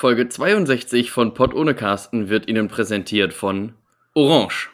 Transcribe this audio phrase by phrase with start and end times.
[0.00, 3.74] Folge 62 von Pott ohne Carsten wird Ihnen präsentiert von
[4.14, 4.70] Orange.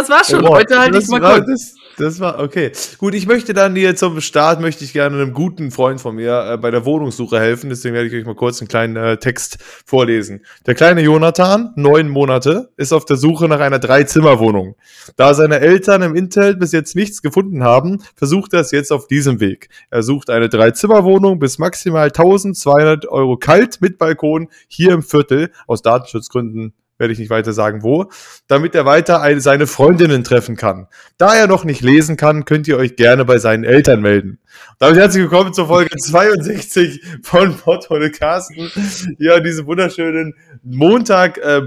[0.00, 0.44] Das war's schon.
[0.44, 1.46] Oh, Heute halte ich mal war- kurz.
[1.48, 2.72] Das, das war, okay.
[2.98, 6.52] Gut, ich möchte dann hier zum Start, möchte ich gerne einem guten Freund von mir
[6.52, 7.68] äh, bei der Wohnungssuche helfen.
[7.68, 10.44] Deswegen werde ich euch mal kurz einen kleinen äh, Text vorlesen.
[10.66, 14.76] Der kleine Jonathan, neun Monate, ist auf der Suche nach einer Dreizimmerwohnung.
[15.16, 19.06] Da seine Eltern im Internet bis jetzt nichts gefunden haben, versucht er es jetzt auf
[19.06, 19.68] diesem Weg.
[19.90, 25.50] Er sucht eine Dreizimmerwohnung bis maximal 1200 Euro kalt mit Balkon hier im Viertel.
[25.66, 28.10] Aus Datenschutzgründen werde ich nicht weiter sagen, wo,
[28.46, 30.86] damit er weiter eine, seine Freundinnen treffen kann.
[31.16, 34.38] Da er noch nicht lesen kann, könnt ihr euch gerne bei seinen Eltern melden.
[34.78, 38.70] Damit herzlich willkommen zur Folge 62 von Pottholle Carsten.
[39.18, 41.62] Ja, diesen wunderschönen Montag äh.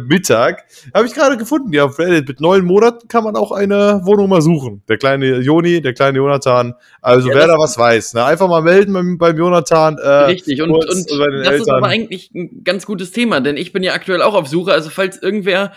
[0.93, 2.27] Habe ich gerade gefunden, ja, auf Reddit.
[2.27, 4.83] Mit neun Monaten kann man auch eine Wohnung mal suchen.
[4.87, 6.75] Der kleine Joni, der kleine Jonathan.
[7.01, 8.23] Also Ja, wer da was weiß, ne?
[8.25, 9.97] einfach mal melden beim, beim Jonathan.
[9.97, 11.75] Äh, Richtig, und, und den das ist Eltern.
[11.77, 14.71] aber eigentlich ein ganz gutes Thema, denn ich bin ja aktuell auch auf Suche.
[14.73, 15.71] Also falls irgendwer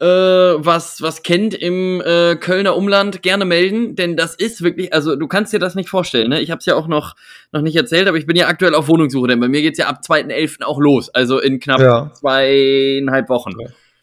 [0.00, 5.14] äh, was, was kennt im äh, Kölner Umland, gerne melden, denn das ist wirklich, also
[5.14, 6.40] du kannst dir das nicht vorstellen, ne?
[6.40, 7.16] Ich habe es ja auch noch,
[7.52, 9.88] noch nicht erzählt, aber ich bin ja aktuell auf Wohnungssuche, denn bei mir geht's ja
[9.88, 10.62] ab 2.11.
[10.64, 12.10] auch los, also in knapp Ja.
[12.14, 13.52] zweieinhalb Wochen.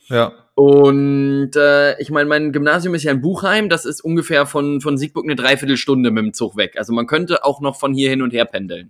[0.07, 0.33] ja.
[0.53, 4.97] Und äh, ich meine, mein Gymnasium ist ja in Buchheim, das ist ungefähr von, von
[4.97, 6.73] Siegburg eine Dreiviertelstunde mit dem Zug weg.
[6.77, 8.89] Also man könnte auch noch von hier hin und her pendeln.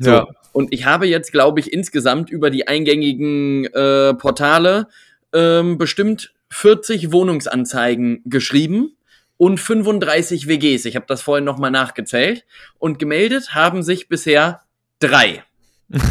[0.00, 0.10] So.
[0.10, 0.26] Ja.
[0.52, 4.88] Und ich habe jetzt, glaube ich, insgesamt über die eingängigen äh, Portale
[5.36, 8.96] ähm, bestimmt 40 Wohnungsanzeigen geschrieben
[9.36, 10.86] und 35 WGs.
[10.86, 12.44] Ich habe das vorhin nochmal nachgezählt.
[12.78, 14.62] Und gemeldet haben sich bisher
[14.98, 15.44] drei.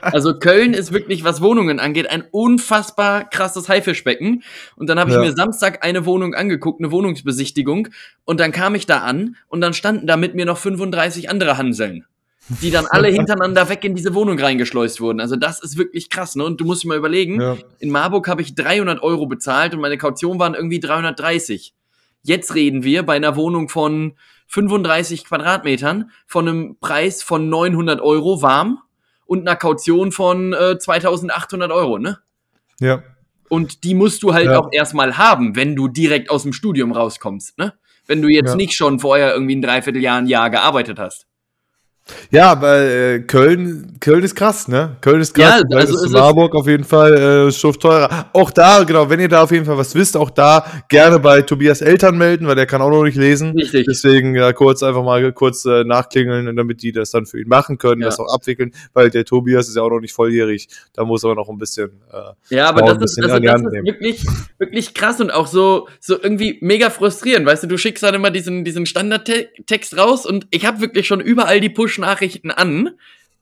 [0.00, 4.42] Also Köln ist wirklich, was Wohnungen angeht, ein unfassbar krasses Haifischbecken.
[4.76, 5.22] Und dann habe ich Ja.
[5.22, 7.88] mir Samstag eine Wohnung angeguckt, eine Wohnungsbesichtigung.
[8.24, 11.58] Und dann kam ich da an und dann standen da mit mir noch 35 andere
[11.58, 12.06] Hanseln,
[12.48, 15.20] die dann alle hintereinander weg in diese Wohnung reingeschleust wurden.
[15.20, 16.44] Also das ist wirklich krass, ne?
[16.44, 17.56] Und du musst dir mal überlegen, Ja.
[17.78, 21.74] in Marburg habe ich 300 Euro bezahlt und meine Kaution waren irgendwie 330.
[22.22, 24.14] Jetzt reden wir bei einer Wohnung von
[24.48, 28.80] 35 Quadratmetern von einem Preis von 900 Euro warm
[29.26, 32.18] und einer Kaution von äh, 2800 Euro, ne?
[32.80, 33.02] ja.
[33.48, 34.60] Und die musst du halt Ja.
[34.60, 37.74] auch erstmal haben, wenn du direkt aus dem Studium rauskommst, ne?
[38.06, 38.54] Wenn du jetzt Ja.
[38.56, 41.26] nicht schon vorher irgendwie ein Dreivierteljahr, ein Jahr gearbeitet hast.
[42.30, 44.96] Ja, aber äh, Köln, Köln ist krass, ne?
[45.00, 45.60] Köln ist krass.
[45.60, 48.26] Ja, Köln also ist Marburg auf jeden Fall äh, schon teurer.
[48.32, 51.42] Auch da, genau, wenn ihr da auf jeden Fall was wisst, auch da gerne bei
[51.42, 53.52] Tobias Eltern melden, weil der kann auch noch nicht lesen.
[53.52, 53.86] Richtig.
[53.88, 57.78] Deswegen ja, kurz einfach mal kurz äh, nachklingeln, damit die das dann für ihn machen
[57.78, 58.08] können, Ja.
[58.08, 60.68] das auch abwickeln, weil der Tobias ist ja auch noch nicht volljährig.
[60.94, 61.90] Da muss er noch ein bisschen.
[62.12, 64.26] Äh, Ja, aber das ist, also das ist wirklich,
[64.58, 67.46] wirklich krass und auch so, so irgendwie mega frustrierend.
[67.46, 71.20] Weißt du, du schickst dann immer diesen, diesen Standardtext raus und ich habe wirklich schon
[71.20, 72.90] überall die Push-Nachrichten an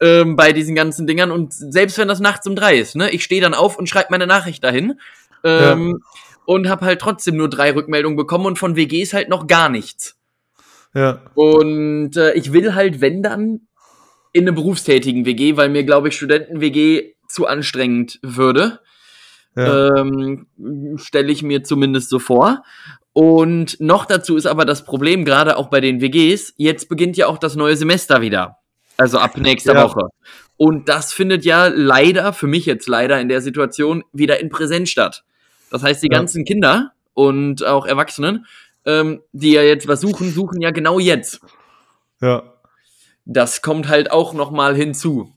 [0.00, 3.24] ähm, bei diesen ganzen Dingern und selbst wenn das nachts um drei ist, ne, ich
[3.24, 4.98] stehe dann auf und schreibe meine Nachricht dahin
[5.44, 6.02] ähm,
[6.46, 10.16] und habe halt trotzdem nur drei Rückmeldungen bekommen und von WGs halt noch gar nichts.
[10.94, 11.20] ja.
[11.34, 13.60] Und äh, ich will halt, wenn dann,
[14.32, 18.80] in eine berufstätigen WG, weil mir, glaube ich, Studenten-WG zu anstrengend würde.
[19.56, 19.96] Ja.
[19.96, 20.46] Ähm,
[20.96, 22.62] Stelle ich mir zumindest so vor.
[23.20, 27.26] Und noch dazu ist aber das Problem, gerade auch bei den WGs, jetzt beginnt ja
[27.26, 28.58] auch das neue Semester wieder.
[28.96, 29.82] Also ab nächster Ja.
[29.82, 30.06] Woche.
[30.56, 34.90] Und das findet ja leider, für mich jetzt leider in der Situation, wieder in Präsenz
[34.90, 35.24] statt.
[35.68, 36.16] Das heißt, die Ja.
[36.16, 38.46] ganzen Kinder und auch Erwachsenen,
[38.86, 41.40] ähm, die ja jetzt was suchen, suchen ja genau jetzt.
[42.20, 42.44] ja.
[43.24, 45.32] Das kommt halt auch noch mal hinzu.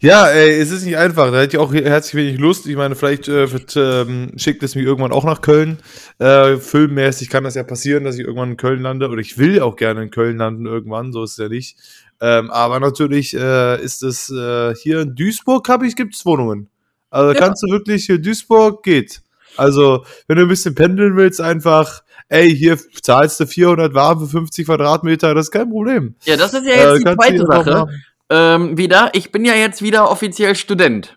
[0.00, 1.32] Ja, ey, es ist nicht einfach.
[1.32, 2.66] Da hätte ich auch herzlich wenig Lust.
[2.68, 5.78] Ich meine, vielleicht äh, wird, ähm, schickt es mich irgendwann auch nach Köln.
[6.18, 9.08] Äh, filmmäßig kann das ja passieren, dass ich irgendwann in Köln lande.
[9.08, 11.76] Oder ich will auch gerne in Köln landen irgendwann, so ist es ja nicht.
[12.20, 16.68] Ähm, aber natürlich äh, ist es äh, hier in Duisburg, habe ich, gibt es Wohnungen.
[17.10, 17.38] Also Ja.
[17.38, 19.22] kannst du wirklich, hier Duisburg geht.
[19.56, 24.28] Also, wenn du ein bisschen pendeln willst, einfach, ey, hier zahlst du 400 warm für
[24.28, 26.14] 50 Quadratmeter, das ist kein Problem.
[26.24, 27.86] Ja, das ist ja jetzt Äh, die zweite Sache.
[28.30, 31.16] Ähm, wieder, ich bin ja jetzt wieder offiziell Student.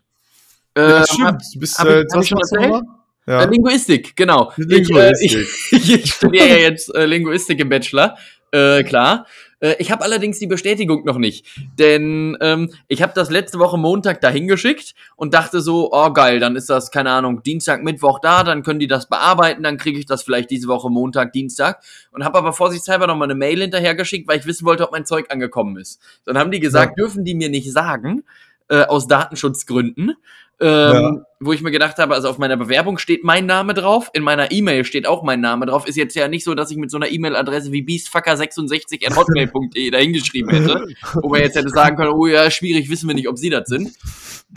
[0.77, 1.41] Ja, Ähm, hab- stimmt.
[1.53, 2.83] Du bist, hab äh, hab ich schon erzählt?
[3.27, 3.43] Ja.
[3.43, 4.51] Äh, Linguistik, genau.
[4.55, 5.21] Linguistik.
[5.21, 8.17] Ich, äh, ich, ich studiere ja jetzt äh, Linguistik im Bachelor.
[8.51, 9.25] Äh, klar.
[9.61, 11.45] Äh, ich habe allerdings die Bestätigung noch nicht,
[11.79, 16.39] denn ähm, ich habe das letzte Woche Montag dahin geschickt und dachte so, oh geil,
[16.39, 19.99] dann ist das keine Ahnung Dienstag, Mittwoch da, dann können die das bearbeiten, dann kriege
[19.99, 21.81] ich das vielleicht diese Woche Montag, Dienstag
[22.11, 24.91] und habe aber vorsichtshalber noch mal eine Mail hinterher geschickt, weil ich wissen wollte, ob
[24.91, 26.01] mein Zeug angekommen ist.
[26.25, 27.03] Dann haben die gesagt, ja.
[27.03, 28.23] dürfen die mir nicht sagen
[28.67, 30.15] äh, aus Datenschutzgründen.
[30.61, 31.25] Ähm, ja.
[31.39, 34.51] Wo ich mir gedacht habe, also auf meiner Bewerbung steht mein Name drauf, in meiner
[34.51, 35.87] E-Mail steht auch mein Name drauf.
[35.87, 39.89] Ist jetzt ja nicht so, dass ich mit so einer E-Mail-Adresse wie beastfucker66 at hotmail.de
[39.89, 43.39] dahingeschrieben hätte, wo man jetzt hätte sagen können, oh ja, schwierig, wissen wir nicht, ob
[43.39, 43.91] sie das sind.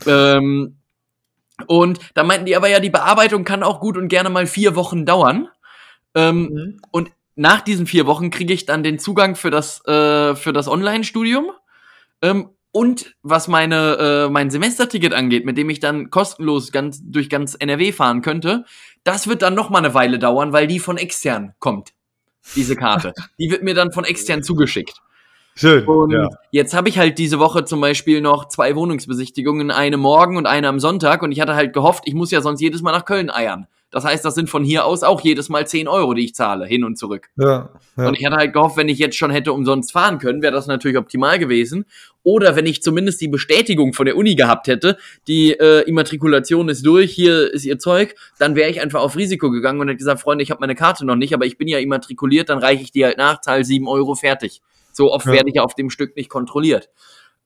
[0.07, 0.77] Ähm,
[1.67, 4.77] und da meinten die aber ja, die Bearbeitung kann auch gut und gerne mal vier
[4.77, 5.49] Wochen dauern.
[6.15, 6.81] Ähm, mhm.
[6.91, 10.69] Und nach diesen vier Wochen kriege ich dann den Zugang für das, äh, für das
[10.69, 11.51] Online-Studium.
[12.21, 17.31] Ähm, und was meine, äh, mein Semesterticket angeht, mit dem ich dann kostenlos ganz, durch
[17.31, 18.65] ganz NRW fahren könnte,
[19.05, 21.91] das wird dann noch mal eine Weile dauern, weil die von extern kommt,
[22.57, 23.15] diese Karte.
[23.39, 24.99] die wird mir dann von extern zugeschickt.
[25.55, 25.87] Schön.
[25.87, 26.29] Und ja.
[26.51, 30.67] jetzt habe ich halt diese Woche zum Beispiel noch zwei Wohnungsbesichtigungen, eine morgen und eine
[30.67, 31.23] am Sonntag.
[31.23, 33.69] Und ich hatte halt gehofft, ich muss ja sonst jedes Mal nach Köln eiern.
[33.95, 36.67] Das heißt, das sind von hier aus auch jedes Mal 10 Euro, die ich zahle,
[36.67, 37.29] hin und zurück.
[37.37, 38.09] Ja, ja.
[38.09, 40.67] Und ich hatte halt gehofft, wenn ich jetzt schon hätte umsonst fahren können, wäre das
[40.67, 41.85] natürlich optimal gewesen.
[42.25, 44.99] Oder wenn ich zumindest die Bestätigung von der Uni gehabt hätte,
[45.29, 49.53] die äh, Immatrikulation ist durch, hier ist ihr Zeug, dann wäre ich einfach auf Risiko
[49.53, 51.79] gegangen und hätte gesagt, Freunde, ich habe meine Karte noch nicht, aber ich bin ja
[51.79, 54.61] immatrikuliert, dann reiche ich die halt nach, zahl 7 Euro, fertig.
[54.91, 55.35] So oft ja.
[55.35, 56.91] werde ich ja auf dem Stück nicht kontrolliert.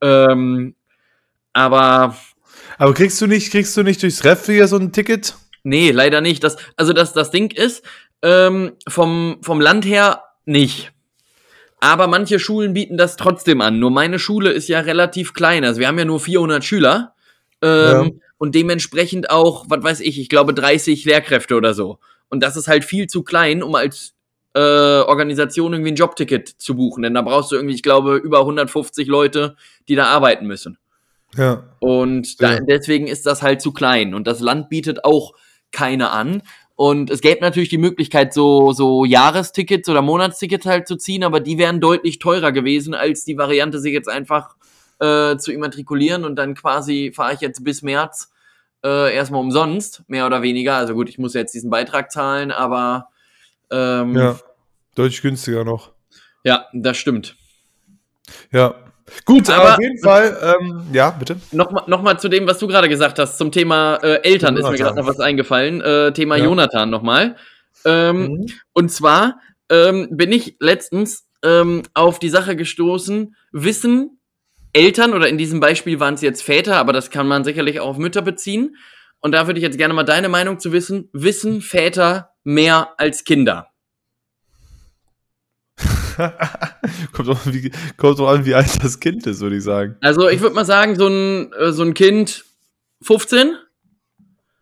[0.01, 0.77] Ähm,
[1.53, 2.17] aber.
[2.79, 5.35] Aber kriegst du nicht, kriegst du nicht durchs Ref hier so ein Ticket?
[5.69, 6.43] Nee, leider nicht.
[6.43, 7.85] Das, also das, das Ding ist,
[8.23, 10.93] ähm, vom, vom Land her nicht.
[11.81, 13.79] Aber manche Schulen bieten das trotzdem an.
[13.79, 15.65] Nur meine Schule ist ja relativ klein.
[15.65, 17.15] Also wir haben ja nur 400 Schüler.
[17.61, 18.11] Ähm, ja.
[18.39, 21.99] Und dementsprechend auch, was weiß ich, ich glaube 30 Lehrkräfte oder so.
[22.31, 24.15] Und das ist halt viel zu klein, um als
[24.55, 27.03] äh, Organisation irgendwie ein Jobticket zu buchen.
[27.03, 29.55] Denn da brauchst du irgendwie, ich glaube, über 150 Leute,
[29.89, 30.79] die da arbeiten müssen.
[31.37, 31.65] Ja.
[31.79, 32.61] Und da, ja.
[32.61, 34.15] deswegen ist das halt zu klein.
[34.15, 35.35] Und das Land bietet auch
[35.73, 36.43] keine an.
[36.77, 41.41] Und es gäbe natürlich die Möglichkeit, so, so Jahrestickets oder Monatstickets halt zu ziehen, aber
[41.41, 44.55] die wären deutlich teurer gewesen, als die Variante, sich jetzt einfach
[45.01, 48.31] äh, zu immatrikulieren und dann quasi fahre ich jetzt bis März
[48.85, 50.77] äh, erstmal umsonst, mehr oder weniger.
[50.77, 53.09] Also gut, ich muss jetzt diesen Beitrag zahlen, aber
[53.71, 54.39] ähm, ja,
[54.95, 55.93] deutlich günstiger noch.
[56.45, 57.37] Ja, das stimmt.
[58.53, 58.75] Ja,
[59.25, 61.37] Gut, aber auf jeden Fall, ähm, ja, bitte.
[61.53, 64.75] Nochmal noch mal zu dem, was du gerade gesagt hast, zum Thema äh, Eltern Jonathan.
[64.75, 65.81] ist mir gerade noch was eingefallen.
[65.81, 66.45] Äh, Thema ja.
[66.45, 67.37] Jonathan nochmal.
[67.85, 68.47] Ähm, mhm.
[68.73, 69.41] Und zwar
[69.71, 74.19] ähm, bin ich letztens ähm, auf die Sache gestoßen, wissen
[74.73, 77.89] Eltern, oder in diesem Beispiel waren es jetzt Väter, aber das kann man sicherlich auch
[77.89, 78.77] auf Mütter beziehen.
[79.21, 81.09] Und da würde ich jetzt gerne mal deine Meinung zu wissen.
[81.13, 83.71] Wissen Väter mehr als Kinder?
[87.13, 89.97] kommt, doch wie, kommt doch an, wie alt das Kind ist, würde ich sagen.
[90.01, 92.45] Also ich würde mal sagen, so ein, äh, so ein Kind
[93.03, 93.57] 15.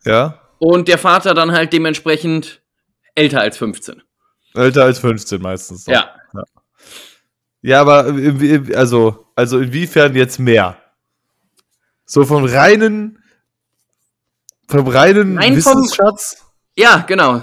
[0.04, 0.40] Ja.
[0.58, 2.60] Und der Vater dann halt dementsprechend
[3.14, 4.02] älter als 15.
[4.54, 5.86] Älter als 15 meistens.
[5.86, 6.14] Ja.
[6.32, 6.44] ja.
[7.62, 8.14] Ja, aber
[8.74, 10.78] also, also inwiefern jetzt mehr?
[12.04, 13.18] So vom reinen,
[14.68, 16.36] vom reinen Rein Wissensschatz?
[16.38, 17.42] Vom, ja, genau.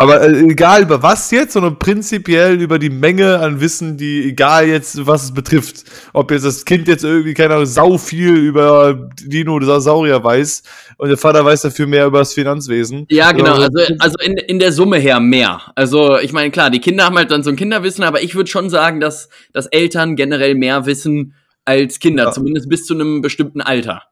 [0.00, 4.66] Aber äh, egal über was jetzt, sondern prinzipiell über die Menge an Wissen, die, egal
[4.66, 5.84] jetzt, was es betrifft.
[6.14, 10.62] Ob jetzt das Kind jetzt irgendwie, keine Ahnung, sau viel über Dinosaurier weiß
[10.96, 13.04] und der Vater weiß dafür mehr über das Finanzwesen.
[13.10, 15.60] Ja, genau, also, also in, in der Summe her mehr.
[15.74, 18.48] Also ich meine, klar, die Kinder haben halt dann so ein Kinderwissen, aber ich würde
[18.48, 21.34] schon sagen, dass, dass Eltern generell mehr wissen
[21.66, 22.32] als Kinder, ja.
[22.32, 24.04] zumindest bis zu einem bestimmten Alter.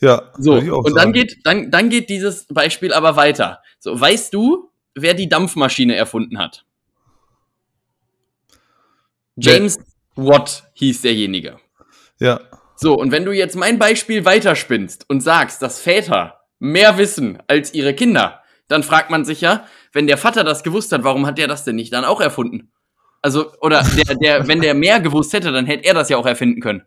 [0.00, 0.30] Ja.
[0.38, 3.58] So, und dann geht, dann, dann geht dieses Beispiel aber weiter.
[3.80, 6.64] So, weißt du, wer die Dampfmaschine erfunden hat.
[9.36, 9.84] James nee.
[10.16, 11.58] Watt hieß derjenige.
[12.18, 12.40] Ja.
[12.74, 17.72] So, und wenn du jetzt mein Beispiel weiterspinnst und sagst, dass Väter mehr wissen als
[17.74, 21.38] ihre Kinder, dann fragt man sich ja, wenn der Vater das gewusst hat, warum hat
[21.38, 22.72] der das denn nicht dann auch erfunden?
[23.22, 26.26] Also, oder der, der, wenn der mehr gewusst hätte, dann hätte er das ja auch
[26.26, 26.82] erfinden können.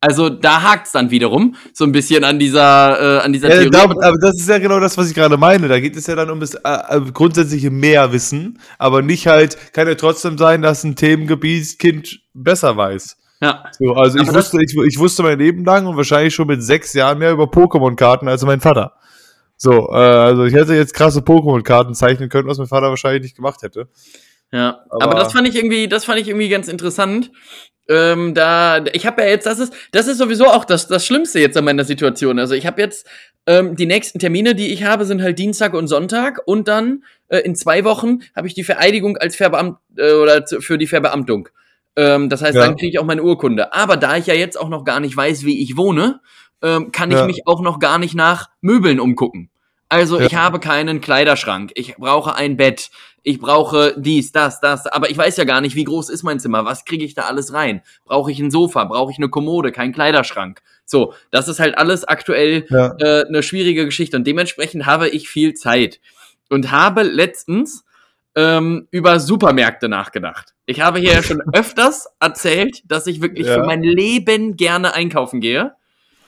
[0.00, 3.70] Also da hakt's dann wiederum so ein bisschen an dieser, äh, an dieser ja, Theorie.
[3.70, 5.66] Da, aber das ist ja genau das, was ich gerade meine.
[5.66, 9.88] Da geht es ja dann um das äh, äh, grundsätzliche Mehrwissen, aber nicht halt, kann
[9.88, 13.16] ja trotzdem sein, dass ein Themengebiet Kind besser weiß.
[13.40, 13.64] Ja.
[13.76, 16.92] So, also ich wusste, ich, ich, wusste mein Leben lang und wahrscheinlich schon mit sechs
[16.92, 18.94] Jahren mehr über Pokémon-Karten als mein Vater.
[19.56, 23.36] So, äh, also ich hätte jetzt krasse Pokémon-Karten zeichnen können, was mein Vater wahrscheinlich nicht
[23.36, 23.88] gemacht hätte.
[24.52, 27.30] Ja, aber, aber das fand ich irgendwie, das fand ich irgendwie ganz interessant
[27.88, 31.40] Ähm, da, ich habe ja jetzt, das ist, das ist sowieso auch das, das Schlimmste
[31.40, 32.38] jetzt an meiner Situation.
[32.38, 33.06] Also ich habe jetzt
[33.46, 37.38] ähm, die nächsten Termine, die ich habe, sind halt Dienstag und Sonntag und dann äh,
[37.38, 41.48] in zwei Wochen habe ich die Vereidigung als Verbeamt äh, oder für die Verbeamtung.
[41.96, 42.60] Ähm, das heißt, ja.
[42.60, 43.72] dann kriege ich auch meine Urkunde.
[43.72, 46.20] Aber da ich ja jetzt auch noch gar nicht weiß, wie ich wohne,
[46.62, 47.20] ähm, kann ja.
[47.20, 49.50] ich mich auch noch gar nicht nach Möbeln umgucken.
[49.88, 50.26] Also ja.
[50.26, 52.90] ich habe keinen Kleiderschrank, ich brauche ein Bett,
[53.22, 56.40] ich brauche dies, das, das, aber ich weiß ja gar nicht, wie groß ist mein
[56.40, 57.82] Zimmer, was kriege ich da alles rein?
[58.04, 60.60] Brauche ich ein Sofa, brauche ich eine Kommode, kein Kleiderschrank?
[60.84, 62.94] So, das ist halt alles aktuell ja.
[62.98, 66.00] äh, eine schwierige Geschichte und dementsprechend habe ich viel Zeit
[66.50, 67.84] und habe letztens
[68.34, 70.54] ähm, über Supermärkte nachgedacht.
[70.66, 73.54] Ich habe hier ja schon öfters erzählt, dass ich wirklich ja.
[73.54, 75.72] für mein Leben gerne einkaufen gehe.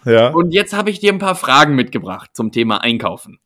[0.04, 0.30] Ja.
[0.30, 3.38] Und jetzt habe ich dir ein paar Fragen mitgebracht zum Thema Einkaufen.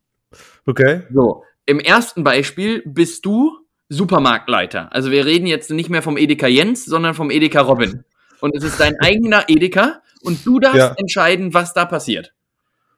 [0.66, 1.02] Okay.
[1.12, 4.92] So, im ersten Beispiel bist du Supermarktleiter.
[4.92, 8.04] Also wir reden jetzt nicht mehr vom Edeka Jens, sondern vom Edeka Robin.
[8.40, 10.94] Und es ist dein eigener Edeka und du darfst ja.
[10.96, 12.32] entscheiden, was da passiert.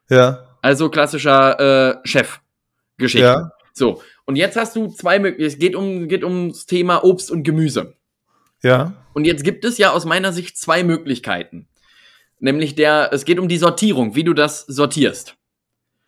[0.09, 0.57] Ja.
[0.61, 3.25] Also klassischer äh, Chef-Geschichte.
[3.25, 3.51] Ja.
[3.73, 5.47] So, und jetzt hast du zwei Möglichkeiten.
[5.47, 7.95] Es geht, um, geht ums Thema Obst und Gemüse.
[8.63, 8.93] Ja.
[9.13, 11.67] Und jetzt gibt es ja aus meiner Sicht zwei Möglichkeiten.
[12.39, 15.35] Nämlich der, es geht um die Sortierung, wie du das sortierst.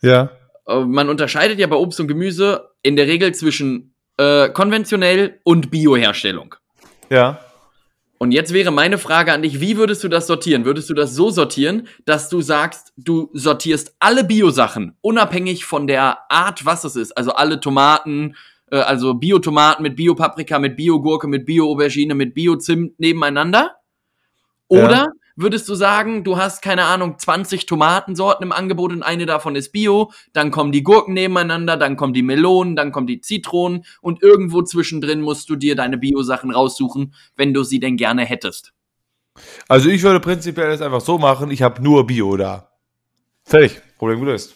[0.02, 0.32] Ja.
[0.70, 5.72] Äh, man unterscheidet ja bei Obst und Gemüse in der Regel zwischen äh, konventionell und
[5.72, 6.56] Bioherstellung.
[7.10, 7.40] Ja.
[8.20, 10.66] Und jetzt wäre meine Frage an dich, wie würdest du das sortieren?
[10.66, 16.30] Würdest du das so sortieren, dass du sagst, du sortierst alle Biosachen, unabhängig von der
[16.30, 18.36] Art, was es ist, also alle Tomaten,
[18.72, 23.78] äh, also Biotomaten mit Biopaprika, mit Biogurke, mit Bio-Aubergine, mit Bio-Zimt nebeneinander?
[24.68, 25.08] Oder ja
[25.42, 29.72] würdest du sagen, du hast, keine Ahnung, 20 Tomatensorten im Angebot und eine davon ist
[29.72, 34.22] Bio, dann kommen die Gurken nebeneinander, dann kommen die Melonen, dann kommen die Zitronen und
[34.22, 38.74] irgendwo zwischendrin musst du dir deine Bio-Sachen raussuchen, wenn du sie denn gerne hättest.
[39.68, 42.72] Also ich würde prinzipiell das einfach so machen, ich habe nur Bio da.
[43.44, 44.56] Fertig, Problem gelöst.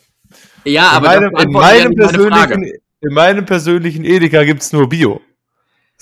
[0.66, 2.64] Ja, in aber meinem, in, meinem persönlichen,
[3.02, 5.22] in meinem persönlichen Edeka gibt es nur Bio.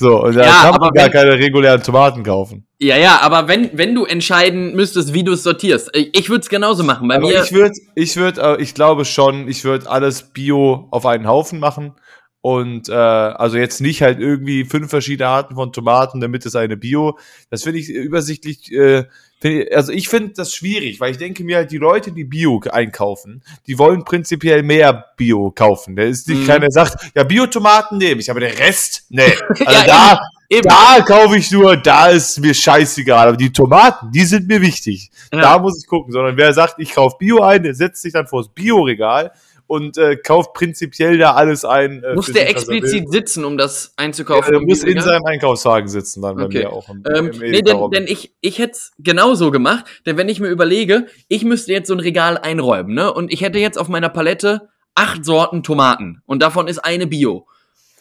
[0.01, 2.65] So, und da ja, kann man gar wenn, keine regulären Tomaten kaufen.
[2.79, 6.49] Ja, ja, aber wenn, wenn du entscheiden müsstest, wie du es sortierst, ich würde es
[6.49, 7.07] genauso machen.
[7.07, 10.87] Bei aber mir ich würde, ich würde, äh, ich glaube schon, ich würde alles Bio
[10.89, 11.93] auf einen Haufen machen.
[12.41, 16.75] Und äh, also jetzt nicht halt irgendwie fünf verschiedene Arten von Tomaten, damit es eine
[16.75, 17.17] Bio.
[17.49, 19.05] Das finde ich übersichtlich äh,
[19.73, 23.41] also ich finde das schwierig, weil ich denke mir halt, die Leute, die Bio einkaufen,
[23.65, 25.95] die wollen prinzipiell mehr Bio kaufen.
[25.95, 26.47] Da ist nicht mhm.
[26.47, 29.33] keiner, sagt, ja, Biotomaten nehme ich, aber der Rest, nee.
[29.49, 30.19] Also ja, da,
[30.49, 30.67] eben.
[30.67, 33.29] da kaufe ich nur, da ist mir scheißegal.
[33.29, 35.09] Aber die Tomaten, die sind mir wichtig.
[35.33, 35.41] Ja.
[35.41, 36.11] Da muss ich gucken.
[36.11, 39.31] Sondern wer sagt, ich kaufe Bio ein, der setzt sich dann vors Bioregal
[39.71, 42.03] und äh, kauft prinzipiell da alles ein.
[42.03, 44.53] Äh, muss der explizit sitzen, um das einzukaufen?
[44.53, 46.63] Ja, er muss in seinem Einkaufswagen sitzen, dann okay.
[46.63, 46.89] bei mir auch.
[46.89, 50.41] Im, ähm, im nee, denn, denn, ich, ich hätte es genauso gemacht, denn wenn ich
[50.41, 53.13] mir überlege, ich müsste jetzt so ein Regal einräumen, ne?
[53.13, 57.47] Und ich hätte jetzt auf meiner Palette acht Sorten Tomaten und davon ist eine Bio.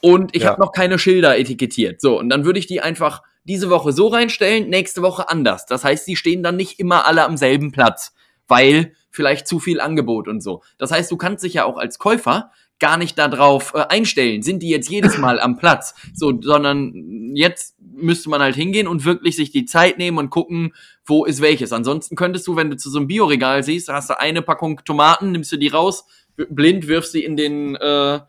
[0.03, 0.51] Und ich ja.
[0.51, 2.01] habe noch keine Schilder etikettiert.
[2.01, 5.67] So, und dann würde ich die einfach diese Woche so reinstellen, nächste Woche anders.
[5.67, 8.13] Das heißt, die stehen dann nicht immer alle am selben Platz,
[8.49, 10.63] weil vielleicht zu viel Angebot und so.
[10.79, 12.51] Das heißt, du kannst dich ja auch als Käufer
[12.81, 17.77] gar nicht darauf äh, einstellen, sind die jetzt jedes Mal am Platz, so, sondern jetzt
[17.79, 20.75] müsste man halt hingehen und wirklich sich die Zeit nehmen und gucken,
[21.05, 21.73] wo ist welches.
[21.73, 25.33] Ansonsten könntest du, wenn du zu so einem Bioregal siehst, hast du eine Packung Tomaten,
[25.33, 28.21] nimmst du die raus, blind wirfst sie in den äh,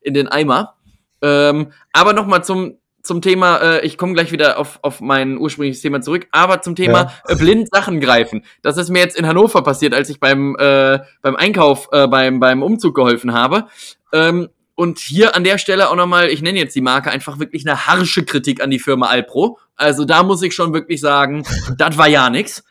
[0.00, 0.74] in den Eimer.
[1.20, 2.78] Ähm, aber noch mal zum
[3.08, 6.76] zum Thema, äh, ich komme gleich wieder auf, auf mein ursprüngliches Thema zurück, aber zum
[6.76, 7.34] Thema ja.
[7.34, 8.44] äh, blind Sachen greifen.
[8.62, 12.38] Das ist mir jetzt in Hannover passiert, als ich beim, äh, beim Einkauf, äh, beim,
[12.38, 13.66] beim Umzug geholfen habe.
[14.12, 17.66] Ähm, und hier an der Stelle auch nochmal, ich nenne jetzt die Marke, einfach wirklich
[17.66, 19.58] eine harsche Kritik an die Firma Alpro.
[19.74, 21.44] Also da muss ich schon wirklich sagen,
[21.78, 22.62] das war ja nix.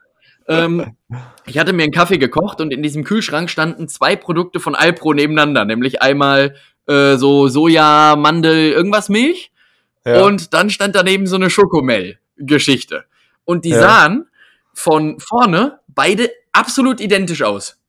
[0.48, 0.96] Ähm,
[1.48, 5.13] ich hatte mir einen Kaffee gekocht und in diesem Kühlschrank standen zwei Produkte von Alpro
[5.13, 6.56] nebeneinander, nämlich einmal
[6.88, 9.51] äh, so Soja, Mandel, irgendwas Milch
[10.15, 13.05] und dann stand daneben so eine Schokomel-Geschichte.
[13.45, 13.79] Und die ja.
[13.79, 14.27] sahen
[14.73, 17.79] von vorne beide absolut identisch aus.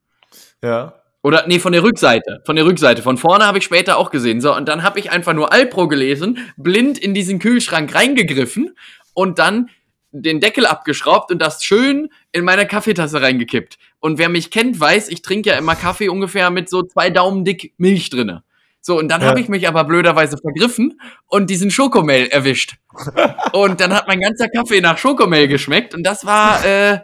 [0.63, 0.95] Ja.
[1.23, 2.43] Oder nee, von der Rückseite.
[2.47, 3.03] Von der Rückseite.
[3.03, 4.41] Von vorne habe ich später auch gesehen.
[4.41, 8.75] So, und dann habe ich einfach nur Alpro gelesen, blind in diesen Kühlschrank reingegriffen
[9.15, 9.69] und dann
[10.11, 13.79] den Deckel abgeschraubt und das schön in meine Kaffeetasse reingekippt.
[14.01, 17.45] Und wer mich kennt, weiß, ich trinke ja immer Kaffee ungefähr mit so zwei Daumen
[17.45, 18.43] dick Milch drinne.
[18.81, 19.29] So, und dann ja.
[19.29, 22.77] habe ich mich aber blöderweise vergriffen und diesen Schokomel erwischt.
[23.53, 27.01] und dann hat mein ganzer Kaffee nach Schokomel geschmeckt und das war äh,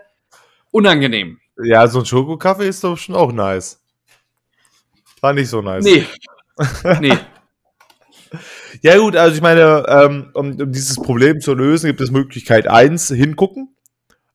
[0.71, 1.39] unangenehm.
[1.63, 3.81] Ja, so ein Schokokaffee ist doch schon auch nice.
[5.21, 5.85] War nicht so nice.
[5.85, 6.07] Nee.
[7.01, 7.17] nee.
[8.83, 12.67] ja, gut, also ich meine, ähm, um, um, dieses Problem zu lösen, gibt es Möglichkeit
[12.69, 13.75] 1, hingucken.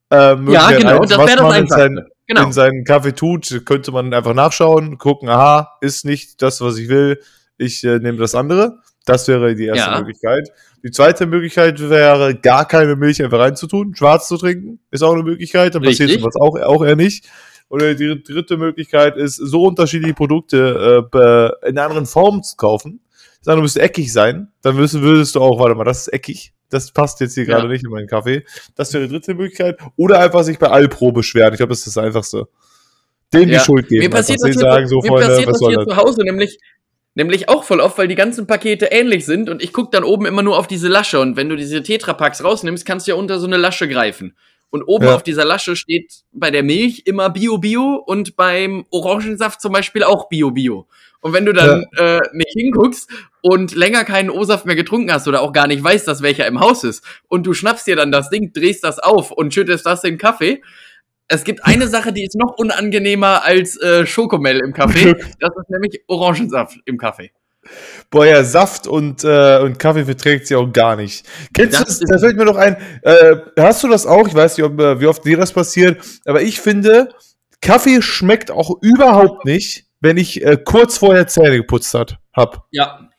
[0.09, 2.43] Äh, Ja, genau, eins, das wäre das sein, Genau.
[2.45, 6.87] in seinen Kaffee tut, könnte man einfach nachschauen, gucken, aha, ist nicht das, was ich
[6.87, 7.19] will,
[7.57, 8.77] ich äh, nehme das andere.
[9.03, 9.97] Das wäre die erste Ja.
[9.97, 10.47] Möglichkeit.
[10.83, 15.23] Die zweite Möglichkeit wäre, gar keine Milch einfach reinzutun, schwarz zu trinken, ist auch eine
[15.23, 16.21] Möglichkeit, dann passiert Richtig.
[16.21, 17.25] sowas auch, auch eher nicht.
[17.67, 22.99] Oder die dritte Möglichkeit ist, so unterschiedliche Produkte äh, in anderen Formen zu kaufen.
[23.41, 26.53] Sagen, du müsste eckig sein, dann würdest, würdest du auch, warte mal, das ist eckig.
[26.69, 27.55] Das passt jetzt hier Ja.
[27.57, 28.45] gerade nicht in meinen Kaffee.
[28.75, 29.77] Das wäre die dritte Möglichkeit.
[29.95, 31.53] Oder einfach sich bei Alpro beschweren.
[31.53, 32.47] Ich glaube, das ist das Einfachste.
[33.33, 33.59] Dem Ja.
[33.59, 34.03] die Schuld geben.
[34.03, 34.47] Mir passiert einfach.
[34.55, 36.59] das hier, sagen so, mir Freunde, passiert was das hier zu Hause nämlich,
[37.15, 40.25] nämlich auch voll oft, weil die ganzen Pakete ähnlich sind und ich gucke dann oben
[40.25, 43.39] immer nur auf diese Lasche und wenn du diese Tetrapacks rausnimmst, kannst du ja unter
[43.39, 44.35] so eine Lasche greifen.
[44.71, 45.15] Und oben Ja.
[45.15, 50.29] auf dieser Lasche steht bei der Milch immer Bio-Bio und beim Orangensaft zum Beispiel auch
[50.29, 50.87] Bio-Bio.
[51.21, 53.09] Und wenn du dann äh, nicht hinguckst
[53.41, 56.59] und länger keinen O-Saft mehr getrunken hast oder auch gar nicht weißt, dass welcher im
[56.59, 60.03] Haus ist und du schnappst dir dann das Ding, drehst das auf und schüttest das
[60.03, 60.61] in den Kaffee,
[61.29, 65.13] es gibt eine Sache, die ist noch unangenehmer als äh, Schokomel im Kaffee.
[65.39, 67.31] Das ist nämlich Orangensaft im Kaffee.
[68.09, 71.25] Boah, ja, Saft und, äh, und Kaffee verträgt sie auch gar nicht.
[71.53, 72.21] Kennst Das du das?
[72.21, 72.77] Da fällt mir noch ein.
[73.03, 74.27] Äh, hast du das auch?
[74.27, 77.09] Ich weiß nicht, ob, äh, wie oft dir das passiert, aber ich finde,
[77.61, 82.65] Kaffee schmeckt auch überhaupt nicht, wenn ich äh, kurz vorher Zähne geputzt hat, hab.
[82.71, 83.09] Ja.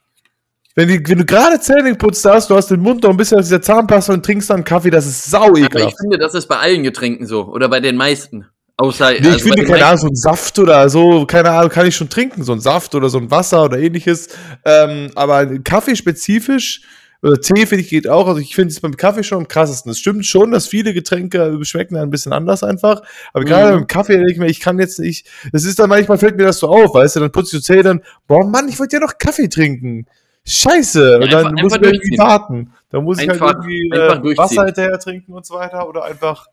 [0.74, 3.38] Wenn, die, wenn du gerade Zähne geputzt hast, du hast den Mund noch ein bisschen
[3.38, 5.98] aus dieser Zahnpasta und trinkst dann Kaffee, das ist sau Aber ich ekelhaft.
[6.00, 7.46] finde, das ist bei allen Getränken so.
[7.46, 8.46] Oder bei den meisten.
[8.76, 9.10] Außer.
[9.10, 11.86] Nee, ich also finde, den keine Ahnung, so ein Saft oder so, keine Ahnung, kann
[11.86, 14.28] ich schon trinken, so ein Saft oder so ein Wasser oder ähnliches.
[14.64, 16.82] Ähm, aber Kaffee spezifisch
[17.22, 18.26] oder Tee finde ich geht auch.
[18.28, 19.90] Also ich finde es beim Kaffee schon am krassesten.
[19.92, 23.02] Es stimmt schon, dass viele Getränke schmecken ein bisschen anders einfach.
[23.32, 23.78] Aber gerade Mhm.
[23.80, 25.26] beim Kaffee denke ich mir, ich kann jetzt nicht.
[25.52, 27.82] Das ist dann manchmal fällt mir das so auf, weißt du, dann ich die Zähne
[27.82, 30.06] dann, boah Mann, ich wollte ja noch Kaffee trinken.
[30.46, 31.16] Scheiße.
[31.20, 32.72] und dann einfach- muss einfach ich irgendwie warten.
[32.90, 34.38] Dann muss ich Einfach- halt irgendwie äh.
[34.38, 36.46] Wasser hinterher trinken und so weiter oder einfach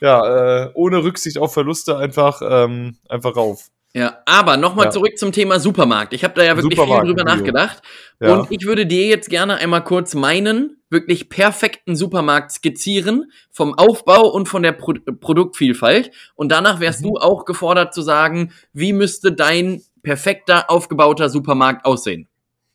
[0.00, 3.68] ja, äh, ohne Rücksicht auf Verluste einfach, ähm, einfach rauf.
[3.92, 4.90] Ja, aber nochmal Ja.
[4.92, 6.12] zurück zum Thema Supermarkt.
[6.12, 7.82] Ich habe da ja wirklich Supermarkt, viel drüber nachgedacht.
[8.20, 8.34] Ja.
[8.34, 14.28] Und ich würde dir jetzt gerne einmal kurz meinen wirklich perfekten Supermarkt skizzieren, vom Aufbau
[14.28, 16.10] und von der Pro Produktvielfalt.
[16.36, 17.04] Und danach wärst Mhm.
[17.08, 22.28] du auch gefordert zu sagen, wie müsste dein perfekter, aufgebauter Supermarkt aussehen.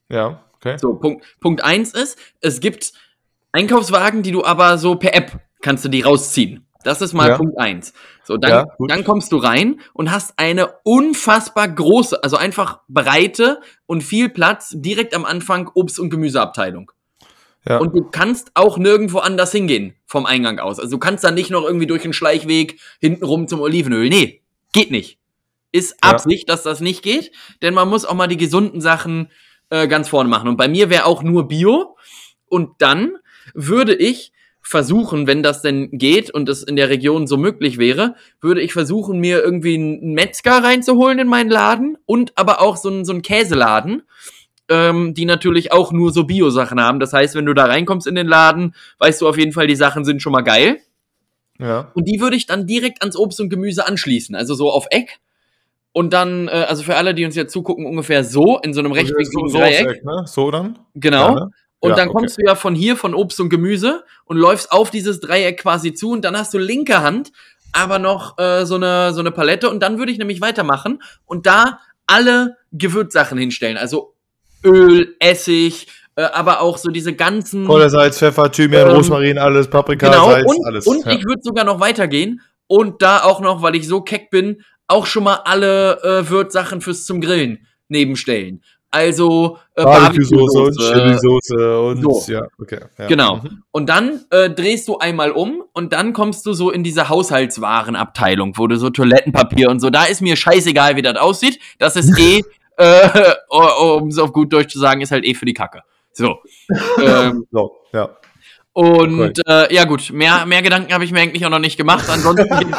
[0.09, 0.77] ja, okay.
[0.77, 2.91] So, Punkt, Punkt eins ist, es gibt
[3.51, 6.64] Einkaufswagen, die du aber so per App kannst du die rausziehen.
[6.85, 7.37] Das ist mal Ja.
[7.37, 7.93] Punkt eins.
[8.23, 13.59] So, dann, Ja, dann kommst du rein und hast eine unfassbar große, also einfach breite
[13.87, 16.91] und viel Platz direkt am Anfang Obst- und Gemüseabteilung.
[17.67, 17.79] Ja.
[17.79, 20.79] Und du kannst auch nirgendwo anders hingehen vom Eingang aus.
[20.79, 24.07] Also du kannst dann nicht noch irgendwie durch einen Schleichweg hintenrum zum Olivenöl.
[24.09, 25.17] Nee, geht nicht.
[25.71, 26.11] Ist Ja.
[26.11, 27.31] Absicht, dass das nicht geht,
[27.63, 29.31] denn man muss auch mal die gesunden Sachen
[29.71, 30.47] äh, ganz vorne machen.
[30.47, 31.97] Und bei mir wäre auch nur Bio.
[32.47, 33.13] Und dann
[33.55, 34.31] würde ich
[34.67, 38.73] versuchen, wenn das denn geht und es in der Region so möglich wäre, würde ich
[38.73, 43.13] versuchen, mir irgendwie einen Metzger reinzuholen in meinen Laden und aber auch so einen, so
[43.13, 44.01] einen Käseladen,
[44.67, 46.99] ähm, die natürlich auch nur so Bio-Sachen haben.
[46.99, 49.75] Das heißt, wenn du da reinkommst in den Laden, weißt du auf jeden Fall, die
[49.75, 50.79] Sachen sind schon mal geil.
[51.59, 51.91] ja.
[51.93, 55.19] Und die würde ich dann direkt ans Obst und Gemüse anschließen, also so auf Eck.
[55.91, 58.93] Und dann, äh, also für alle, die uns jetzt zugucken, ungefähr so in so einem
[58.93, 59.87] rechtwinkligen so, so, Dreieck.
[59.87, 60.23] Eck, ne?
[60.25, 60.79] so dann?
[60.95, 61.27] Genau.
[61.27, 61.51] Ja, ne?
[61.79, 62.17] Und Ja, dann okay.
[62.17, 65.93] kommst du ja von hier, von Obst und Gemüse und läufst auf dieses Dreieck quasi
[65.93, 67.31] zu und dann hast du linke Hand
[67.75, 71.45] aber noch äh, so, eine, so eine Palette und dann würde ich nämlich weitermachen und
[71.45, 73.77] da alle Gewürzsachen hinstellen.
[73.77, 74.13] Also
[74.63, 77.65] Öl, Essig, äh, aber auch so diese ganzen...
[77.65, 80.87] Kohle, Salz, Pfeffer, Thymian, Ähm, Rosmarin, alles, Paprika, genau, Salz, und, alles.
[80.87, 81.11] und ja.
[81.11, 85.05] ich würde sogar noch weitergehen und da auch noch, weil ich so keck bin, auch
[85.05, 88.63] schon mal alle äh, Würzsachen fürs zum Grillen nebenstellen.
[88.95, 92.31] Also äh, Barbecue-Soße und Chili-Soße und so.
[92.31, 92.79] ja, okay.
[92.97, 93.07] Ja.
[93.07, 93.41] Genau.
[93.43, 93.63] Mhm.
[93.71, 98.57] Und dann äh, drehst du einmal um und dann kommst du so in diese Haushaltswarenabteilung,
[98.57, 101.59] wo du so Toilettenpapier und so, da ist mir scheißegal, wie das aussieht.
[101.77, 102.41] Das ist eh,
[102.77, 103.33] äh,
[103.99, 105.81] um es auf gut Deutsch zu sagen, ist halt eh für die Kacke.
[106.13, 106.37] So.
[107.03, 108.15] ähm, So, ja.
[108.71, 112.05] und äh, ja gut, mehr, mehr Gedanken habe ich mir eigentlich auch noch nicht gemacht.
[112.09, 112.47] Ansonsten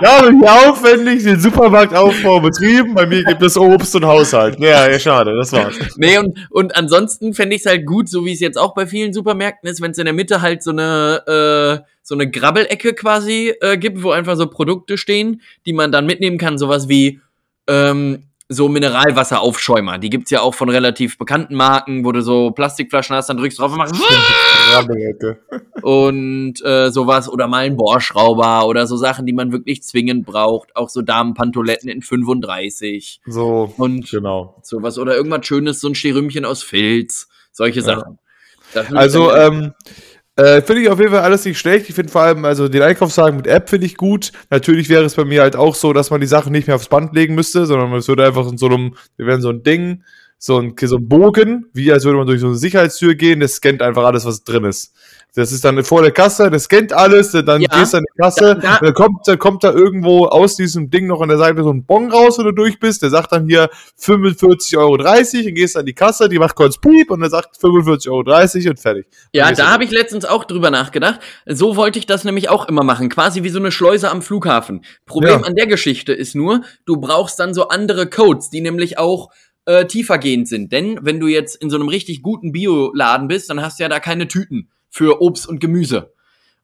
[0.02, 2.94] Ja, aber hier aufwendig den Supermarktaufbau betrieben.
[2.94, 4.58] Bei mir gibt es Obst und Haushalt.
[4.58, 5.76] Ja, ja, schade, das war's.
[5.96, 8.86] nee, und, und ansonsten fände ich es halt gut, so wie es jetzt auch bei
[8.86, 12.94] vielen Supermärkten ist, wenn es in der Mitte halt so eine, äh, so eine Grabbelecke
[12.94, 17.20] quasi äh, gibt, wo einfach so Produkte stehen, die man dann mitnehmen kann, sowas wie
[17.66, 19.98] ähm, so Mineralwasseraufschäumer.
[19.98, 23.56] Die gibt's ja auch von relativ bekannten Marken, wo du so Plastikflaschen hast, dann drückst
[23.58, 23.94] du drauf und machst
[25.82, 30.74] und äh, sowas oder mal ein Bohrschrauber oder so Sachen, die man wirklich zwingend braucht.
[30.74, 34.56] Auch so Damenpantoletten in 35 So, und genau.
[34.62, 37.86] sowas oder irgendwas Schönes, so ein Sterümchen aus Filz, solche Ja.
[37.86, 38.18] Sachen.
[38.74, 39.74] Ich Also, ähm,
[40.40, 41.90] Äh, finde ich auf jeden Fall alles nicht schlecht.
[41.90, 44.32] Ich finde vor allem, also den Einkaufswagen mit App finde ich gut.
[44.48, 46.88] Natürlich wäre es bei mir halt auch so, dass man die Sachen nicht mehr aufs
[46.88, 50.02] Band legen müsste, sondern es würde einfach in so einem, wir werden so ein Ding,
[50.38, 53.56] so ein, so ein Bogen, wie als würde man durch so eine Sicherheitstür gehen, das
[53.56, 54.94] scannt einfach alles, was drin ist.
[55.36, 57.68] Das ist dann vor der Kasse, das scannt alles, dann Ja.
[57.68, 60.90] gehst du an die Kasse, Da- da- dann kommt, dann kommt da irgendwo aus diesem
[60.90, 63.30] Ding noch an der Seite so ein Bon raus, wenn du durch bist, der sagt
[63.32, 65.22] dann hier 45,30 Euro, dann
[65.54, 68.08] gehst du an die Kasse, die macht kurz Piep und dann sagt 45,30
[68.64, 69.06] Euro und fertig.
[69.32, 71.20] Ja, da habe ich letztens auch drüber nachgedacht.
[71.46, 74.84] So wollte ich das nämlich auch immer machen, quasi wie so eine Schleuse am Flughafen.
[75.06, 75.46] Problem Ja.
[75.46, 79.28] an der Geschichte ist nur, du brauchst dann so andere Codes, die nämlich auch
[79.66, 80.72] äh, tiefergehend sind.
[80.72, 83.88] Denn wenn du jetzt in so einem richtig guten Bioladen bist, dann hast du ja
[83.90, 86.12] da keine Tüten für Obst und Gemüse.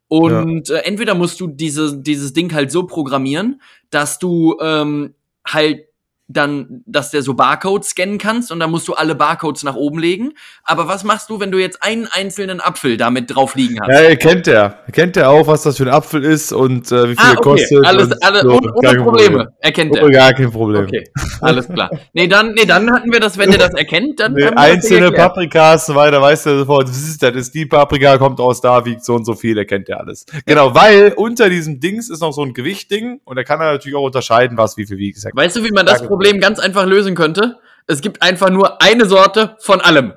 [0.09, 3.61] Und äh, entweder musst du diese, dieses Ding halt so programmieren,
[3.91, 5.86] dass du ähm, halt
[6.29, 9.99] dann, dass der so Barcodes scannen kannst und dann musst du alle Barcodes nach oben
[9.99, 10.33] legen.
[10.65, 13.89] Aber was machst du, wenn du jetzt einen einzelnen Apfel damit drauf liegen hast?
[13.89, 14.81] Ja, er kennt der.
[14.87, 17.33] Er kennt der auch, was das für ein Apfel ist und äh, wie viel ah,
[17.33, 17.43] er okay.
[17.43, 17.87] kostet.
[17.87, 18.51] Alles, und alle, so.
[18.51, 19.37] ohne, ohne Probleme.
[19.37, 19.49] Problem.
[19.61, 20.11] Erkennt Oh, er.
[20.11, 20.85] gar kein Problem.
[20.85, 21.05] Okay,
[21.41, 21.91] alles klar.
[22.13, 24.57] Nee, dann, nee, dann hatten wir das, wenn der das erkennt, dann Nee, haben wir
[24.57, 25.13] das einzelne.
[25.13, 28.85] Paprikas so weiter, weißt du sofort, das ist, das ist die Paprika, kommt aus da,
[28.85, 30.27] wiegt so und so viel, er kennt ja alles.
[30.45, 33.97] Genau, weil unter diesem Dings ist noch so ein Gewichtding und da kann er natürlich
[33.97, 35.19] auch unterscheiden, was wie viel wiegt.
[35.33, 36.03] Weißt du, wie man das.
[36.17, 37.59] Problem ganz einfach lösen könnte?
[37.87, 40.15] Es gibt einfach nur eine Sorte von allem.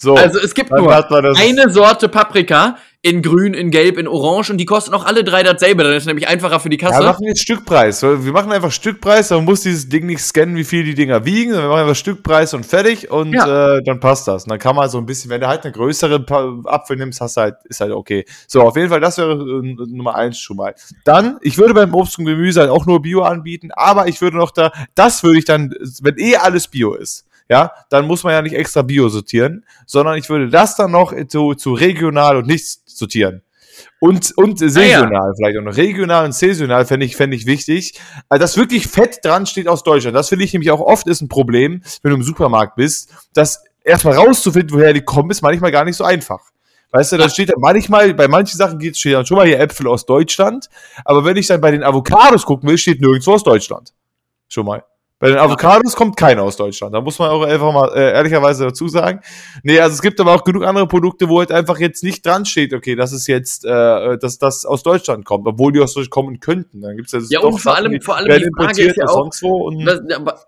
[0.00, 0.92] So, Also es gibt nur
[1.36, 5.42] eine Sorte Paprika in grün, in gelb, in orange und die kosten auch alle drei
[5.44, 5.82] dasselbe.
[5.84, 7.00] Dann ist es nämlich einfacher für die Ja, Kasse.
[7.00, 8.02] wir machen jetzt Stückpreis.
[8.02, 11.52] Wir machen einfach Stückpreis, man muss dieses Ding nicht scannen, wie viel die Dinger wiegen.
[11.52, 13.76] Wir machen einfach Stückpreis und fertig und Ja.
[13.76, 14.44] äh, dann passt das.
[14.44, 16.24] Und dann kann man so ein bisschen, wenn du halt eine größere
[16.66, 18.24] Apfel nimmst, hast du halt, ist halt okay.
[18.48, 20.74] So, auf jeden Fall, das wäre äh, Nummer eins schon mal.
[21.04, 24.36] Dann, ich würde beim Obst und Gemüse halt auch nur Bio anbieten, aber ich würde
[24.36, 28.32] noch da, das würde ich dann, wenn eh alles Bio ist, ja, dann muss man
[28.34, 32.46] ja nicht extra Bio sortieren, sondern ich würde das dann noch zu, zu regional und
[32.46, 33.42] nichts sortieren.
[34.00, 35.76] Und, und saisonal vielleicht auch noch.
[35.76, 38.00] Regional und saisonal fände ich, fände ich wichtig.
[38.28, 40.16] Also, dass wirklich Fett dran steht aus Deutschland.
[40.16, 43.64] Das finde ich nämlich auch oft ist ein Problem, wenn du im Supermarkt bist, dass
[43.84, 46.40] erstmal rauszufinden, woher die kommen, ist manchmal gar nicht so einfach.
[46.90, 47.28] Weißt du, da Ja.
[47.30, 50.68] steht manchmal, bei manchen Sachen geht steht dann schon mal hier Äpfel aus Deutschland,
[51.04, 53.92] aber wenn ich dann bei den Avocados gucken will, steht nirgendwo aus Deutschland.
[54.48, 54.82] Schon mal.
[55.20, 56.94] Bei den Avocados kommt keiner aus Deutschland.
[56.94, 59.20] Da muss man auch einfach mal äh, ehrlicherweise dazu sagen.
[59.64, 62.44] Nee, also es gibt aber auch genug andere Produkte, wo halt einfach jetzt nicht dran
[62.44, 66.10] steht, okay, das ist jetzt, äh, dass das aus Deutschland kommt, obwohl die aus Deutschland
[66.10, 66.82] kommen könnten.
[66.82, 69.28] Dann gibt's ja, Ja, und vor allem- vor allem die Frage ist ja auch,
[69.84, 70.00] Das,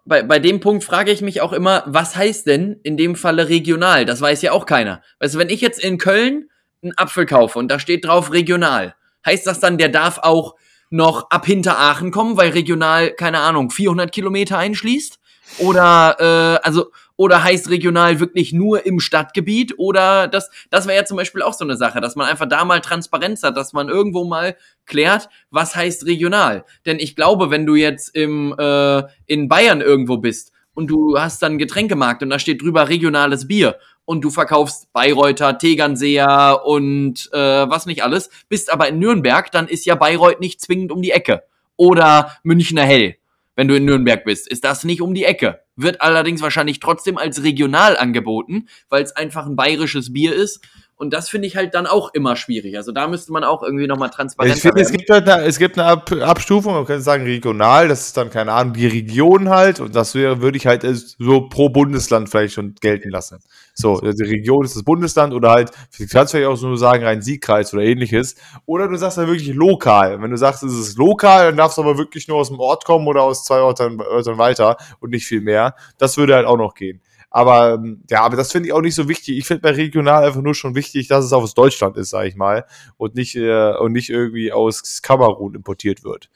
[0.04, 3.48] bei, bei dem Punkt frage ich mich auch immer, was heißt denn in dem Falle
[3.48, 4.04] regional?
[4.06, 5.02] Das weiß ja auch keiner.
[5.18, 6.48] Weißt du, wenn ich jetzt in Köln
[6.82, 8.94] einen Apfel kaufe und da steht drauf regional,
[9.26, 10.54] heißt das dann, der darf auch
[10.90, 15.18] noch ab Hinteraachen kommen, weil regional, keine Ahnung, 400 Kilometer einschließt?
[15.58, 19.78] Oder, äh, also, oder heißt regional wirklich nur im Stadtgebiet?
[19.78, 22.64] Oder das, das wäre ja zum Beispiel auch so eine Sache, dass man einfach da
[22.64, 26.64] mal Transparenz hat, dass man irgendwo mal klärt, was heißt regional.
[26.86, 31.42] Denn ich glaube, wenn du jetzt im, äh, in Bayern irgendwo bist und du hast
[31.42, 33.76] dann einen Getränkemarkt und da steht drüber regionales Bier
[34.10, 39.68] und du verkaufst Bayreuther, Tegernseer und äh, was nicht alles, bist aber in Nürnberg, dann
[39.68, 41.44] ist ja Bayreuth nicht zwingend um die Ecke.
[41.76, 43.14] Oder Münchner Hell,
[43.54, 45.60] wenn du in Nürnberg bist, ist das nicht um die Ecke.
[45.76, 50.60] Wird allerdings wahrscheinlich trotzdem als regional angeboten, weil es einfach ein bayerisches Bier ist.
[51.00, 52.76] Und das finde ich halt dann auch immer schwierig.
[52.76, 55.58] Also da müsste man auch irgendwie nochmal transparenter Ich finde, es gibt halt eine, es
[55.58, 59.48] gibt eine Ab Abstufung, man könnte sagen regional, das ist dann, keine Ahnung, die Region
[59.48, 60.84] halt und das wäre, würde ich halt
[61.18, 63.38] so pro Bundesland vielleicht schon gelten lassen.
[63.80, 67.22] So, die Region ist das Bundesland oder halt, du kannst vielleicht auch so sagen, rein
[67.22, 68.36] Siegkreis oder ähnliches.
[68.66, 70.20] Oder du sagst dann wirklich lokal.
[70.20, 72.84] Wenn du sagst, es ist lokal, dann darfst du aber wirklich nur aus dem Ort
[72.84, 75.74] kommen oder aus zwei Orten, Orten weiter und nicht viel mehr.
[75.98, 77.00] Das würde halt auch noch gehen.
[77.32, 79.38] Aber ähm, ja, aber das finde ich auch nicht so wichtig.
[79.38, 82.34] Ich finde bei regional einfach nur schon wichtig, dass es aus Deutschland ist, sag ich
[82.34, 82.64] mal,
[82.96, 86.28] und nicht äh, und nicht irgendwie aus Kamerun importiert wird.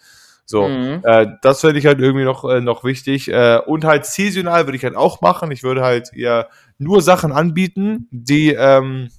[0.47, 1.01] So, Mhm.
[1.05, 3.29] äh, das finde ich halt irgendwie noch äh, noch wichtig.
[3.29, 5.51] Äh, und halt saisonal würde ich halt auch machen.
[5.51, 6.47] Ich würde halt ja
[6.79, 9.11] nur Sachen anbieten, die ähm,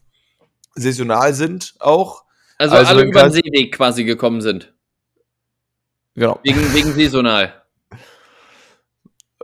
[0.75, 2.23] saisonal sind auch.
[2.57, 4.73] Also, Also alle über den Seeweg quasi gekommen sind.
[6.15, 6.39] Genau.
[6.43, 7.53] Wegen, wegen saisonal.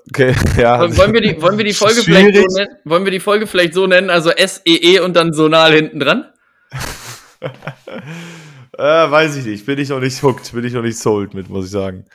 [0.09, 0.79] Okay, ja.
[0.97, 2.75] Wollen wir die, wollen wir die Folge vielleicht so nennen?
[2.85, 4.09] Wollen wir die Folge vielleicht so nennen?
[4.09, 6.31] Also S-E-E und dann Sonal hinten dran?
[8.77, 9.65] Äh, weiß ich nicht.
[9.65, 12.05] Bin ich noch nicht hooked, bin ich noch nicht sold mit, muss ich sagen.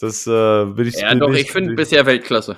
[0.00, 0.96] Das äh, bin ich.
[0.96, 2.56] Ja, bin doch, ich, ich finde bisher Weltklasse.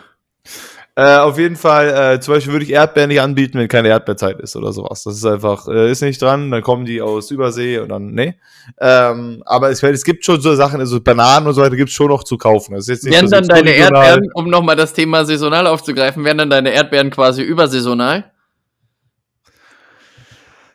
[0.98, 4.40] Äh, auf jeden Fall, äh, zum Beispiel würde ich Erdbeeren nicht anbieten, wenn keine Erdbeerzeit
[4.40, 5.04] ist oder sowas.
[5.04, 8.36] Das ist einfach, äh, ist nicht dran, dann kommen die aus Übersee und dann, nee.
[8.80, 11.94] Ähm, aber es, es gibt schon so Sachen, also Bananen und so weiter gibt es
[11.94, 12.74] schon noch zu kaufen.
[12.74, 14.06] Das ist Wären so dann deine regional.
[14.06, 18.32] Erdbeeren, um nochmal das Thema saisonal aufzugreifen, wären dann deine Erdbeeren quasi übersaisonal?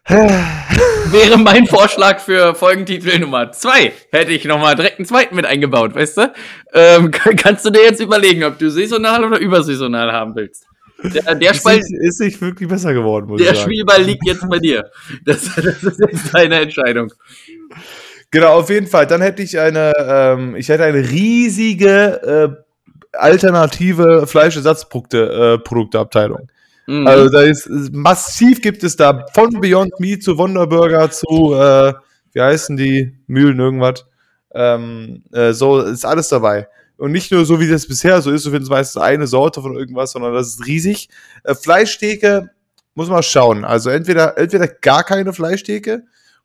[0.07, 3.93] wäre mein Vorschlag für Folgentitel Nummer zwei.
[4.11, 6.33] Hätte ich nochmal direkt einen zweiten mit eingebaut, weißt du?
[6.73, 10.65] Ähm, kannst du dir jetzt überlegen, ob du saisonal oder übersaisonal haben willst.
[11.03, 14.59] Der, der ist, nicht, ist nicht wirklich besser geworden, muss Der Spielball liegt jetzt bei
[14.59, 14.89] dir.
[15.25, 17.11] Das, das ist jetzt deine Entscheidung.
[18.29, 19.07] Genau, auf jeden Fall.
[19.07, 22.49] Dann hätte ich eine, ähm, ich hätte eine riesige äh,
[23.13, 26.39] alternative Fleischersatzprodukteabteilung.
[26.39, 26.60] Äh,
[26.99, 27.07] mhm.
[27.07, 31.93] Also da ist massiv gibt es da von Beyond Meat zu Wonderburger zu, äh,
[32.33, 34.05] wie heißen die, Mühlen irgendwas.
[34.53, 36.67] Ähm, äh, so ist alles dabei.
[36.97, 39.75] Und nicht nur so, wie das bisher so ist, du findest meistens eine Sorte von
[39.75, 41.09] irgendwas, sondern das ist riesig.
[41.43, 42.51] Äh, Fleischtheke
[42.93, 43.65] muss man schauen.
[43.65, 46.03] Also entweder, entweder gar keine Fleischtheke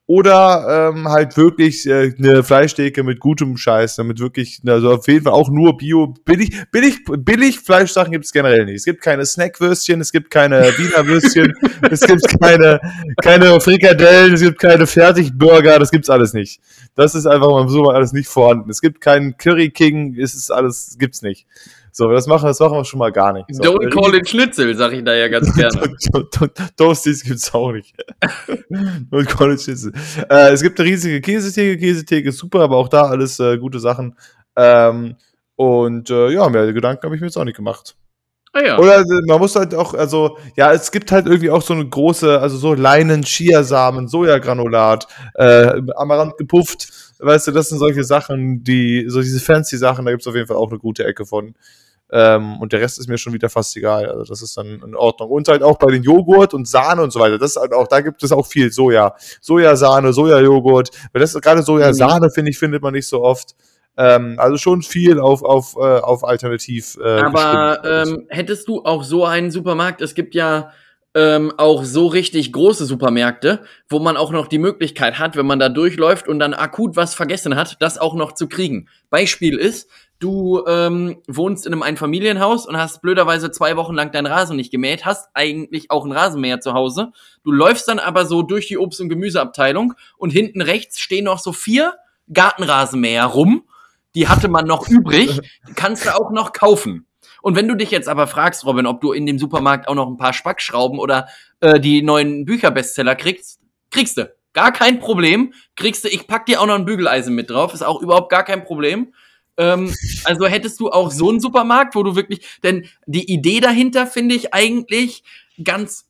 [0.08, 5.24] oder ähm, halt wirklich äh, eine Fleischtheke mit gutem Scheiß, damit wirklich, also auf jeden
[5.24, 8.76] Fall auch nur Bio, billig, billig, billig Fleischsachen gibt es generell nicht.
[8.76, 11.54] Es gibt keine Snackwürstchen, es gibt keine Wiener Würstchen,
[11.90, 12.80] es gibt keine,
[13.20, 16.60] keine Frikadellen, es gibt keine Fertigburger, das gibt's alles nicht.
[16.94, 18.70] Das ist einfach mal so alles nicht vorhanden.
[18.70, 21.46] Es gibt keinen Curry King, es ist alles, gibt's nicht.
[21.98, 23.46] So, das machen, das machen wir schon mal gar nicht.
[23.48, 25.96] So, Don't call it Schnitzel, sag ich da ja ganz gerne.
[26.76, 27.94] Toasties gibt's auch nicht.
[29.10, 29.94] Don't call it Schnitzel.
[30.28, 31.78] Äh, es gibt eine riesige Käsetheke.
[31.78, 34.14] Käsetheke ist super, aber auch da alles äh, gute Sachen.
[34.56, 35.16] Ähm,
[35.54, 37.96] und äh, ja, mehr Gedanken habe ich mir jetzt auch nicht gemacht.
[38.52, 38.78] Ah, ja.
[38.78, 41.88] Oder äh, man muss halt auch, also, ja, es gibt halt irgendwie auch so eine
[41.88, 45.06] große, also so Leinen, Chiasamen, Sojagranulat,
[45.36, 46.88] äh, Amaranth gepufft.
[47.20, 50.34] Weißt du, das sind solche Sachen, die, so diese fancy Sachen, da gibt es auf
[50.34, 51.54] jeden Fall auch eine gute Ecke von.
[52.10, 54.06] Ähm, und der Rest ist mir schon wieder fast egal.
[54.06, 55.30] Also das ist dann in Ordnung.
[55.30, 57.38] Und halt auch bei den Joghurt und Sahne und so weiter.
[57.38, 59.14] Das ist halt auch, da gibt es auch viel Soja.
[59.40, 60.90] Sojasahne, Sojajoghurt.
[61.12, 62.30] Weil das gerade Sojasahne, mhm.
[62.30, 63.56] finde ich, findet man nicht so oft.
[63.96, 66.96] Ähm, also schon viel auf, auf, äh, auf Alternativ.
[67.02, 70.00] Äh, Aber ähm, hättest du auch so einen Supermarkt?
[70.00, 70.70] Es gibt ja
[71.16, 75.58] ähm, auch so richtig große Supermärkte, wo man auch noch die Möglichkeit hat, wenn man
[75.58, 78.90] da durchläuft und dann akut was vergessen hat, das auch noch zu kriegen.
[79.08, 84.26] Beispiel ist, du ähm, wohnst in einem Einfamilienhaus und hast blöderweise zwei Wochen lang deinen
[84.26, 87.12] Rasen nicht gemäht, hast eigentlich auch einen Rasenmäher zu Hause.
[87.44, 91.38] Du läufst dann aber so durch die Obst- und Gemüseabteilung und hinten rechts stehen noch
[91.38, 91.94] so vier
[92.32, 93.64] Gartenrasenmäher rum.
[94.14, 95.40] Die hatte man noch übrig,
[95.74, 97.06] kannst du auch noch kaufen.
[97.42, 100.08] Und wenn du dich jetzt aber fragst, Robin, ob du in dem Supermarkt auch noch
[100.08, 101.28] ein paar Spackschrauben oder
[101.60, 104.34] äh, die neuen Bücherbestseller kriegst, kriegst du.
[104.52, 105.52] Gar kein Problem.
[105.76, 108.42] Kriegst du, ich pack dir auch noch ein Bügeleisen mit drauf, ist auch überhaupt gar
[108.42, 109.12] kein Problem.
[109.56, 114.06] Ähm, also hättest du auch so einen Supermarkt, wo du wirklich, denn die Idee dahinter
[114.06, 115.22] finde ich eigentlich
[115.62, 116.06] ganz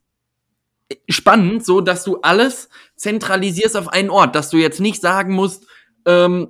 [1.08, 5.66] spannend, so dass du alles zentralisierst auf einen Ort, dass du jetzt nicht sagen musst,
[6.06, 6.48] ähm,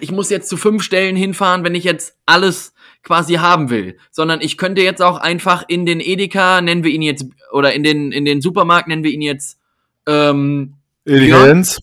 [0.00, 4.40] ich muss jetzt zu fünf Stellen hinfahren, wenn ich jetzt alles quasi haben will, sondern
[4.40, 8.12] ich könnte jetzt auch einfach in den Edeka, nennen wir ihn jetzt, oder in den,
[8.12, 9.58] in den Supermarkt nennen wir ihn jetzt,
[10.06, 10.74] ähm,
[11.04, 11.78] Jens.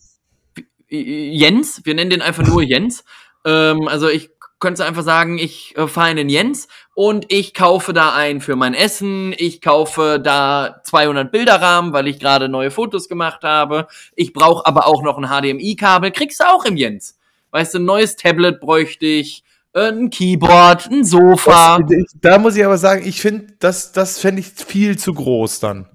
[0.88, 3.04] Jens, wir nennen den einfach nur Jens.
[3.44, 4.30] Ähm, also ich
[4.66, 8.40] könntest du einfach sagen, ich äh, fahre in den Jens und ich kaufe da ein
[8.40, 13.86] für mein Essen, ich kaufe da 200 Bilderrahmen, weil ich gerade neue Fotos gemacht habe.
[14.16, 17.16] Ich brauche aber auch noch ein HDMI-Kabel, kriegst du auch im Jens.
[17.52, 21.78] Weißt du, ein neues Tablet bräuchte ich, äh, ein Keyboard, ein Sofa.
[21.78, 25.60] Das, da muss ich aber sagen, ich finde, das, das fände ich viel zu groß
[25.60, 25.86] dann.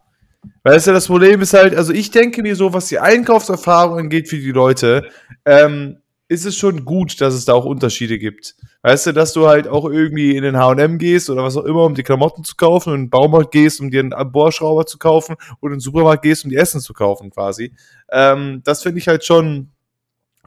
[0.63, 4.29] Weißt du, das Problem ist halt, also ich denke mir so, was die Einkaufserfahrung angeht
[4.29, 5.10] für die Leute,
[5.43, 5.97] ähm,
[6.32, 8.56] ist es schon gut, dass es da auch Unterschiede gibt.
[8.84, 11.84] Weißt du, dass du halt auch irgendwie in den H&M gehst oder was auch immer,
[11.84, 14.98] um die Klamotten zu kaufen und in den Baumarkt gehst, um dir einen Bohrschrauber zu
[14.98, 17.74] kaufen und in den Supermarkt gehst, um die Essen zu kaufen quasi.
[18.10, 19.72] Ähm, das finde ich halt schon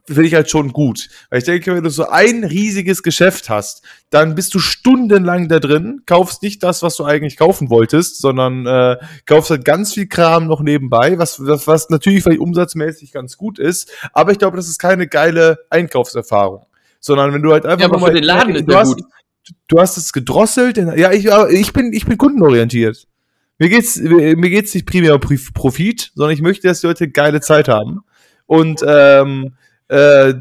[0.07, 1.09] finde ich halt schon gut.
[1.31, 5.59] Weil ich denke, wenn du so ein riesiges Geschäft hast, dann bist du stundenlang da
[5.59, 10.07] drin, kaufst nicht das, was du eigentlich kaufen wolltest, sondern äh, kaufst halt ganz viel
[10.07, 14.57] Kram noch nebenbei, was, was, was natürlich vielleicht umsatzmäßig ganz gut ist, aber ich glaube,
[14.57, 16.67] das ist keine geile Einkaufserfahrung.
[17.01, 19.03] Sondern wenn du halt einfach ja, aber mal, für den Laden ist du, hast, gut.
[19.69, 23.07] du hast es gedrosselt, ja, ich, ich bin, ich bin kundenorientiert.
[23.59, 27.41] Mir geht's, mir geht's nicht primär um Profit, sondern ich möchte, dass die Leute geile
[27.41, 28.01] Zeit haben.
[28.47, 29.55] Und ähm,
[29.89, 30.35] äh,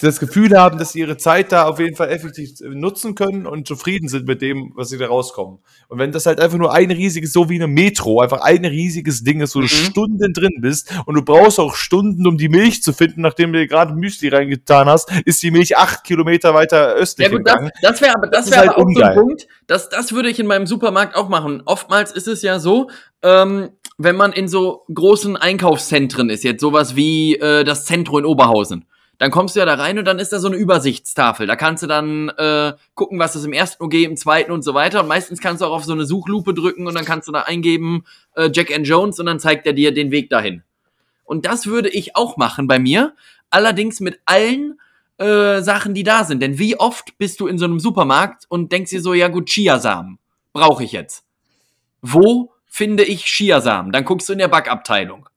[0.00, 3.66] das Gefühl haben, dass sie ihre Zeit da auf jeden Fall effektiv nutzen können und
[3.66, 5.58] zufrieden sind mit dem, was sie da rauskommen.
[5.88, 9.24] Und wenn das halt einfach nur ein riesiges, so wie eine Metro, einfach ein riesiges
[9.24, 9.62] Ding ist, wo mhm.
[9.62, 13.52] du Stunden drin bist und du brauchst auch Stunden, um die Milch zu finden, nachdem
[13.52, 17.28] du dir gerade Müsli reingetan hast, ist die Milch acht Kilometer weiter östlich.
[17.28, 19.14] Ja gut, das, das wäre aber, das, das wäre halt auch ungeil.
[19.14, 21.62] so ein Punkt, das, das würde ich in meinem Supermarkt auch machen.
[21.64, 22.90] Oftmals ist es ja so,
[23.22, 28.24] ähm, wenn man in so großen Einkaufszentren ist, jetzt sowas wie äh, das Zentrum in
[28.26, 28.84] Oberhausen,
[29.18, 31.46] dann kommst du ja da rein und dann ist da so eine Übersichtstafel.
[31.46, 34.74] Da kannst du dann äh, gucken, was es im ersten OG, im zweiten und so
[34.74, 35.00] weiter.
[35.00, 37.42] Und meistens kannst du auch auf so eine Suchlupe drücken und dann kannst du da
[37.42, 38.04] eingeben
[38.34, 40.62] äh, Jack and Jones und dann zeigt er dir den Weg dahin.
[41.24, 43.14] Und das würde ich auch machen bei mir.
[43.48, 44.78] Allerdings mit allen
[45.16, 46.42] äh, Sachen, die da sind.
[46.42, 49.48] Denn wie oft bist du in so einem Supermarkt und denkst dir so, ja gut,
[49.48, 50.18] Chiasamen
[50.52, 51.24] brauche ich jetzt.
[52.02, 53.90] Wo finde ich Chiasamen?
[53.90, 55.28] Dann guckst du in der Backabteilung.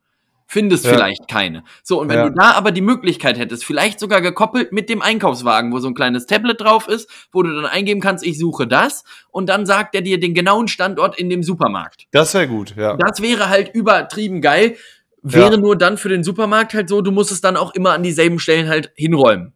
[0.45, 0.91] Findest Ja.
[0.93, 1.63] vielleicht keine.
[1.83, 2.27] So, und wenn Ja.
[2.27, 5.93] du da aber die Möglichkeit hättest, vielleicht sogar gekoppelt mit dem Einkaufswagen, wo so ein
[5.93, 9.95] kleines Tablet drauf ist, wo du dann eingeben kannst, ich suche das, und dann sagt
[9.95, 12.07] er dir den genauen Standort in dem Supermarkt.
[12.11, 12.97] Das wäre gut, ja.
[12.97, 14.75] Das wäre halt übertrieben geil.
[15.21, 15.57] Wäre Ja.
[15.57, 18.39] nur dann für den Supermarkt halt so, du musst es dann auch immer an dieselben
[18.39, 19.53] Stellen halt hinräumen.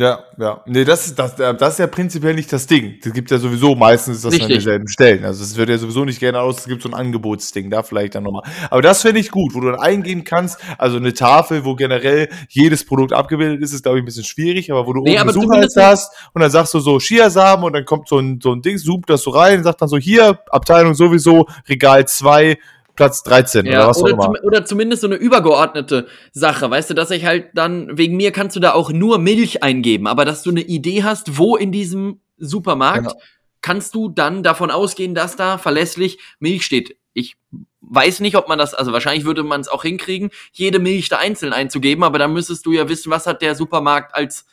[0.00, 0.62] Ja, ja.
[0.64, 2.98] Nee, das ist, das, das ist ja prinzipiell nicht das Ding.
[3.02, 5.24] Das gibt ja sowieso meistens das an denselben Stellen.
[5.24, 8.14] Also es wird ja sowieso nicht gerne aus, es gibt so ein Angebotsding, da vielleicht
[8.14, 8.44] dann nochmal.
[8.70, 12.28] Aber das finde ich gut, wo du dann eingehen kannst, also eine Tafel, wo generell
[12.48, 15.32] jedes Produkt abgebildet ist, ist, glaube ich, ein bisschen schwierig, aber wo du Nee, oben
[15.32, 18.62] zumindest- hast und dann sagst du so Chiasamen und dann kommt so ein, so ein
[18.62, 22.56] Ding, zoomt das so rein, sagt dann so, hier, Abteilung sowieso, Regal 2,
[22.98, 24.24] Platz 13 oder Ja, was auch oder, immer.
[24.24, 28.32] zum, oder zumindest so eine übergeordnete Sache, weißt du, dass ich halt dann, wegen mir
[28.32, 31.70] kannst du da auch nur Milch eingeben, aber dass du eine Idee hast, wo in
[31.70, 33.18] diesem Supermarkt Ja.
[33.60, 36.96] kannst du dann davon ausgehen, dass da verlässlich Milch steht.
[37.12, 37.36] Ich
[37.80, 41.18] weiß nicht, ob man das, also wahrscheinlich würde man es auch hinkriegen, jede Milch da
[41.18, 44.44] einzeln einzugeben, aber dann müsstest du ja wissen, was hat der Supermarkt als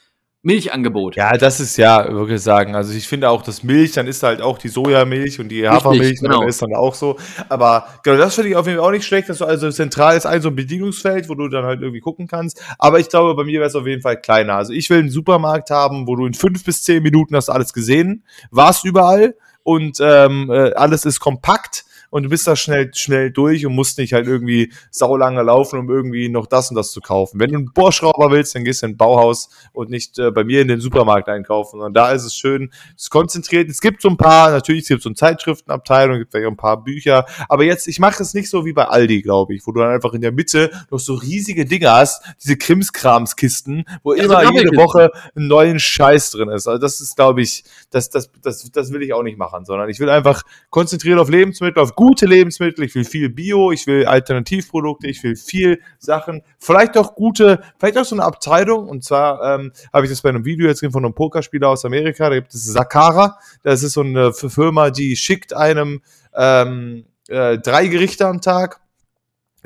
[0.45, 1.15] Milchangebot.
[1.15, 2.75] Ja, das ist ja, wirklich sagen.
[2.75, 6.21] Also ich finde auch, das Milch, dann ist halt auch die Sojamilch und die Hafermilch,
[6.21, 6.39] genau.
[6.39, 6.47] genau.
[6.47, 7.17] ist dann auch so.
[7.49, 10.15] Aber genau, das finde ich auf jeden Fall auch nicht schlecht, dass du also zentral
[10.15, 12.61] ist ein so ein Bedienungsfeld, wo du dann halt irgendwie gucken kannst.
[12.77, 14.55] Aber ich glaube, bei mir wäre es auf jeden Fall kleiner.
[14.55, 17.73] Also ich will einen Supermarkt haben, wo du in fünf bis zehn Minuten hast alles
[17.73, 21.85] gesehen, warst überall und ähm, äh, alles ist kompakt.
[22.15, 25.89] Und du bist da schnell, schnell durch und musst nicht halt irgendwie saulange laufen, um
[25.89, 27.41] irgendwie noch das und das zu kaufen.
[27.41, 30.45] Wenn du einen Bohrschrauber willst, dann gehst du in ein Bauhaus und nicht äh, bei
[30.45, 31.81] mir in den Supermarkt einkaufen.
[31.81, 33.69] Und da ist es schön, es ist konzentriert.
[33.69, 36.51] Es gibt so ein paar, natürlich es gibt so eine Zeitschriftenabteilung, es gibt vielleicht auch
[36.51, 37.25] ein paar Bücher.
[37.49, 39.91] Aber jetzt, ich mache es nicht so wie bei Aldi, glaube ich, wo du dann
[39.91, 44.53] einfach in der Mitte noch so riesige Dinge hast, diese Krimskramskisten, wo Ja, so immer
[44.53, 44.77] jede.
[44.77, 46.65] Woche einen neuen Scheiß drin ist.
[46.65, 49.89] Also das ist, glaube ich, das, das, das, das will ich auch nicht machen, sondern
[49.89, 52.85] ich will einfach konzentriert auf Lebensmittel, auf gute Lebensmittel.
[52.85, 56.43] Ich will viel Bio, ich will Alternativprodukte, ich will viel Sachen.
[56.59, 58.87] Vielleicht auch gute, vielleicht auch so eine Abteilung.
[58.87, 61.83] Und zwar ähm, habe ich das bei einem Video jetzt gesehen von einem Pokerspieler aus
[61.83, 62.29] Amerika.
[62.29, 63.39] Da gibt es Sakara.
[63.63, 66.01] Das ist so eine Firma, die schickt einem
[66.35, 68.81] ähm, äh, drei Gerichte am Tag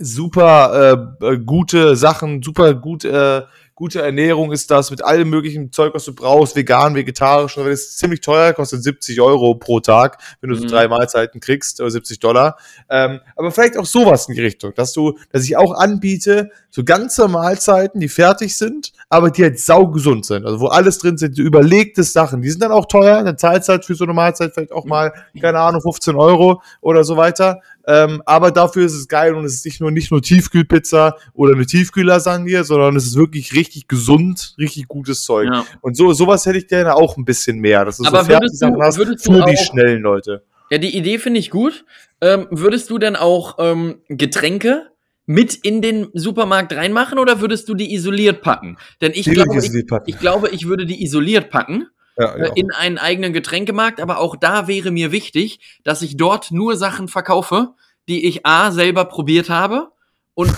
[0.01, 3.41] super äh, äh, gute Sachen, super gut, äh,
[3.79, 7.57] gute Ernährung ist das mit allem möglichen Zeug, was du brauchst, vegan, vegetarisch.
[7.57, 10.67] Und das ist ziemlich teuer, kostet 70 Euro pro Tag, wenn du so Mhm.
[10.67, 12.57] drei Mahlzeiten kriegst, oder 70 Dollar.
[12.89, 16.83] Ähm, aber vielleicht auch sowas in die Richtung, dass du, dass ich auch anbiete, so
[16.83, 20.45] ganze Mahlzeiten, die fertig sind, aber die halt saugesund sind.
[20.45, 22.41] Also wo alles drin sind, so überlegte Sachen.
[22.41, 24.83] Die sind dann auch teuer, dann zahlst du halt für so eine Mahlzeit vielleicht auch
[24.83, 27.61] mal, keine Ahnung, 15 Euro oder so weiter.
[27.91, 31.53] Ähm, aber dafür ist es geil und es ist nicht nur, nicht nur Tiefkühlpizza oder
[31.55, 35.49] eine Tiefkühllasagne, sondern es ist wirklich richtig gesund, richtig gutes Zeug.
[35.51, 35.65] Ja.
[35.81, 38.61] Und so, sowas hätte ich gerne auch ein bisschen mehr, dass du Aber so würdest
[38.61, 40.43] du- hast würdest für die schnellen Leute.
[40.69, 41.83] Ja, die Idee finde ich gut.
[42.21, 44.83] Ähm, würdest du denn auch ähm, Getränke
[45.25, 48.77] mit in den Supermarkt reinmachen oder würdest du die isoliert packen?
[49.01, 50.03] Denn ich Die glaube, ich, isoliert packen.
[50.07, 51.87] ich glaube, ich würde die isoliert packen
[52.19, 52.53] Ja, äh, ja.
[52.55, 57.07] in einen eigenen Getränkemarkt, aber auch da wäre mir wichtig, dass ich dort nur Sachen
[57.07, 57.73] verkaufe,
[58.07, 59.91] die ich A selber probiert habe
[60.33, 60.51] und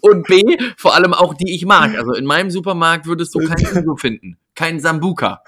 [0.00, 0.42] und B
[0.76, 1.96] vor allem auch die ich mag.
[1.96, 5.42] Also in meinem Supermarkt würdest du kein Uso finden, kein Sambuka.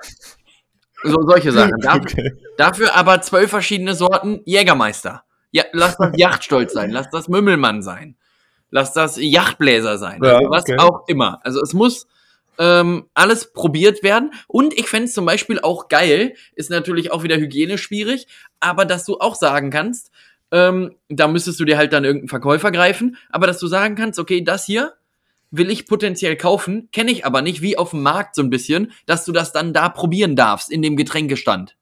[1.02, 1.78] So solche Sachen.
[1.80, 2.32] Dafür, Okay.
[2.58, 5.24] dafür aber zwölf verschiedene Sorten Jägermeister.
[5.52, 8.16] Ja, lass das Yachtstolz sein, lass das Mümmelmann sein,
[8.70, 10.76] lass das Yachtbläser sein, Ja, also was okay.
[10.78, 11.40] auch immer.
[11.42, 12.06] Also es muss
[12.58, 14.32] ähm, alles probiert werden.
[14.46, 18.26] Und ich fänd's zum Beispiel auch geil, ist natürlich auch wieder hygienisch schwierig,
[18.60, 20.10] aber dass du auch sagen kannst,
[20.52, 24.18] ähm, da müsstest du dir halt dann irgendeinen Verkäufer greifen, aber dass du sagen kannst,
[24.18, 24.94] okay, das hier
[25.50, 28.92] will ich potenziell kaufen, kenne ich aber nicht, wie auf dem Markt so ein bisschen,
[29.06, 31.76] dass du das dann da probieren darfst in dem Getränkestand.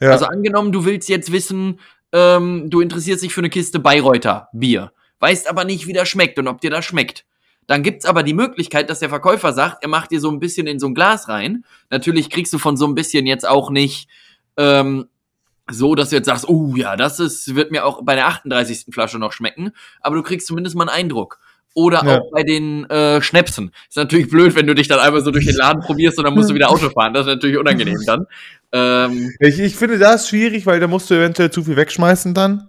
[0.00, 0.10] Ja.
[0.10, 1.78] Also angenommen, du willst jetzt wissen,
[2.12, 6.38] ähm, du interessierst dich für eine Kiste Bayreuther Bier, weißt aber nicht, wie das schmeckt
[6.38, 7.24] und ob dir das schmeckt.
[7.66, 10.66] Dann gibt's aber die Möglichkeit, dass der Verkäufer sagt, er macht dir so ein bisschen
[10.66, 11.64] in so ein Glas rein.
[11.90, 14.08] Natürlich kriegst du von so ein bisschen jetzt auch nicht
[14.56, 15.06] ähm,
[15.70, 18.86] so, dass du jetzt sagst, oh ja, das ist, wird mir auch bei der 38.
[18.92, 21.38] Flasche noch schmecken, aber du kriegst zumindest mal einen Eindruck.
[21.74, 22.18] Oder Ja.
[22.18, 23.70] auch bei den äh, Schnäpsen.
[23.88, 26.34] Ist natürlich blöd, wenn du dich dann einmal so durch den Laden probierst und dann
[26.34, 27.14] musst du wieder Auto fahren.
[27.14, 28.26] Das ist natürlich unangenehm dann.
[28.72, 32.68] Ähm, Ich, ich finde das schwierig, weil da musst du eventuell zu viel wegschmeißen dann.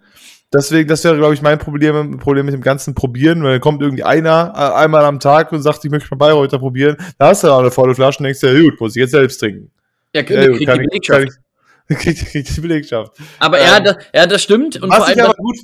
[0.54, 3.82] Deswegen, das wäre, glaube ich, mein Problem, Problem mit dem ganzen Probieren, weil dann kommt
[3.82, 6.96] irgendwie einer äh, einmal am Tag und sagt, ich möchte mal Bayreuther probieren.
[7.18, 9.12] Da hast du dann eine volle Flasche und denkst dir, ja, gut, muss ich jetzt
[9.12, 9.72] selbst trinken.
[10.14, 11.40] ja, Ja, krieg, gut, krieg kann die ich, kann Belegschaft.
[11.90, 13.14] ich, krieg, die Belegschaft.
[13.40, 14.82] Aber Ähm, ja, das, ja, das stimmt.
[14.82, 15.58] Und vor allem, aber gut,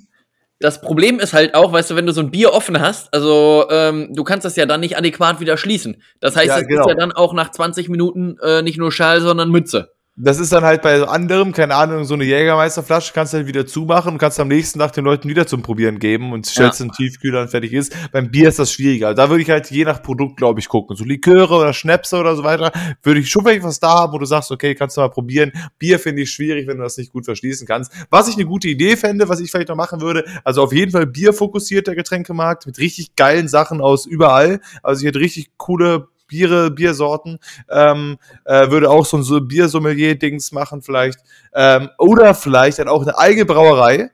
[0.60, 3.68] Das Problem ist halt auch, weißt du, wenn du so ein Bier offen hast, also
[3.70, 6.02] ähm, du kannst das ja dann nicht adäquat wieder schließen.
[6.20, 6.82] Das heißt, Ja, es genau.
[6.82, 9.92] ist ja dann auch nach 20 Minuten äh, nicht nur Schal, sondern Mütze.
[10.22, 13.48] Das ist dann halt bei so anderem, keine Ahnung, so eine Jägermeisterflasche kannst du halt
[13.48, 16.82] wieder zumachen und kannst am nächsten Tag den Leuten wieder zum Probieren geben und stellst
[16.82, 17.96] in den Tiefkühler und fertig ist.
[18.12, 19.14] Beim Bier ist das schwieriger.
[19.14, 20.98] Da würde ich halt je nach Produkt, glaube ich, gucken.
[20.98, 24.18] So Liköre oder Schnäpse oder so weiter, würde ich schon vielleicht was da haben, wo
[24.18, 25.54] du sagst, okay, kannst du mal probieren.
[25.78, 27.94] Bier finde ich schwierig, wenn du das nicht gut verschließen kannst.
[28.10, 30.92] Was ich eine gute Idee fände, was ich vielleicht noch machen würde, also auf jeden
[30.92, 34.60] Fall bierfokussierter Getränkemarkt mit richtig geilen Sachen aus überall.
[34.84, 40.54] Also ich hätte richtig coole Biere, Biersorten, ähm, äh, würde auch so ein so Biersommelier-Dings
[40.54, 41.20] machen vielleicht.
[41.54, 44.12] Ähm, oder vielleicht dann auch eine eigene Brauerei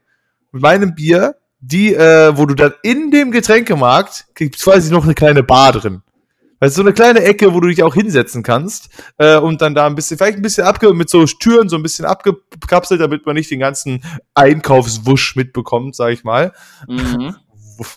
[0.51, 5.13] mit meinem Bier, die, äh, wo du dann in dem Getränkemarkt gibt's quasi noch eine
[5.13, 6.01] kleine Bar drin.
[6.59, 9.75] Weißt du, so eine kleine Ecke, wo du dich auch hinsetzen kannst äh, und dann
[9.75, 13.25] da ein bisschen, vielleicht ein bisschen abge mit so Türen so ein bisschen abgekapselt, damit
[13.25, 14.03] man nicht den ganzen
[14.33, 16.53] Einkaufswusch mitbekommt, sag ich mal.
[16.87, 17.35] Mhm.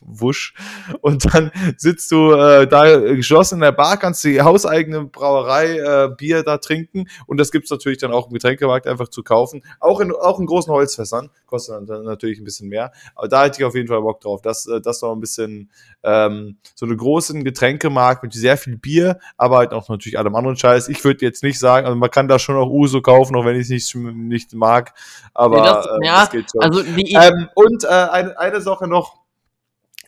[0.03, 0.55] Wusch.
[1.01, 6.09] Und dann sitzt du äh, da geschlossen in der Bar, kannst die hauseigene Brauerei äh,
[6.17, 7.09] Bier da trinken.
[7.27, 9.63] Und das gibt's natürlich dann auch im Getränkemarkt einfach zu kaufen.
[9.81, 11.31] Auch in, auch in großen Holzfässern.
[11.47, 12.93] Kostet dann, natürlich ein bisschen mehr.
[13.15, 14.43] Aber da hätte ich auf jeden Fall Bock drauf.
[14.43, 15.71] Das, äh, das noch ein bisschen
[16.03, 20.57] ähm, so einen großen Getränkemarkt mit sehr viel Bier, aber halt auch natürlich allem anderen
[20.57, 20.89] Scheiß.
[20.89, 23.57] Ich würde jetzt nicht sagen, also man kann da schon auch Uso kaufen, auch wenn
[23.57, 24.93] ich es nicht, nicht mag.
[25.35, 26.63] Aber Nee, das- äh, ja, das geht schon.
[26.63, 29.17] Also die Ähm, und äh, eine, eine Sache noch,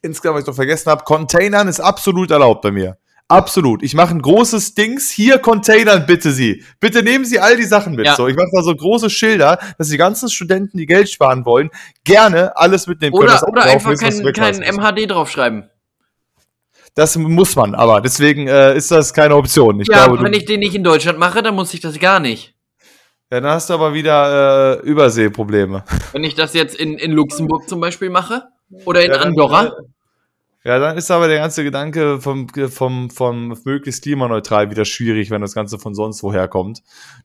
[0.02, 2.98] insgesamt, was ich noch vergessen habe, Containern ist absolut erlaubt bei mir.
[3.30, 3.84] Absolut.
[3.84, 5.08] Ich mache ein großes Dings.
[5.08, 6.64] Hier Containern bitte Sie.
[6.80, 8.04] Bitte nehmen Sie all die Sachen mit.
[8.04, 8.16] Ja.
[8.16, 11.70] So, ich mache da so große Schilder, dass die ganzen Studenten, die Geld sparen wollen,
[12.02, 13.28] gerne alles mitnehmen können.
[13.28, 14.56] oder, was oder einfach was kein.
[14.56, 15.70] MHD draufschreiben.
[16.96, 19.80] Das muss man, aber deswegen äh, ist das keine Option.
[19.80, 22.18] Ich ja, glaube, wenn ich den nicht in Deutschland mache, dann muss ich das gar
[22.18, 22.56] nicht.
[23.30, 25.84] ja, dann hast du aber wieder äh, Überseeprobleme.
[26.10, 28.48] Wenn ich das jetzt in, in Luxemburg zum Beispiel mache
[28.84, 29.64] oder in Ja, dann, Andorra.
[29.66, 29.70] äh,
[30.62, 35.40] Ja, dann ist aber der ganze Gedanke vom, vom, vom möglichst klimaneutral wieder schwierig, wenn
[35.40, 36.82] das Ganze von sonst woher kommt.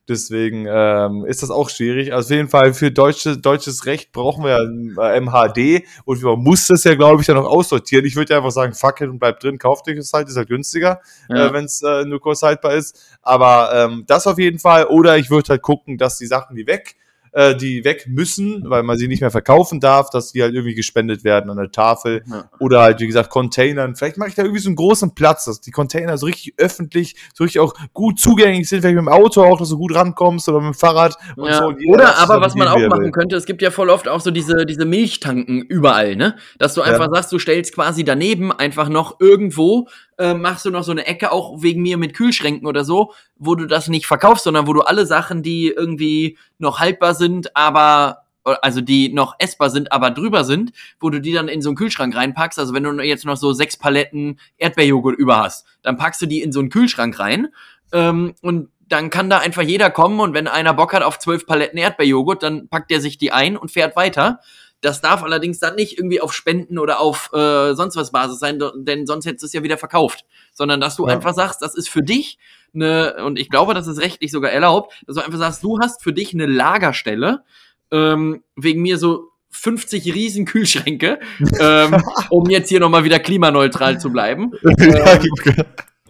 [0.08, 2.14] Deswegen ähm, ist das auch schwierig.
[2.14, 6.38] Also auf jeden Fall für deutsche, deutsches Recht brauchen wir ja äh, MHD und man
[6.38, 8.06] muss das ja, glaube ich, dann noch aussortieren.
[8.06, 10.36] Ich würde ja einfach sagen, fuck it und bleib drin, kauft euch das halt, ist
[10.38, 11.48] halt günstiger, Ja.
[11.48, 13.18] äh, wenn es äh, nur kurz haltbar ist.
[13.20, 14.86] Aber ähm, das auf jeden Fall.
[14.86, 16.96] Oder ich würde halt gucken, dass die Sachen, die weg
[17.36, 20.74] äh, die weg müssen, weil man sie nicht mehr verkaufen darf, dass die halt irgendwie
[20.74, 22.22] gespendet werden an der Tafel.
[22.26, 22.48] Ja.
[22.60, 23.94] Oder halt, wie gesagt, Containern.
[23.94, 27.14] Vielleicht mache ich da irgendwie so einen großen Platz, dass die Container so richtig öffentlich,
[27.34, 30.48] so richtig auch gut zugänglich sind, vielleicht mit dem Auto auch, dass du gut rankommst
[30.48, 31.16] oder mit dem Fahrrad.
[31.36, 31.58] und Ja.
[31.58, 31.74] so.
[31.88, 33.10] Oder aber was man auch machen will.
[33.10, 36.36] könnte, es gibt ja voll oft auch so diese, diese Milchtanken überall, ne?
[36.58, 36.86] Dass du Ja.
[36.86, 39.88] einfach sagst, du stellst quasi daneben einfach noch irgendwo,
[40.18, 43.54] äh, machst du noch so eine Ecke, auch wegen mir mit Kühlschränken oder so, wo
[43.54, 48.22] du das nicht verkaufst, sondern wo du alle Sachen, die irgendwie noch haltbar sind, aber
[48.62, 51.76] also die noch essbar sind, aber drüber sind, wo du die dann in so einen
[51.76, 52.58] Kühlschrank reinpackst.
[52.58, 56.42] Also wenn du jetzt noch so sechs Paletten Erdbeerjoghurt über hast, dann packst du die
[56.42, 57.48] in so einen Kühlschrank rein
[57.92, 61.44] ähm, und dann kann da einfach jeder kommen und wenn einer Bock hat auf zwölf
[61.44, 64.38] Paletten Erdbeerjoghurt, dann packt er sich die ein und fährt weiter.
[64.86, 68.60] Das darf allerdings dann nicht irgendwie auf Spenden oder auf äh, sonst was Basis sein,
[68.76, 70.24] denn sonst hättest du es ja wieder verkauft.
[70.52, 71.14] Sondern dass du Ja.
[71.14, 72.38] einfach sagst, das ist für dich
[72.74, 76.02] eine, und ich glaube, das ist rechtlich sogar erlaubt, dass du einfach sagst, du hast
[76.02, 77.42] für dich eine Lagerstelle,
[77.90, 81.18] ähm, wegen mir so 50 riesen Kühlschränke,
[81.60, 81.96] ähm,
[82.30, 84.52] um jetzt hier nochmal wieder klimaneutral zu bleiben.
[84.78, 85.18] ja,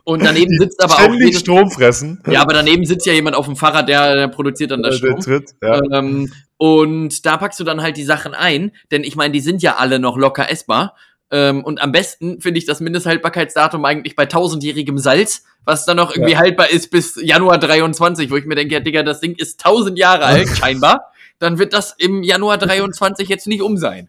[0.04, 2.20] Und daneben sitzt aber auch jedes, Strom fressen.
[2.28, 5.00] ja, aber daneben sitzt ja jemand auf dem Fahrrad, der, der produziert dann das Äh,
[5.00, 5.20] der Strom.
[5.20, 5.80] Tritt, ja.
[5.92, 9.62] Ähm, und da packst du dann halt die Sachen ein, denn ich meine, die sind
[9.62, 10.96] ja alle noch locker essbar.
[11.30, 16.14] Ähm, und am besten finde ich das Mindesthaltbarkeitsdatum eigentlich bei tausendjährigem Salz, was dann noch
[16.14, 19.60] irgendwie haltbar ist bis Januar 23, wo ich mir denke, ja, Digga, das Ding ist
[19.60, 21.12] tausend Jahre alt, scheinbar.
[21.38, 24.08] Dann wird das im Januar 23 jetzt nicht um sein.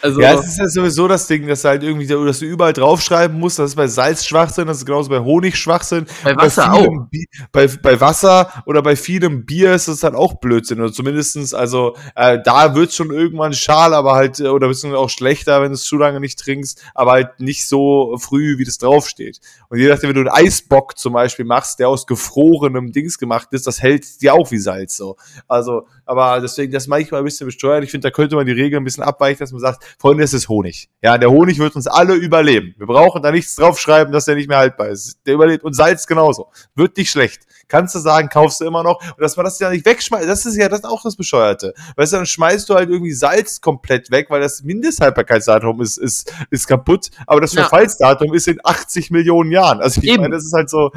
[0.00, 2.72] Also, Ja, es ist ja sowieso das Ding, dass du halt irgendwie, dass du überall
[2.72, 6.06] draufschreiben musst, das ist bei Salz Schwachsinn, das ist genauso bei Honig Schwachsinn.
[6.22, 10.34] Bei Wasser vielem Bi bei, bei Wasser oder bei vielem Bier ist es halt auch
[10.34, 10.80] Blödsinn.
[10.80, 15.10] Oder zumindestens, also äh, da wird schon irgendwann schal, aber halt, äh, oder beziehungsweise auch
[15.10, 18.78] schlechter, wenn du es zu lange nicht trinkst, aber halt nicht so früh, wie das
[18.78, 19.40] draufsteht.
[19.68, 23.48] Und je nachdem, wenn du einen Eisbock zum Beispiel machst, der aus gefrorenem Dings gemacht
[23.52, 25.16] ist, das hält dir auch wie Salz so.
[25.46, 27.84] Also, aber deswegen, das manchmal ein bisschen besteuert.
[27.84, 30.32] Ich finde, da könnte man die Regeln ein bisschen abweichen, dass man sagt, Freunde, es
[30.32, 30.88] ist Honig.
[31.02, 32.74] Ja, der Honig wird uns alle überleben.
[32.78, 35.18] Wir brauchen da nichts draufschreiben, dass der nicht mehr haltbar ist.
[35.26, 36.50] Der überlebt und Salz genauso.
[36.74, 37.42] Wird nicht schlecht.
[37.68, 39.00] Kannst du sagen, kaufst du immer noch.
[39.02, 41.74] Und dass man das ja nicht wegschmeißt, das ist ja das ist auch das Bescheuerte.
[41.96, 46.32] Weißt du, dann schmeißt du halt irgendwie Salz komplett weg, weil das Mindesthaltbarkeitsdatum ist, ist,
[46.50, 47.62] ist kaputt, aber das Ja.
[47.62, 49.80] Verfallsdatum ist in 80 Millionen Jahren.
[49.80, 50.22] Also ich Eben.
[50.22, 50.90] meine, das ist halt so,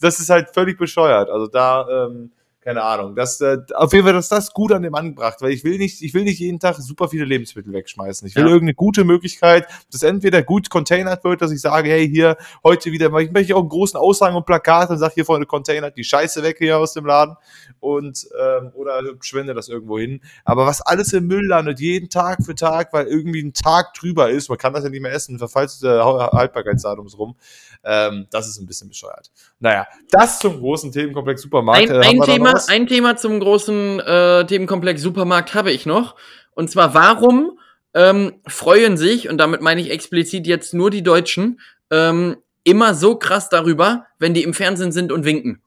[0.00, 1.30] das ist halt völlig bescheuert.
[1.30, 2.32] Also da, ähm,
[2.64, 3.14] keine Ahnung.
[3.14, 6.00] Das, äh, auf jeden Fall, dass das gut an dem angebracht, weil ich will nicht,
[6.00, 8.26] ich will nicht jeden Tag super viele Lebensmittel wegschmeißen.
[8.26, 8.48] Ich will Ja.
[8.48, 13.12] irgendeine gute Möglichkeit, dass entweder gut containert wird, dass ich sage, hey, hier, heute wieder,
[13.18, 16.42] ich möchte auch einen großen Aushang und Plakat und sage hier vorne containert die Scheiße
[16.42, 17.36] weg hier aus dem Laden
[17.84, 20.22] und, ähm, oder spende das irgendwo hin.
[20.44, 24.30] Aber was alles im Müll landet, jeden Tag für Tag, weil irgendwie ein Tag drüber
[24.30, 27.36] ist, man kann das ja nicht mehr essen, verfalls der Haltbarkeitsdatums rum,
[27.84, 29.30] ähm, das ist ein bisschen bescheuert.
[29.60, 31.90] Naja, das zum großen Themenkomplex Supermarkt.
[31.90, 36.16] Ein, Äh, ein, Thema, ein Thema zum großen äh, Themenkomplex Supermarkt habe ich noch.
[36.54, 37.58] Und zwar, warum
[37.92, 41.60] ähm, freuen sich, und damit meine ich explizit jetzt nur die Deutschen,
[41.90, 45.60] ähm, immer so krass darüber, wenn die im Fernsehen sind und winken?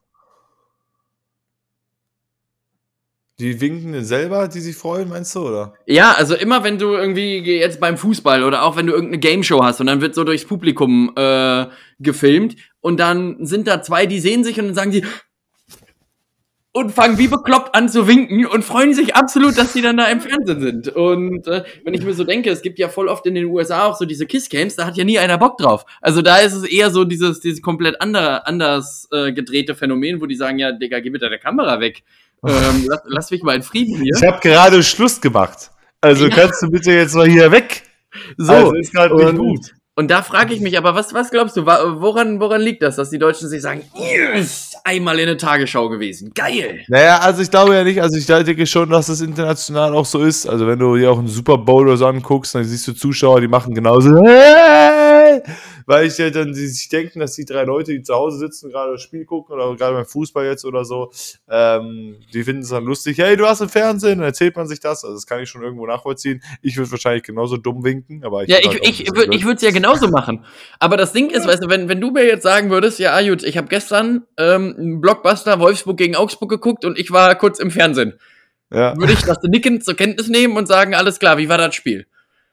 [3.40, 5.74] Die winken selber, die sich freuen, meinst du, oder?
[5.86, 9.62] Ja, also immer wenn du irgendwie jetzt beim Fußball oder auch wenn du irgendeine Gameshow
[9.62, 11.66] hast und dann wird so durchs Publikum äh,
[12.00, 15.04] gefilmt und dann sind da zwei, die sehen sich und dann sagen die
[16.72, 20.06] und fangen wie bekloppt an zu winken und freuen sich absolut, dass die dann da
[20.06, 20.88] im Fernsehen sind.
[20.88, 23.86] Und äh, wenn ich mir so denke, es gibt ja voll oft in den USA
[23.86, 25.84] auch so diese Kiss-Games, da hat ja nie einer Bock drauf.
[26.00, 30.26] Also da ist es eher so dieses, dieses komplett andere, anders äh, gedrehte Phänomen, wo
[30.26, 32.02] die sagen, ja, Digga, geh mit deiner Kamera weg.
[32.46, 34.14] Ähm, lass, lass mich mal in Frieden hier.
[34.16, 35.70] Ich habe gerade Schluss gemacht.
[36.00, 36.34] Also Ja.
[36.36, 37.82] kannst du bitte jetzt mal hier weg?
[38.36, 39.74] So, also ist gerade nicht und- gut.
[39.96, 43.10] Und da frage ich mich aber, was, was glaubst du, woran, woran liegt das, dass
[43.10, 46.84] die Deutschen sich sagen, yes, einmal in der Tagesschau gewesen, geil.
[46.86, 50.20] Naja, also ich glaube ja nicht, also ich denke schon, dass das international auch so
[50.22, 50.48] ist.
[50.48, 53.40] Also wenn du dir auch einen Super Bowl oder so anguckst, dann siehst du Zuschauer,
[53.40, 54.10] die machen genauso,
[55.28, 55.42] hey!
[55.86, 58.70] weil ich ja dann die sich denken, dass die drei Leute, die zu Hause sitzen,
[58.70, 61.10] gerade das Spiel gucken oder gerade beim Fußball jetzt oder so,
[61.48, 64.80] ähm, die finden es dann lustig, hey, du hast im Fernsehen, dann erzählt man sich
[64.80, 65.04] das.
[65.04, 66.42] Also das kann ich schon irgendwo nachvollziehen.
[66.62, 69.44] Ich würde wahrscheinlich genauso dumm winken, aber ich Ja, bin ich, halt ich, würd, ich
[69.44, 70.44] würde es ja genauso machen.
[70.78, 73.42] Aber das Ding ist, weißt du, wenn, wenn du mir jetzt sagen würdest, ja, gut,
[73.42, 77.70] ich habe gestern ähm, einen Blockbuster Wolfsburg gegen Augsburg geguckt und ich war kurz im
[77.70, 78.18] Fernsehen,
[78.72, 78.96] ja.
[78.96, 82.06] würde ich das nickend zur Kenntnis nehmen und sagen, alles klar, wie war das Spiel?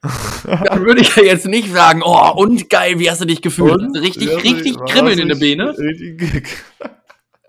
[0.66, 3.74] Dann würde ich ja jetzt nicht sagen, oh, und geil, wie hast du dich gefühlt?
[3.82, 3.96] Und?
[3.98, 5.78] richtig, Ja, richtig kribbeln in der Beine.
[5.78, 6.48] richtig-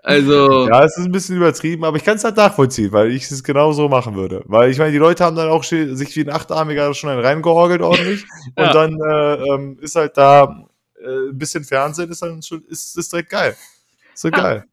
[0.03, 3.29] Also, Ja, es ist ein bisschen übertrieben, aber ich kann es halt nachvollziehen, weil ich
[3.29, 4.41] es genau so machen würde.
[4.45, 7.81] Weil ich meine, die Leute haben dann auch sich wie ein Achtarmiger schon einen reingeorgelt
[7.81, 8.23] ordentlich.
[8.57, 8.67] Ja.
[8.67, 10.65] Und dann äh, ähm, ist halt da
[11.03, 13.55] äh, ein bisschen Fernsehen, ist dann schon, ist, ist direkt geil.
[14.13, 14.37] Ist so Ja.
[14.37, 14.63] geil.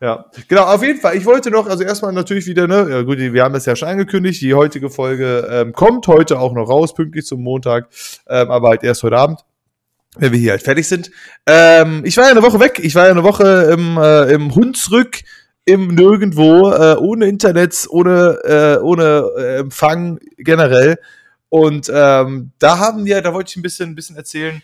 [0.00, 1.16] Ja, genau, auf jeden Fall.
[1.16, 3.88] Ich wollte noch, also erstmal natürlich wieder, ne, ja gut, wir haben es ja schon
[3.88, 7.88] angekündigt, die heutige Folge ähm, kommt heute auch noch raus, pünktlich zum Montag,
[8.28, 9.40] ähm, aber halt erst heute Abend
[10.18, 11.10] wenn wir hier halt fertig sind.
[11.46, 12.80] Ähm, ich war ja eine Woche weg.
[12.82, 15.20] Ich war ja eine Woche im, äh, im Hunsrück,
[15.64, 20.98] im Nirgendwo, äh, ohne Internet, ohne, äh, ohne äh, Empfang generell.
[21.48, 24.62] Und ähm, da haben wir, da wollte ich ein bisschen, ein bisschen erzählen.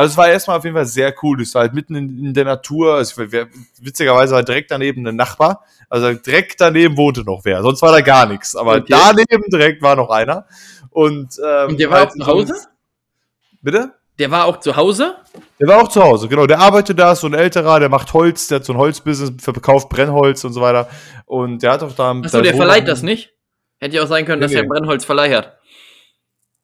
[0.00, 1.40] Also es war erstmal auf jeden Fall sehr cool.
[1.40, 3.02] Es war halt mitten in, in der Natur.
[3.16, 3.48] Wer-
[3.80, 5.64] witzigerweise war direkt daneben ein Nachbar.
[5.88, 7.62] Also direkt daneben wohnte noch wer.
[7.62, 8.54] Sonst war da gar nichts.
[8.56, 8.86] Aber Okay.
[8.88, 10.46] daneben direkt war noch einer.
[10.90, 12.54] Und, ähm, und der war halt auch zu Hause?
[13.62, 13.92] Bitte?
[14.18, 15.16] Der war auch zu Hause?
[15.58, 16.46] Der war auch zu Hause, genau.
[16.46, 19.42] Der arbeitet da, ist so ein älterer, der macht Holz, der hat so ein Holzbusiness,
[19.42, 20.88] verkauft Brennholz und so weiter.
[21.26, 22.10] Und der hat auch da.
[22.12, 23.32] Achso, der verleiht das nicht?
[23.78, 24.68] Hätte ja auch sein können, Nee, dass er nee.
[24.68, 25.56] Brennholzverleih hat.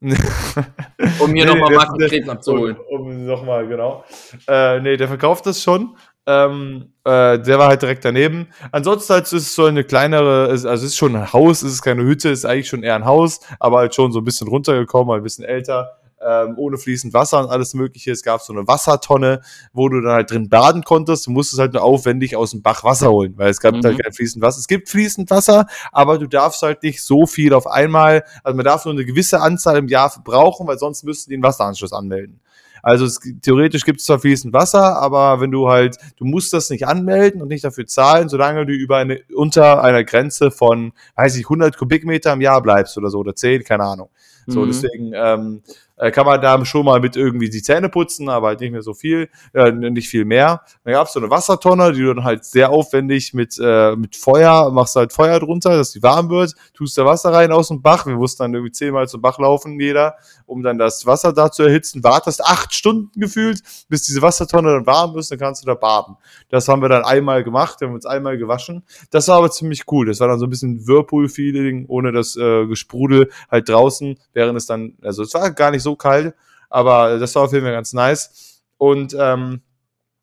[1.20, 2.76] Um Nee, mir nochmal Markus Krebs abzuholen.
[2.90, 4.05] Um, um nochmal, genau.
[4.47, 5.97] Äh, nee, der verkauft das schon.
[6.26, 8.49] Ähm, äh, der war halt direkt daneben.
[8.72, 11.82] Ansonsten halt, ist es so eine kleinere, also es ist schon ein Haus, es ist
[11.82, 14.49] keine Hütte, es ist eigentlich schon eher ein Haus, aber halt schon so ein bisschen
[14.49, 15.99] runtergekommen, ein bisschen älter.
[16.19, 18.11] Ähm, ohne fließend Wasser und alles Mögliche.
[18.11, 19.43] Es gab so eine Wassertonne,
[19.75, 21.27] wo du dann halt drin baden konntest.
[21.27, 23.83] Du musstest halt nur aufwendig aus dem Bach Wasser holen, weil es gab Mhm.
[23.85, 24.59] halt kein fließend Wasser.
[24.59, 28.64] Es gibt fließend Wasser, aber du darfst halt nicht so viel auf einmal, also man
[28.64, 32.41] darf nur eine gewisse Anzahl im Jahr verbrauchen, weil sonst müssten die einen Wasseranschluss anmelden.
[32.83, 36.71] Also es, theoretisch gibt es zwar fließend Wasser, aber wenn du halt, du musst das
[36.71, 41.37] nicht anmelden und nicht dafür zahlen, solange du über eine, unter einer Grenze von, weiß
[41.37, 44.09] ich, 100 Kubikmeter im Jahr bleibst oder so, oder 10, keine Ahnung.
[44.47, 44.69] So, Mhm.
[44.69, 45.62] deswegen ähm,
[45.97, 48.82] äh, kann man da schon mal mit irgendwie die Zähne putzen, aber halt nicht mehr
[48.82, 50.62] so viel, äh, nicht viel mehr.
[50.84, 54.16] Dann gab es so eine Wassertonne, die du dann halt sehr aufwendig mit, äh, mit
[54.16, 57.82] Feuer, machst halt Feuer drunter, dass die warm wird, tust da Wasser rein aus dem
[57.82, 58.07] Bach.
[58.07, 60.16] Wir mussten dann irgendwie zehnmal zum Bach laufen, jeder,
[60.47, 62.05] um dann das Wasser da zu erhitzen.
[62.05, 66.16] Wartest acht Stunden gefühlt, bis diese Wassertonne dann warm ist, dann kannst du da baden.
[66.51, 68.84] Das haben wir dann einmal gemacht, haben uns einmal gewaschen.
[69.11, 70.07] Das war aber ziemlich cool.
[70.07, 74.66] Das war dann so ein bisschen Whirlpool-Feeling, ohne das äh, Gesprudel halt draußen, während es
[74.66, 76.34] dann, also es war gar nicht so kalt,
[76.70, 78.62] aber das war auf jeden Fall ganz nice.
[78.78, 79.61] Und ähm,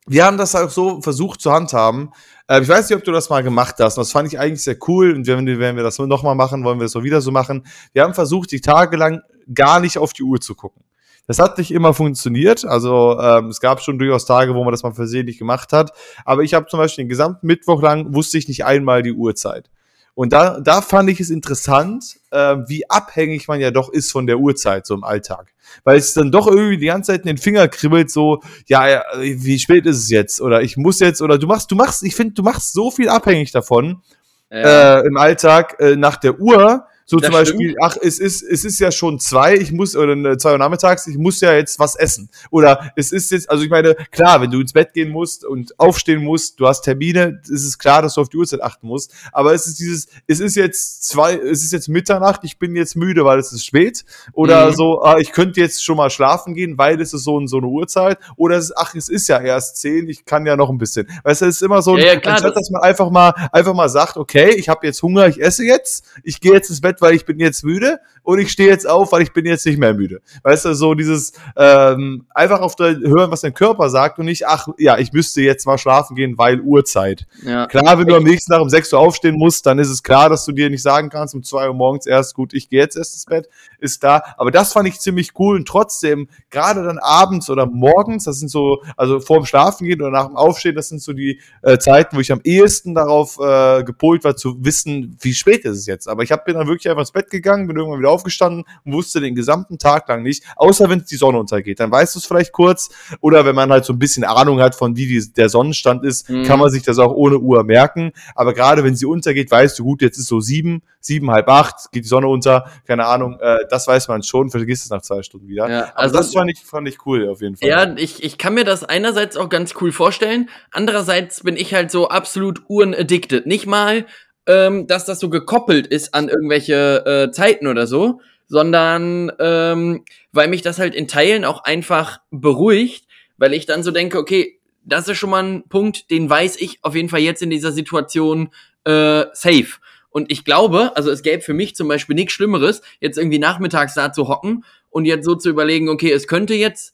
[0.05, 2.11] wir haben das auch so versucht zu handhaben.
[2.47, 3.97] Äh, ich weiß nicht, ob du das mal gemacht hast.
[3.97, 5.13] Und das fand ich eigentlich sehr cool.
[5.13, 7.65] Und wenn, wir- wenn wir das nochmal machen, wollen wir es auch wieder so machen.
[7.93, 9.21] Wir haben versucht, die Tage lang
[9.53, 10.83] gar nicht auf die Uhr zu gucken.
[11.25, 12.65] Das hat nicht immer funktioniert.
[12.65, 15.93] Also ähm, es gab schon durchaus Tage, wo man das mal versehentlich gemacht hat.
[16.25, 19.69] Aber ich habe zum Beispiel den gesamten Mittwoch lang wusste ich nicht einmal die Uhrzeit.
[20.15, 24.27] Und da, da fand ich es interessant, äh, wie abhängig man ja doch ist von
[24.27, 25.53] der Uhrzeit so im Alltag.
[25.83, 29.57] Weil es dann doch irgendwie die ganze Zeit in den Finger kribbelt, so, ja, wie
[29.57, 30.39] spät ist es jetzt?
[30.39, 33.09] Oder ich muss jetzt, oder du machst, du machst, ich finde, du machst so viel
[33.09, 34.03] abhängig davon
[34.51, 34.99] ja.
[34.99, 37.83] äh, im Alltag äh, nach der Uhr, so das zum Beispiel, stimmt.
[37.83, 41.17] ach, es ist, es ist ja schon zwei, ich muss, oder zwei Uhr nachmittags, ich
[41.17, 42.29] muss ja jetzt was essen.
[42.49, 45.79] Oder es ist jetzt, also ich meine, klar, wenn du ins Bett gehen musst und
[45.79, 49.13] aufstehen musst, du hast Termine, ist es klar, dass du auf die Uhrzeit achten musst.
[49.31, 52.95] Aber es ist dieses, es ist jetzt zwei, es ist jetzt Mitternacht, ich bin jetzt
[52.95, 54.05] müde, weil es ist spät.
[54.33, 54.73] Oder mhm.
[54.73, 57.67] so, ah, ich könnte jetzt schon mal schlafen gehen, weil es ist so, so eine
[57.67, 58.17] Uhrzeit.
[58.37, 61.07] Oder es ist, ach, es ist ja erst zehn, ich kann ja noch ein bisschen.
[61.23, 63.75] Weißt du, es ist immer so, ja, ja, klar, anstatt, dass man einfach mal, einfach
[63.75, 66.99] mal sagt, okay, ich habe jetzt Hunger, ich esse jetzt, ich gehe jetzt ins Bett,
[67.03, 69.77] weil ich bin jetzt müde und ich stehe jetzt auf, weil ich bin jetzt nicht
[69.77, 70.21] mehr müde.
[70.41, 74.47] Weißt du, so dieses ähm, einfach auf der hören, was dein Körper sagt und nicht,
[74.47, 77.27] ach ja, ich müsste jetzt mal schlafen gehen, weil Uhrzeit.
[77.43, 77.67] Ja.
[77.67, 80.29] Klar, wenn du am nächsten Tag um 6 Uhr aufstehen musst, dann ist es klar,
[80.29, 82.97] dass du dir nicht sagen kannst, um 2 Uhr morgens erst, gut, ich gehe jetzt
[82.97, 83.49] erst ins Bett,
[83.79, 84.23] ist da.
[84.37, 88.49] Aber das fand ich ziemlich cool und trotzdem, gerade dann abends oder morgens, das sind
[88.49, 91.77] so, also vor dem Schlafen gehen oder nach dem Aufstehen, das sind so die äh,
[91.77, 95.85] Zeiten, wo ich am ehesten darauf äh, gepolt war, zu wissen, wie spät ist es
[95.85, 96.07] jetzt.
[96.07, 98.93] Aber ich hab, bin dann wirklich einfach ins Bett gegangen, bin irgendwann wieder aufgestanden und
[98.93, 101.79] wusste den gesamten Tag lang nicht, außer wenn die Sonne untergeht.
[101.79, 102.89] Dann weißt du es vielleicht kurz.
[103.21, 106.29] Oder wenn man halt so ein bisschen Ahnung hat, von wie die, der Sonnenstand ist,
[106.29, 106.43] mhm.
[106.43, 108.11] kann man sich das auch ohne Uhr merken.
[108.35, 111.91] Aber gerade wenn sie untergeht, weißt du, gut, jetzt ist so sieben, sieben, halb acht,
[111.91, 115.21] geht die Sonne unter, keine Ahnung, äh, das weiß man schon, vergisst es nach zwei
[115.21, 115.69] Stunden wieder.
[115.69, 117.67] Ja, also Aber das fand ich, fand ich cool auf jeden Fall.
[117.67, 120.49] Ja, ich, ich kann mir das einerseits auch ganz cool vorstellen.
[120.71, 123.45] Andererseits bin ich halt so absolut uhrenaddicted.
[123.45, 124.05] Nicht mal,
[124.47, 130.47] ähm, dass das so gekoppelt ist an irgendwelche äh, Zeiten oder so, sondern ähm, weil
[130.47, 133.05] mich das halt in Teilen auch einfach beruhigt,
[133.37, 136.79] weil ich dann so denke, okay, das ist schon mal ein Punkt, den weiß ich
[136.81, 138.49] auf jeden Fall jetzt in dieser Situation
[138.83, 139.79] äh, safe.
[140.09, 143.95] Und ich glaube, also es gäbe für mich zum Beispiel nichts Schlimmeres, jetzt irgendwie nachmittags
[143.95, 146.93] da zu hocken und jetzt so zu überlegen, okay, es könnte jetzt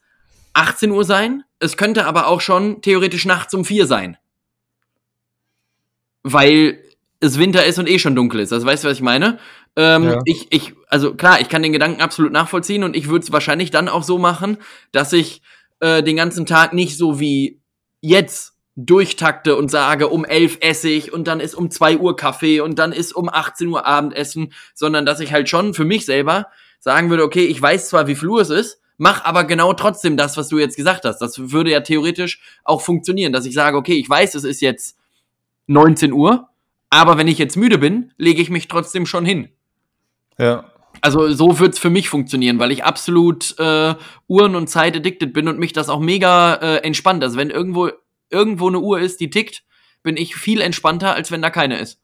[0.54, 4.18] 18 Uhr sein, es könnte aber auch schon theoretisch nachts um vier sein.
[6.24, 6.82] Weil
[7.20, 8.51] es Winter ist und eh schon dunkel ist.
[8.51, 9.39] Das weißt du, was ich meine?
[9.76, 10.22] Ähm, ja.
[10.26, 13.72] Ich, ich, also klar, ich kann den Gedanken absolut nachvollziehen und ich würde es wahrscheinlich
[13.72, 14.57] dann auch so machen,
[14.91, 15.41] dass ich
[15.80, 17.59] äh, den ganzen Tag nicht so wie
[18.01, 22.61] jetzt durchtakte und sage, um elf esse ich und dann ist um zwei Uhr Kaffee
[22.61, 26.47] und dann ist um 18 Uhr Abendessen, sondern dass ich halt schon für mich selber
[26.80, 30.15] sagen würde, okay, ich weiß zwar, wie viel Uhr es ist, mach aber genau trotzdem
[30.15, 31.20] das, was du jetzt gesagt hast.
[31.20, 34.97] Das würde ja theoretisch auch funktionieren, dass ich sage, okay, ich weiß, es ist jetzt
[35.67, 36.49] 19 Uhr,
[36.90, 39.50] aber wenn ich jetzt müde bin, lege ich mich trotzdem schon hin.
[40.38, 40.72] Ja.
[41.02, 43.96] Also so wird's für mich funktionieren, weil ich absolut äh,
[44.28, 47.24] Uhren und Zeit addicted bin und mich das auch mega äh, entspannt.
[47.24, 47.90] Also wenn irgendwo
[48.30, 49.64] irgendwo eine Uhr ist, die tickt,
[50.04, 52.02] bin ich viel entspannter, als wenn da keine ist.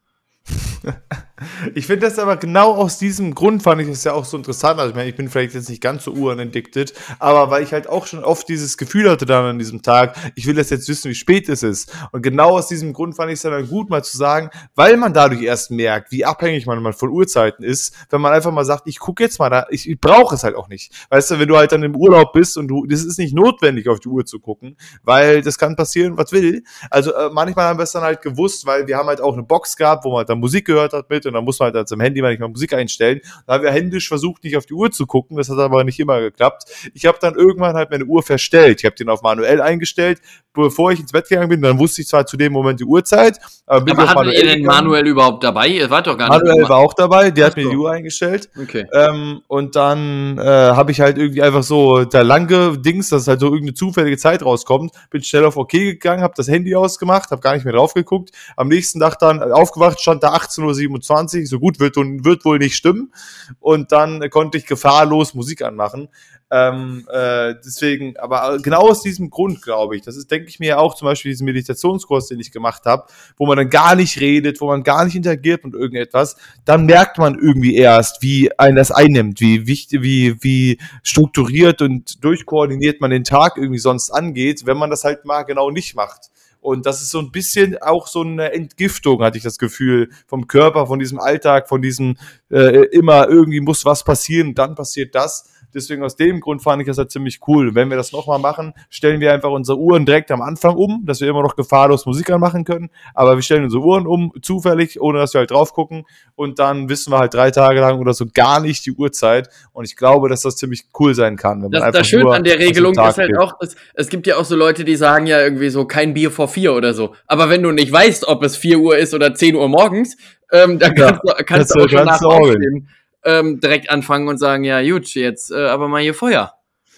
[1.74, 4.80] ich finde das aber genau aus diesem Grund fand ich es ja auch so interessant.
[4.80, 7.88] Also ich meine, ich bin vielleicht jetzt nicht ganz so uhrenaddicted, aber weil ich halt
[7.88, 11.10] auch schon oft dieses Gefühl hatte dann an diesem Tag, ich will das jetzt wissen,
[11.10, 11.92] wie spät es ist.
[12.12, 15.12] Und genau aus diesem Grund fand ich es dann gut, mal zu sagen, weil man
[15.12, 18.98] dadurch erst merkt, wie abhängig man von Uhrzeiten ist, wenn man einfach mal sagt, ich
[18.98, 20.92] gucke jetzt mal da, ich, ich brauche es halt auch nicht.
[21.10, 23.88] Weißt du, wenn du halt dann im Urlaub bist und du, das ist nicht notwendig,
[23.88, 26.62] auf die Uhr zu gucken, weil das kann passieren, was will.
[26.90, 29.42] Also äh, manchmal haben wir es dann halt gewusst, weil wir haben halt auch eine
[29.42, 31.88] Box gehabt, wo man halt dann Musik gehört hat mit und dann muss man halt
[31.88, 33.20] zum Handy manchmal Musik einstellen.
[33.46, 35.98] Da haben wir händisch versucht, nicht auf die Uhr zu gucken, das hat aber nicht
[36.00, 36.64] immer geklappt.
[36.94, 38.80] Ich habe dann irgendwann halt meine Uhr verstellt.
[38.80, 40.20] Ich habe den auf manuell eingestellt,
[40.56, 43.38] bevor ich ins Bett gegangen bin, dann wusste ich zwar zu dem Moment die Uhrzeit.
[43.66, 45.68] Aber, bin aber hattet ihr den Manuel überhaupt dabei?
[45.68, 46.44] Ihr wart doch gar nicht.
[46.44, 48.48] Manuel war auch dabei, der hat mir die Uhr eingestellt.
[48.60, 48.86] Okay.
[48.92, 53.40] Ähm, und dann äh, habe ich halt irgendwie einfach so da lange Dings, dass halt
[53.40, 57.42] so irgendeine zufällige Zeit rauskommt, bin schnell auf OK gegangen, habe das Handy ausgemacht, habe
[57.42, 58.30] gar nicht mehr drauf geguckt.
[58.56, 62.76] Am nächsten Tag dann aufgewacht, stand da 18.27 Uhr, so gut wird, wird wohl nicht
[62.76, 63.12] stimmen.
[63.60, 66.08] Und dann konnte ich gefahrlos Musik anmachen.
[66.48, 70.78] Ähm, äh, deswegen, aber genau aus diesem Grund, glaube ich, das ist, denke ich mir
[70.78, 73.06] auch zum Beispiel diesen Meditationskurs, den ich gemacht habe,
[73.36, 77.18] wo man dann gar nicht redet, wo man gar nicht interagiert mit irgendetwas, dann merkt
[77.18, 83.10] man irgendwie erst, wie ein das einnimmt, wie wichtig, wie, wie strukturiert und durchkoordiniert man
[83.10, 86.30] den Tag irgendwie sonst angeht, wenn man das halt mal genau nicht macht.
[86.66, 90.48] Und das ist so ein bisschen auch so eine Entgiftung, hatte ich das Gefühl, vom
[90.48, 92.16] Körper, von diesem Alltag, von diesem
[92.50, 96.88] äh, immer irgendwie muss was passieren, dann passiert das Deswegen aus dem Grund fand ich
[96.88, 97.74] das halt ziemlich cool.
[97.74, 101.20] Wenn wir das nochmal machen, stellen wir einfach unsere Uhren direkt am Anfang um, dass
[101.20, 102.88] wir immer noch gefahrlos Musik anmachen können.
[103.12, 106.06] Aber wir stellen unsere Uhren um, zufällig, ohne dass wir halt drauf gucken.
[106.34, 109.50] Und dann wissen wir halt drei Tage lang oder so gar nicht die Uhrzeit.
[109.72, 111.62] Und ich glaube, dass das ziemlich cool sein kann.
[111.62, 113.38] Wenn man das, das Schöne an der Regelung ist halt geht.
[113.38, 116.30] auch, es, es gibt ja auch so Leute, die sagen ja irgendwie so, kein Bier
[116.30, 117.14] vor vier oder so.
[117.26, 120.16] Aber wenn du nicht weißt, ob es vier Uhr ist oder zehn Uhr morgens,
[120.52, 122.88] ähm, dann kannst, ja, du, kannst du auch schon nach aufstehen,
[123.26, 126.52] ähm, direkt anfangen und sagen, ja gut, jetzt äh, aber mal hier Feuer.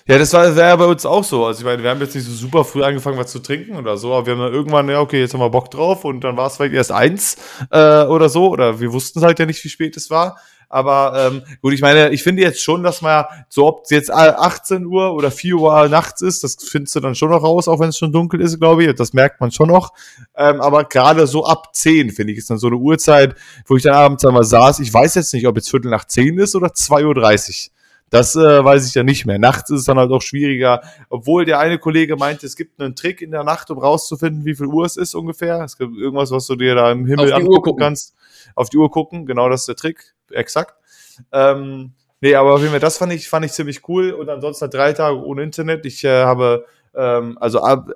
[0.06, 1.44] Ja, das war wäre bei uns auch so.
[1.44, 3.98] Also ich meine, wir haben jetzt nicht so super früh angefangen, was zu trinken oder
[3.98, 6.34] so, aber wir haben dann irgendwann, ja, okay, jetzt haben wir Bock drauf und dann
[6.38, 7.36] war es vielleicht erst eins
[7.70, 10.38] äh, oder so, oder wir wussten halt ja nicht, wie spät es war.
[10.68, 14.10] Aber ähm, gut, ich meine, ich finde jetzt schon, dass man so, ob es jetzt
[14.10, 17.80] 18 Uhr oder 4 Uhr nachts ist, das findest du dann schon noch raus, auch
[17.80, 18.94] wenn es schon dunkel ist, glaube ich.
[18.94, 19.92] Das merkt man schon noch.
[20.36, 23.34] Ähm, aber gerade so ab 10, finde ich, ist dann so eine Uhrzeit,
[23.66, 24.80] wo ich dann abends einmal saß.
[24.80, 27.72] Ich weiß jetzt nicht, ob jetzt Viertel nach 10 ist oder 2.30 Uhr.
[28.10, 29.38] Das äh, weiß ich ja nicht mehr.
[29.38, 30.82] Nachts ist es dann halt auch schwieriger.
[31.08, 34.54] Obwohl der eine Kollege meinte, es gibt einen Trick in der Nacht, um rauszufinden, wie
[34.54, 35.62] viel Uhr es ist ungefähr.
[35.62, 38.14] Es gibt irgendwas, was du dir da im Himmel angucken kannst.
[38.54, 40.74] Auf die Uhr gucken, genau das ist der Trick exakt.
[41.32, 44.12] Ähm, nee, aber auf jeden Fall, das fand ich, fand ich ziemlich cool.
[44.12, 45.86] Und ansonsten halt drei Tage ohne Internet.
[45.86, 47.90] Ich äh, habe, ähm, also ab,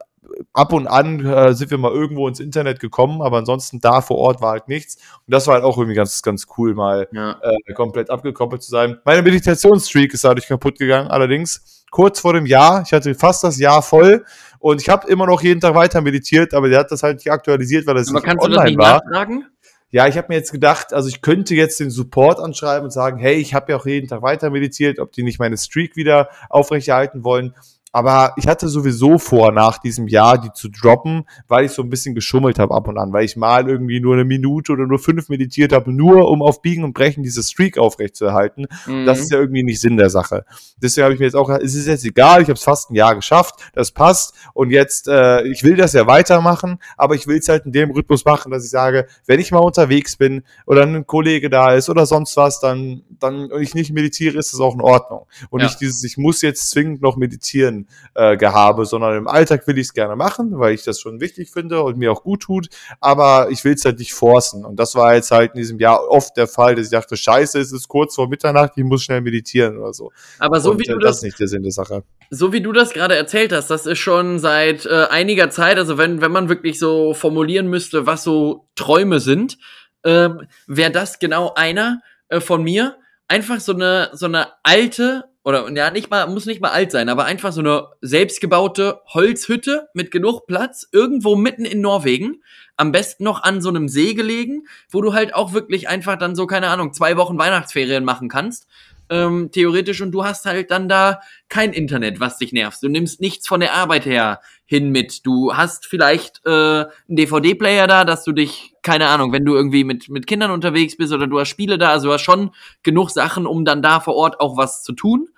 [0.53, 4.19] ab und an äh, sind wir mal irgendwo ins Internet gekommen, aber ansonsten da vor
[4.19, 4.97] Ort war halt nichts.
[5.27, 7.39] Und das war halt auch irgendwie ganz, ganz cool, mal ja.
[7.43, 8.99] äh, komplett abgekoppelt zu sein.
[9.05, 12.83] Meine Meditationsstreak ist dadurch kaputt gegangen, allerdings kurz vor dem Jahr.
[12.85, 14.25] Ich hatte fast das Jahr voll
[14.59, 17.31] und ich habe immer noch jeden Tag weiter meditiert, aber der hat das halt nicht
[17.31, 19.03] aktualisiert, weil das aber nicht online nicht war.
[19.05, 19.47] Nachtragen?
[19.93, 23.19] Ja, ich habe mir jetzt gedacht, also ich könnte jetzt den Support anschreiben und sagen,
[23.19, 26.31] hey, ich habe ja auch jeden Tag weiter meditiert, ob die nicht meine Streak wieder
[26.49, 27.55] aufrechterhalten wollen.
[27.93, 31.91] Aber ich hatte sowieso vor, nach diesem Jahr die zu droppen, weil ich so ein
[31.91, 34.99] bisschen geschummelt habe ab und an, weil ich mal irgendwie nur eine Minute oder nur
[34.99, 38.67] fünf meditiert habe, nur um auf Biegen und Brechen diese Streak aufrechtzuerhalten.
[38.87, 39.05] Mhm.
[39.05, 40.47] Das ist ja irgendwie nicht Sinn der Sache.
[40.79, 42.95] Deswegen habe ich mir jetzt auch es ist jetzt egal, ich habe es fast ein
[42.95, 44.35] Jahr geschafft, das passt.
[44.55, 47.91] Und jetzt, äh, ich will das ja weitermachen, aber ich will es halt in dem
[47.91, 51.91] Rhythmus machen, dass ich sage, wenn ich mal unterwegs bin oder ein Kollege da ist
[51.91, 55.27] oder sonst was, dann, dann und ich nicht meditiere, ist das auch in Ordnung.
[55.51, 55.67] Und ja.
[55.67, 57.82] nicht dieses, ich muss jetzt zwingend noch meditieren
[58.15, 61.51] äh, Gehabe, sondern im Alltag will ich es gerne machen, weil ich das schon wichtig
[61.51, 62.69] finde und mir auch gut tut,
[63.01, 64.65] aber ich will es halt nicht forcen.
[64.65, 67.59] Und das war jetzt halt in diesem Jahr oft der Fall, dass ich dachte, scheiße,
[67.59, 70.13] es ist kurz vor Mitternacht, ich muss schnell meditieren oder so.
[70.39, 72.03] Aber so und, wie du äh, das, das ist nicht der Sinn der Sache.
[72.31, 75.99] So wie du das gerade erzählt hast, das ist schon seit äh, einiger Zeit, also
[75.99, 79.59] wenn, wenn man wirklich so formulieren müsste, was so Träume sind,
[80.05, 82.97] ähm, wäre das genau einer äh, von mir.
[83.29, 87.09] Einfach so eine, so eine alte, oder ja, nicht mal, muss nicht mal alt sein,
[87.09, 92.43] aber einfach so eine selbstgebaute Holzhütte mit genug Platz, irgendwo mitten in Norwegen,
[92.77, 96.37] am besten noch an so einem See gelegen, wo du halt auch wirklich einfach dann
[96.37, 98.67] so, keine Ahnung, zwei Wochen Weihnachtsferien machen kannst
[99.13, 102.83] ähm, theoretisch, und du hast halt dann da kein Internet, was dich nervt.
[102.83, 105.27] Du nimmst nichts von der Arbeit her hin mit.
[105.27, 109.85] Du hast vielleicht äh, einen DVD-Player da, dass du dich, keine Ahnung, wenn du irgendwie
[109.85, 112.53] mit, mit Kindern unterwegs bist oder du hast Spiele da, also du hast schon
[112.83, 115.29] genug Sachen, um dann da vor Ort auch was zu tun.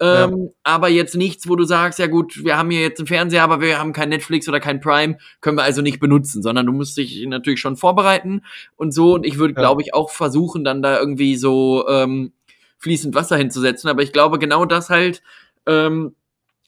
[0.00, 0.52] Ähm, ja.
[0.64, 3.60] Aber jetzt nichts, wo du sagst, ja gut, wir haben hier jetzt einen Fernseher, aber
[3.60, 6.96] wir haben kein Netflix oder kein Prime, können wir also nicht benutzen, sondern du musst
[6.96, 8.42] dich natürlich schon vorbereiten
[8.76, 9.14] und so.
[9.14, 9.60] Und ich würde, ja.
[9.60, 12.32] glaube ich, auch versuchen, dann da irgendwie so ähm,
[12.80, 13.88] fließend Wasser hinzusetzen.
[13.88, 15.22] Aber ich glaube, genau das halt,
[15.66, 16.14] ähm,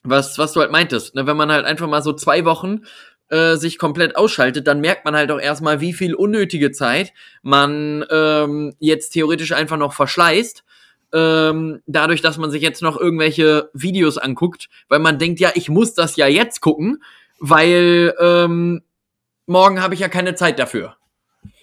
[0.03, 1.27] was, was du halt meintest, ne?
[1.27, 2.81] wenn man halt einfach mal so zwei Wochen
[3.29, 8.05] äh, sich komplett ausschaltet, dann merkt man halt auch erstmal, wie viel unnötige Zeit man
[8.09, 10.63] ähm, jetzt theoretisch einfach noch verschleißt.
[11.13, 15.69] Ähm, dadurch, dass man sich jetzt noch irgendwelche Videos anguckt, weil man denkt, ja, ich
[15.69, 17.03] muss das ja jetzt gucken,
[17.39, 18.81] weil ähm,
[19.45, 20.95] morgen habe ich ja keine Zeit dafür.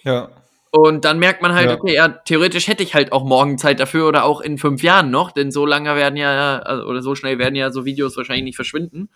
[0.03, 0.29] Ja.
[0.73, 1.75] Und dann merkt man halt, ja.
[1.75, 5.11] okay, ja, theoretisch hätte ich halt auch morgen Zeit dafür oder auch in fünf Jahren
[5.11, 8.45] noch, denn so lange werden ja, also, oder so schnell werden ja so Videos wahrscheinlich
[8.45, 9.09] nicht verschwinden.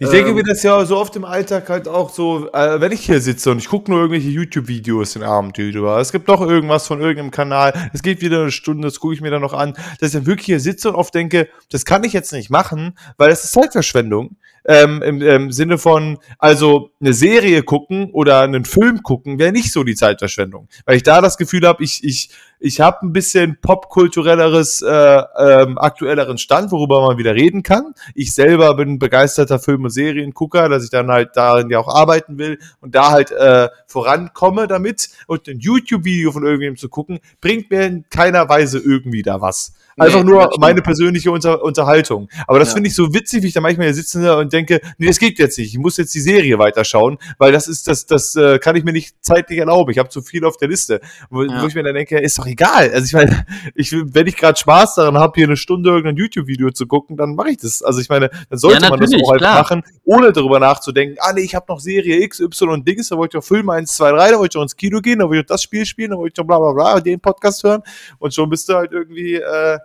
[0.00, 2.90] Ich ähm, denke mir das ja so oft im Alltag halt auch so, äh, wenn
[2.90, 5.98] ich hier sitze und ich gucke nur irgendwelche YouTube-Videos den Abend über.
[5.98, 9.20] Es gibt doch irgendwas von irgendeinem Kanal, es geht wieder eine Stunde, das gucke ich
[9.20, 12.02] mir dann noch an, dass ich dann wirklich hier sitze und oft denke, das kann
[12.02, 17.12] ich jetzt nicht machen, weil das ist Zeitverschwendung ähm, im, im Sinne von, also eine
[17.12, 20.68] Serie gucken oder einen Film gucken, wäre nicht so die Zeitverschwendung.
[20.84, 25.78] Weil ich da das Gefühl habe, ich, ich, ich habe ein bisschen popkulturelleres, äh, ähm,
[25.78, 27.94] aktuelleren Stand, worüber man wieder reden kann.
[28.14, 32.38] Ich selber bin begeisterter Film- und Seriengucker, dass ich dann halt darin ja auch arbeiten
[32.38, 35.08] will und da halt äh, vorankomme damit.
[35.26, 39.74] Und ein YouTube-Video von irgendjemandem zu gucken, bringt mir in keiner Weise irgendwie da was.
[40.00, 42.28] Einfach nee, nur meine persönliche Unter Unterhaltung.
[42.46, 42.74] Aber das ja.
[42.74, 45.18] finde ich so witzig, wie ich da manchmal hier sitze und und denke, nee, das
[45.18, 45.72] geht jetzt nicht.
[45.74, 48.92] Ich muss jetzt die Serie weiterschauen, weil das ist, das, das äh, kann ich mir
[48.92, 49.90] nicht zeitlich erlauben.
[49.92, 51.00] Ich habe zu viel auf der Liste.
[51.30, 51.62] Wo, Ja.
[51.62, 52.90] wo ich mir dann denke, ist doch egal.
[52.92, 56.70] Also ich meine, ich, wenn ich gerade Spaß daran habe, hier eine Stunde irgendein YouTube-Video
[56.70, 57.82] zu gucken, dann mache ich das.
[57.82, 61.32] Also ich meine, dann sollte Ja, man das auch halt machen, ohne darüber nachzudenken, ah
[61.32, 63.94] nee, ich habe noch Serie X, Y und Dings, da wollte ich noch Film 1,
[63.96, 65.86] 2, 3, da wollte ich noch ins Kino gehen, da wollte ich noch das Spiel
[65.86, 67.82] spielen, da wollte ich noch bla bla bla, den Podcast hören
[68.18, 69.78] und schon bist du halt irgendwie, äh,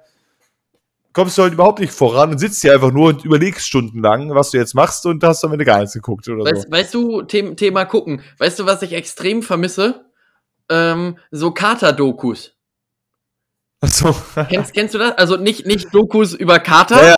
[1.16, 4.51] kommst du halt überhaupt nicht voran und sitzt hier einfach nur und überlegst stundenlang, was
[4.51, 6.72] du jetzt machst und hast am Ende gar nichts geguckt oder Weißt, so.
[6.72, 10.05] weißt du, The Thema gucken, weißt du, was ich extrem vermisse?
[10.70, 12.51] Ähm, so Kater-Dokus.
[13.80, 14.16] Achso.
[14.49, 15.18] Kennst, kennst du das?
[15.18, 17.16] Also nicht, nicht Dokus über Kater, Ja, ja.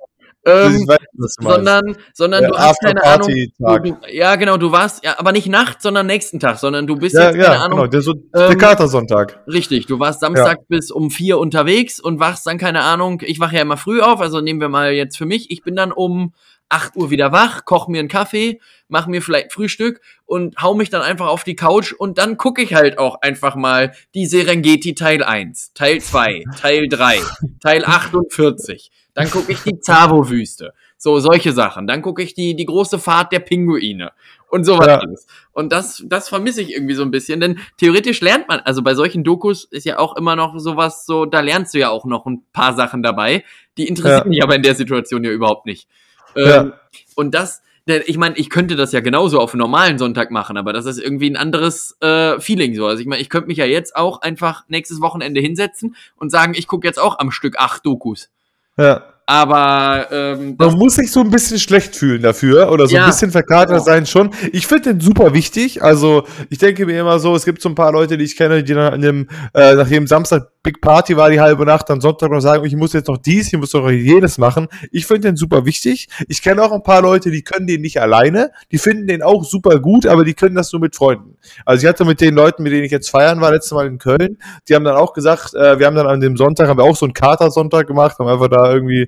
[0.47, 0.97] Ähm, weiß,
[1.39, 3.27] sondern, sondern Ja, du hast keine Ahnung.
[3.27, 6.95] Du, du, ja, genau, du warst, ja, aber nicht Nacht, sondern nächsten Tag, sondern du
[6.95, 9.39] bist Ja, jetzt, keine ja, Ahnung, genau, der, so, der ähm, Katersonntag.
[9.47, 13.55] Richtig, du warst Samstag bis um vier unterwegs und wachst dann, keine Ahnung, ich wache
[13.55, 16.33] ja immer früh auf, also nehmen wir mal jetzt für mich, ich bin dann um
[16.69, 20.89] 8 Uhr wieder wach, koche mir einen Kaffee, mache mir vielleicht Frühstück und hau mich
[20.89, 24.93] dann einfach auf die Couch und dann gucke ich halt auch einfach mal die Serengeti
[24.95, 27.21] Teil 1, Teil 2, Teil 3,
[27.61, 28.91] Teil 48.
[29.17, 30.73] Dann gucke ich die Zavo-Wüste.
[30.95, 31.87] So, solche Sachen.
[31.87, 34.11] Dann gucke ich die, die große Fahrt der Pinguine
[34.51, 34.99] und sowas Ja.
[34.99, 35.25] alles.
[35.53, 38.93] Und das, das vermisse ich irgendwie so ein bisschen, denn theoretisch lernt man, also bei
[38.93, 42.27] solchen Dokus ist ja auch immer noch sowas, so, da lernst du ja auch noch
[42.27, 43.43] ein paar Sachen dabei,
[43.79, 44.29] die interessieren Ja.
[44.29, 45.87] mich aber in der Situation ja überhaupt nicht.
[46.35, 46.61] Ja.
[46.61, 46.73] Ähm,
[47.15, 50.57] und das, denn ich meine, ich könnte das ja genauso auf einen normalen Sonntag machen,
[50.57, 52.85] aber das ist irgendwie ein anderes äh, Feeling so.
[52.85, 56.53] Also ich meine, ich könnte mich ja jetzt auch einfach nächstes Wochenende hinsetzen und sagen,
[56.55, 58.29] ich gucke jetzt auch am Stück acht Dokus.
[58.77, 59.16] Ja.
[59.29, 63.03] Aber ähm, Man muss sich so ein bisschen schlecht fühlen dafür oder so Ja.
[63.03, 63.83] ein bisschen verkatert Genau.
[63.83, 64.29] sein schon.
[64.53, 65.83] Ich finde den super wichtig.
[65.83, 68.63] Also ich denke mir immer so, es gibt so ein paar Leute, die ich kenne,
[68.63, 72.31] die dann an dem, äh, nachdem Samstag Big Party war, die halbe Nacht, am Sonntag
[72.31, 74.67] noch sagen, ich muss jetzt noch dies, ich muss noch jenes machen.
[74.91, 76.07] Ich finde den super wichtig.
[76.29, 78.51] Ich kenne auch ein paar Leute, die können den nicht alleine.
[78.71, 81.37] Die finden den auch super gut, aber die können das nur mit Freunden.
[81.65, 83.97] Also ich hatte mit den Leuten, mit denen ich jetzt feiern war, letztes Mal in
[83.97, 84.37] Köln,
[84.69, 86.95] die haben dann auch gesagt, äh, wir haben dann an dem Sonntag, haben wir auch
[86.95, 89.07] so einen Katersonntag gemacht, haben einfach da irgendwie ge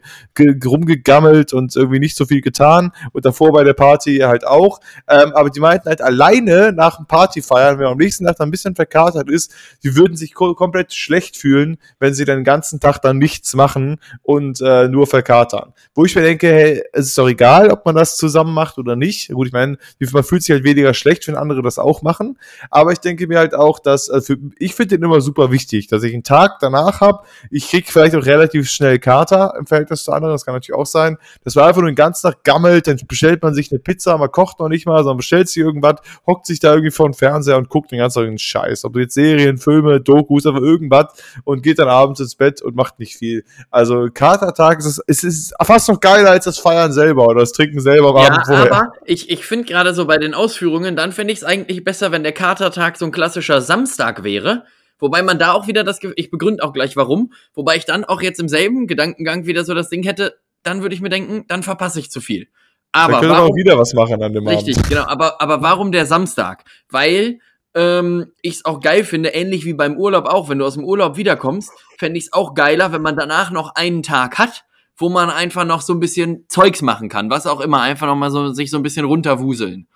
[0.66, 4.80] rumgegammelt und irgendwie nicht so viel getan und davor bei der Party halt auch.
[5.08, 8.50] Ähm, aber die meinten halt alleine nach dem Partyfeiern, wenn man am nächsten Tag dann
[8.50, 9.54] ein bisschen verkatert ist,
[9.84, 14.00] die würden sich ko komplett schlecht fühlen, wenn sie den ganzen Tag dann nichts machen
[14.22, 15.74] und äh, nur verkatern.
[15.94, 18.96] Wo ich mir denke, hey, es ist doch egal, ob man das zusammen macht oder
[18.96, 19.30] nicht.
[19.30, 19.78] Gut, ich meine,
[20.12, 22.38] man fühlt sich halt weniger schlecht, wenn andere das auch machen.
[22.70, 26.04] Aber ich denke mir halt auch, dass für, ich finde den immer super wichtig, dass
[26.04, 27.24] ich einen Tag danach habe.
[27.50, 30.86] Ich krieg vielleicht auch relativ schnell Kater im Verhältnis zu anderen, das kann natürlich auch
[30.86, 31.18] sein.
[31.44, 34.32] Das war einfach nur den ganzen Tag gammelt, dann bestellt man sich eine Pizza, man
[34.32, 35.96] kocht noch nicht mal, sondern bestellt sich irgendwas,
[36.26, 38.86] hockt sich da irgendwie vor den Fernseher und guckt den ganzen Tag einen Scheiß.
[38.86, 41.08] Ob jetzt Serien, Filme, Dokus, aber irgendwas
[41.44, 43.44] und geht dann abends ins Bett und macht nicht viel.
[43.70, 47.80] Also Katertag ist, es, ist fast noch geiler als das Feiern selber oder das Trinken
[47.80, 48.74] selber am ja, Abend vorher.
[48.74, 52.12] aber ich, ich finde gerade so bei den Ausführungen, dann fände ich es eigentlich besser,
[52.12, 54.64] wenn der Katertag so ein klassischer Samstag wäre.
[55.00, 58.22] Wobei man da auch wieder das, ich begründe auch gleich warum, wobei ich dann auch
[58.22, 61.64] jetzt im selben Gedankengang wieder so das Ding hätte, dann würde ich mir denken, dann
[61.64, 62.48] verpasse ich zu viel.
[62.92, 64.90] da Aber können wir warum, auch wieder was machen an dem Richtig, Abend.
[64.90, 65.04] genau.
[65.04, 66.66] Aber, aber warum der Samstag?
[66.90, 67.40] Weil
[67.76, 70.84] ähm, ich es auch geil finde, ähnlich wie beim Urlaub auch, wenn du aus dem
[70.84, 74.66] Urlaub wiederkommst, fände ich es auch geiler, wenn man danach noch einen Tag hat,
[74.98, 78.16] wo man einfach noch so ein bisschen Zeugs machen kann, was auch immer, einfach noch
[78.16, 79.88] mal so sich so ein bisschen runterwuseln.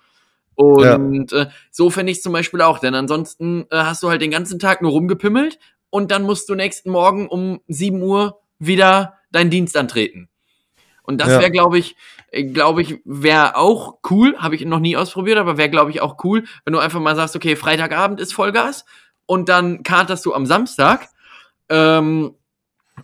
[0.56, 4.30] Und äh, so fände ich zum Beispiel auch, denn ansonsten äh, hast du halt den
[4.30, 5.58] ganzen Tag nur rumgepimmelt
[5.90, 10.28] und dann musst du nächsten Morgen um 7 Uhr wieder deinen Dienst antreten.
[11.02, 11.40] Und das Ja.
[11.40, 11.96] wäre, glaube ich,
[12.52, 16.16] glaube ich, wäre auch cool, habe ich noch nie ausprobiert, aber wäre, glaube ich, auch
[16.24, 18.84] cool, wenn du einfach mal sagst, okay, Freitagabend ist Vollgas
[19.26, 21.08] und dann katerst du am Samstag
[21.68, 22.34] ähm,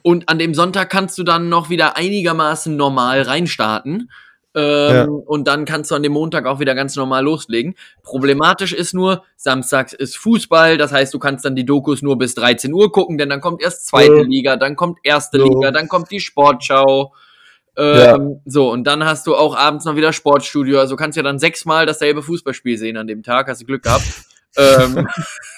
[0.02, 4.10] und an dem Sonntag kannst du dann noch wieder einigermaßen normal reinstarten.
[4.54, 5.04] Ähm, Ja.
[5.04, 7.74] Und dann kannst du an dem Montag auch wieder ganz normal loslegen.
[8.02, 12.34] Problematisch ist nur, samstags ist Fußball, das heißt, du kannst dann die Dokus nur bis
[12.34, 14.22] 13 Uhr gucken, denn dann kommt erst zweite Ja.
[14.22, 15.44] Liga, dann kommt erste Ja.
[15.44, 17.14] Liga, dann kommt die Sportschau.
[17.76, 20.80] Ähm, So, und dann hast du auch abends noch wieder Sportstudio.
[20.80, 23.48] Also kannst ja dann sechsmal dasselbe Fußballspiel sehen an dem Tag.
[23.48, 24.04] Hast du Glück gehabt.
[24.56, 25.06] ähm,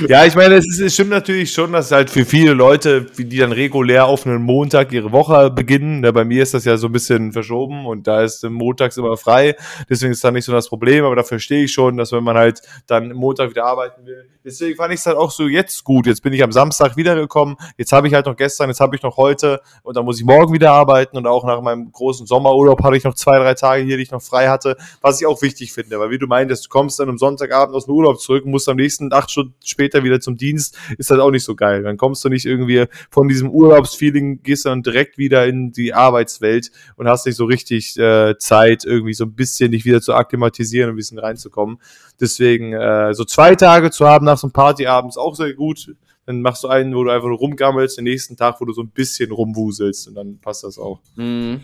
[0.08, 3.38] Ja, ich meine, es, ist, es stimmt natürlich schon, dass halt für viele Leute, die
[3.38, 6.86] dann regulär auf einen Montag ihre Woche beginnen, ne, bei mir ist das ja so
[6.86, 9.56] ein bisschen verschoben und da ist montags immer frei,
[9.90, 12.36] deswegen ist da nicht so das Problem, aber da verstehe ich schon, dass wenn man
[12.36, 16.06] halt dann Montag wieder arbeiten will, Deswegen fand ich es halt auch so jetzt gut.
[16.06, 17.56] Jetzt bin ich am Samstag wiedergekommen.
[17.76, 20.24] Jetzt habe ich halt noch gestern, jetzt habe ich noch heute und dann muss ich
[20.24, 23.84] morgen wieder arbeiten und auch nach meinem großen Sommerurlaub hatte ich noch zwei, drei Tage
[23.84, 26.66] hier, die ich noch frei hatte, was ich auch wichtig finde, weil wie du meintest,
[26.66, 29.54] du kommst dann am Sonntagabend aus dem Urlaub zurück und musst am nächsten acht Stunden
[29.64, 31.82] später wieder zum Dienst, ist halt auch nicht so geil.
[31.82, 36.70] Dann kommst du nicht irgendwie von diesem Urlaubsfeeling, gehst dann direkt wieder in die Arbeitswelt
[36.96, 40.90] und hast nicht so richtig äh, Zeit, irgendwie so ein bisschen dich wieder zu akklimatisieren
[40.90, 41.78] und ein bisschen reinzukommen.
[42.20, 45.94] Deswegen äh, so zwei Tage zu haben nach so einem Partyabend ist auch sehr gut.
[46.26, 48.82] Dann machst du einen, wo du einfach nur rumgammelst, den nächsten Tag, wo du so
[48.82, 51.00] ein bisschen rumwuselst und dann passt das auch.
[51.16, 51.60] Mhm.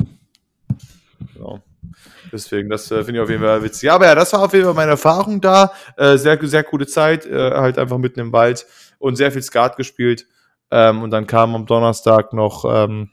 [1.35, 1.61] Genau.
[2.33, 3.91] Deswegen, das äh, finde ich auf jeden Fall witzig.
[3.91, 5.73] Aber ja, das war auf jeden Fall meine Erfahrung da.
[5.97, 8.67] Äh, sehr, sehr coole Zeit, äh, halt einfach mitten im Wald
[8.99, 10.27] und sehr viel Skat gespielt.
[10.71, 13.11] Ähm, und dann kam am Donnerstag noch ähm,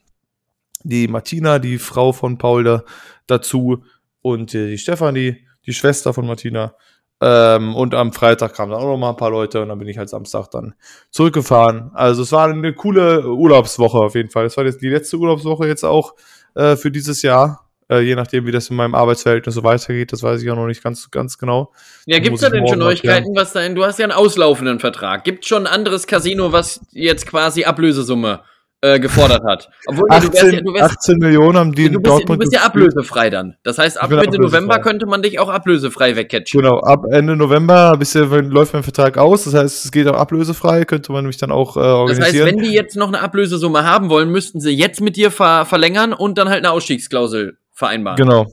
[0.84, 2.84] die Martina, die Frau von Paul, da,
[3.28, 3.84] dazu
[4.22, 6.76] und die Stefanie, die Schwester von Martina.
[7.22, 9.88] Ähm, und am Freitag kamen dann auch noch mal ein paar Leute und dann bin
[9.88, 10.76] ich halt Samstag dann
[11.12, 11.92] zurückgefahren.
[11.94, 14.44] Also es war eine coole Urlaubswoche auf jeden Fall.
[14.44, 16.16] Das war jetzt die letzte Urlaubswoche jetzt auch
[16.56, 17.62] äh, für dieses Jahr.
[17.88, 20.66] Äh, je nachdem, wie das in meinem Arbeitsverhältnis so weitergeht, das weiß ich auch noch
[20.66, 21.72] nicht ganz, ganz genau.
[22.06, 24.80] Ja, gibt es da denn schon Neuigkeiten, was da in, du hast ja einen auslaufenden
[24.80, 25.24] Vertrag.
[25.24, 28.42] Gibt es schon ein anderes Casino, was jetzt quasi Ablösesumme
[28.86, 29.70] äh, gefordert hat.
[29.88, 32.42] Obwohl 18, du wärst du wärst, 18 Millionen haben die du bist, Dortmund.
[32.42, 33.56] Du bist ja ablösefrei dann.
[33.64, 36.62] Das heißt, ab Mitte November könnte man dich auch ablösefrei wegcatchen.
[36.62, 39.46] Genau, ab Ende November bis läuft mein Vertrag aus.
[39.46, 42.20] Das heißt, es geht auch ablösefrei, könnte man mich dann auch äh, organisieren.
[42.20, 45.32] Das heißt, wenn die jetzt noch eine Ablösesumme haben wollen, müssten sie jetzt mit dir
[45.32, 48.18] ver verlängern und dann halt eine Ausstiegsklausel vereinbaren.
[48.18, 48.46] Genau.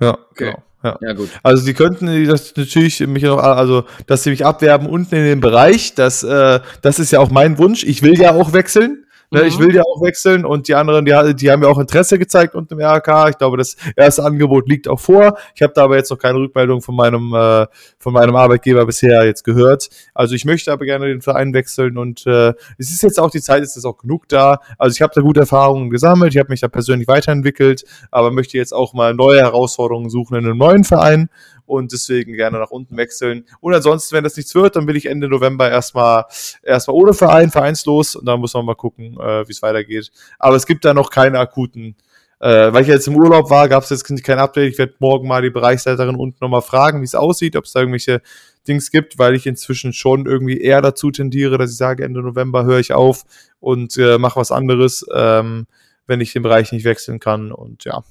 [0.00, 0.46] Ja, okay.
[0.46, 0.62] genau.
[0.82, 0.96] Ja.
[1.00, 1.12] ja.
[1.12, 1.28] gut.
[1.42, 5.40] Also die könnten das natürlich mich noch, also dass sie mich abwerben unten in dem
[5.40, 7.84] Bereich, das, äh, das ist ja auch mein Wunsch.
[7.84, 9.04] Ich will ja auch wechseln.
[9.32, 9.46] Ne, mhm.
[9.46, 12.56] Ich will ja auch wechseln und die anderen, die, die haben ja auch Interesse gezeigt
[12.56, 13.28] unten im RK.
[13.30, 15.38] Ich glaube, das erste Angebot liegt auch vor.
[15.54, 17.66] Ich habe da aber jetzt noch keine Rückmeldung von meinem, äh,
[17.98, 19.88] von meinem Arbeitgeber bisher jetzt gehört.
[20.14, 23.40] Also ich möchte aber gerne den Verein wechseln und äh, es ist jetzt auch die
[23.40, 24.58] Zeit, ist es auch genug da.
[24.78, 28.58] Also ich habe da gute Erfahrungen gesammelt, ich habe mich da persönlich weiterentwickelt, aber möchte
[28.58, 31.28] jetzt auch mal neue Herausforderungen suchen in einem neuen Verein
[31.70, 33.46] und deswegen gerne nach unten wechseln.
[33.60, 36.24] Und ansonsten, wenn das nichts wird, dann will ich Ende November erstmal
[36.62, 40.10] erstmal ohne Verein, vereinslos und dann muss man mal gucken, äh, wie es weitergeht.
[40.38, 41.96] Aber es gibt da noch keine akuten
[42.40, 44.72] äh, weil ich jetzt im Urlaub war, gab es jetzt kein Update.
[44.72, 47.80] Ich werde morgen mal die Bereichsleiterin unten nochmal fragen, wie es aussieht, ob es da
[47.80, 48.22] irgendwelche
[48.66, 52.64] Dings gibt, weil ich inzwischen schon irgendwie eher dazu tendiere, dass ich sage, Ende November
[52.64, 53.24] höre ich auf
[53.60, 55.66] und äh, mache was anderes, ähm,
[56.06, 57.52] wenn ich den Bereich nicht wechseln kann.
[57.52, 58.04] Und ja.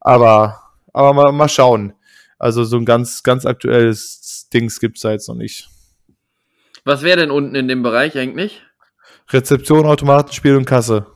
[0.00, 0.60] Aber,
[0.92, 1.94] aber mal, mal schauen.
[2.38, 5.68] Also so ein ganz, ganz aktuelles Dings gibt es da jetzt noch nicht.
[6.84, 8.62] Was wäre denn unten in dem Bereich eigentlich?
[9.30, 11.06] Rezeption, Automatenspiel und Kasse.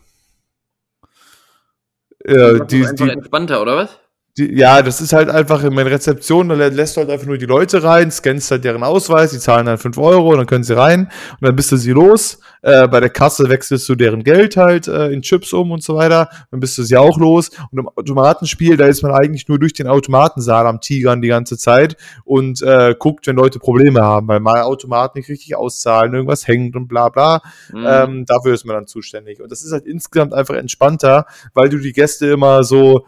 [2.27, 3.99] Ja, die, die, entspannter, oder was?
[4.39, 7.39] Die, ja, das ist halt einfach in meiner Rezeption, da lässt du halt einfach nur
[7.39, 10.77] die Leute rein, scannst halt deren Ausweis, die zahlen dann 5 Euro, dann können sie
[10.77, 11.11] rein
[11.41, 12.39] und dann bist du sie los.
[12.63, 15.97] Äh, bei der Kasse wechselst du deren Geld halt äh, in Chips um und so
[15.97, 17.51] weiter, dann bist du sie auch los.
[17.71, 21.59] Und im Automatenspiel, da ist man eigentlich nur durch den Automatensaal am Tigern die ganze
[21.59, 26.47] Zeit und äh, guckt, wenn Leute Probleme haben, weil mal Automaten nicht richtig auszahlen, irgendwas
[26.47, 27.43] hängt und bla bla.
[27.73, 27.87] Mhm.
[27.87, 29.41] Ähm, dafür ist man dann zuständig.
[29.41, 33.07] Und das ist halt insgesamt einfach entspannter, weil du die Gäste immer so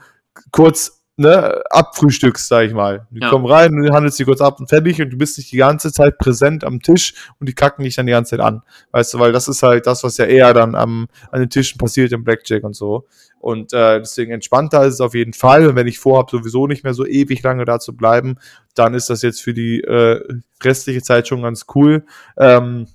[0.50, 3.06] kurz ne, abfrühstückst, sag ich mal.
[3.10, 3.28] Die ja.
[3.28, 5.58] kommen rein und du handelst die kurz ab und fertig und du bist nicht die
[5.58, 8.62] ganze Zeit präsent am Tisch und die kacken dich dann die ganze Zeit an.
[8.92, 11.76] Weißt du, weil das ist halt das, was ja eher dann am, an den Tischen
[11.76, 13.06] passiert im Blackjack und so.
[13.38, 15.66] Und äh, deswegen entspannter ist es auf jeden Fall.
[15.66, 18.36] Und wenn ich vorhabe, sowieso nicht mehr so ewig lange da zu bleiben,
[18.74, 20.22] dann ist das jetzt für die äh,
[20.62, 22.06] restliche Zeit schon ganz cool
[22.38, 22.86] ähm,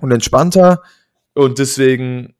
[0.00, 0.82] und entspannter.
[1.32, 2.34] Und deswegen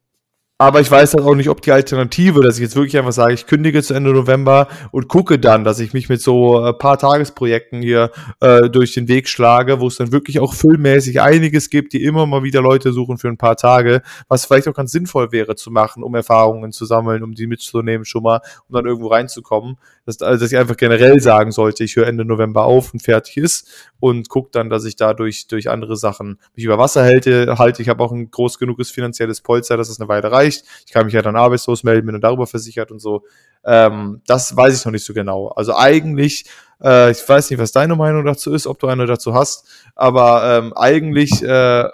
[0.57, 3.33] aber ich weiß halt auch nicht, ob die Alternative, dass ich jetzt wirklich einfach sage,
[3.33, 6.73] ich kündige zu Ende November und gucke dann, dass ich mich mit so ein äh,
[6.73, 11.69] paar Tagesprojekten hier äh, durch den Weg schlage, wo es dann wirklich auch füllmäßig einiges
[11.69, 14.93] gibt, die immer mal wieder Leute suchen für ein paar Tage, was vielleicht auch ganz
[14.93, 18.39] sinnvoll wäre zu machen, um Erfahrungen zu sammeln, um die mitzunehmen schon mal,
[18.69, 19.77] um dann irgendwo reinzukommen.
[20.05, 23.37] Dass, also, dass ich einfach generell sagen sollte, ich höre Ende November auf und fertig
[23.37, 27.57] ist und gucke dann, dass ich dadurch durch andere Sachen mich über Wasser halte.
[27.57, 27.81] halte.
[27.81, 30.44] Ich habe auch ein groß genuges finanzielles Polster, dass es eine Weile reicht.
[30.47, 33.23] Ich kann mich ja dann arbeitslos melden, bin dann darüber versichert und so.
[33.63, 35.47] Ähm, das weiß ich noch nicht so genau.
[35.49, 36.45] Also eigentlich,
[36.83, 40.57] äh, ich weiß nicht, was deine Meinung dazu ist, ob du eine dazu hast, aber
[40.57, 41.89] ähm, eigentlich äh,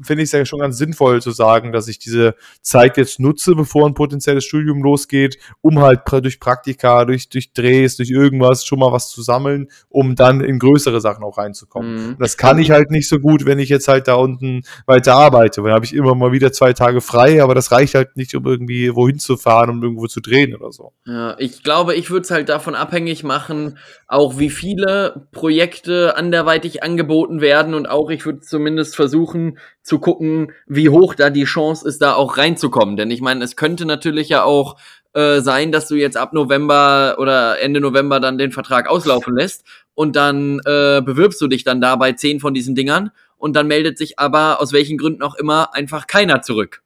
[0.00, 3.54] finde ich es ja schon ganz sinnvoll zu sagen, dass ich diese Zeit jetzt nutze,
[3.54, 8.78] bevor ein potenzielles Studium losgeht, um halt durch Praktika, durch, durch Drehs, durch irgendwas schon
[8.78, 11.94] mal was zu sammeln, um dann in größere Sachen auch reinzukommen.
[11.94, 12.16] Mhm.
[12.18, 15.62] Das kann ich halt nicht so gut, wenn ich jetzt halt da unten weiter arbeite,
[15.62, 18.34] weil da habe ich immer mal wieder zwei Tage frei, aber das reicht halt nicht,
[18.34, 20.92] um irgendwie wohin zu fahren, um irgendwo zu drehen oder so.
[21.06, 26.82] Ja, ich glaube, ich würde es halt davon abhängig machen, auch wie viele Projekte anderweitig
[26.82, 31.86] angeboten werden und auch ich würde zumindest versuchen zu gucken, wie hoch da die Chance
[31.86, 32.96] ist, da auch reinzukommen.
[32.96, 34.76] Denn ich meine, es könnte natürlich ja auch
[35.14, 39.64] äh, sein, dass du jetzt ab November oder Ende November dann den Vertrag auslaufen lässt
[39.94, 43.66] und dann äh, bewirbst du dich dann da bei zehn von diesen Dingern und dann
[43.66, 46.82] meldet sich aber aus welchen Gründen auch immer einfach keiner zurück.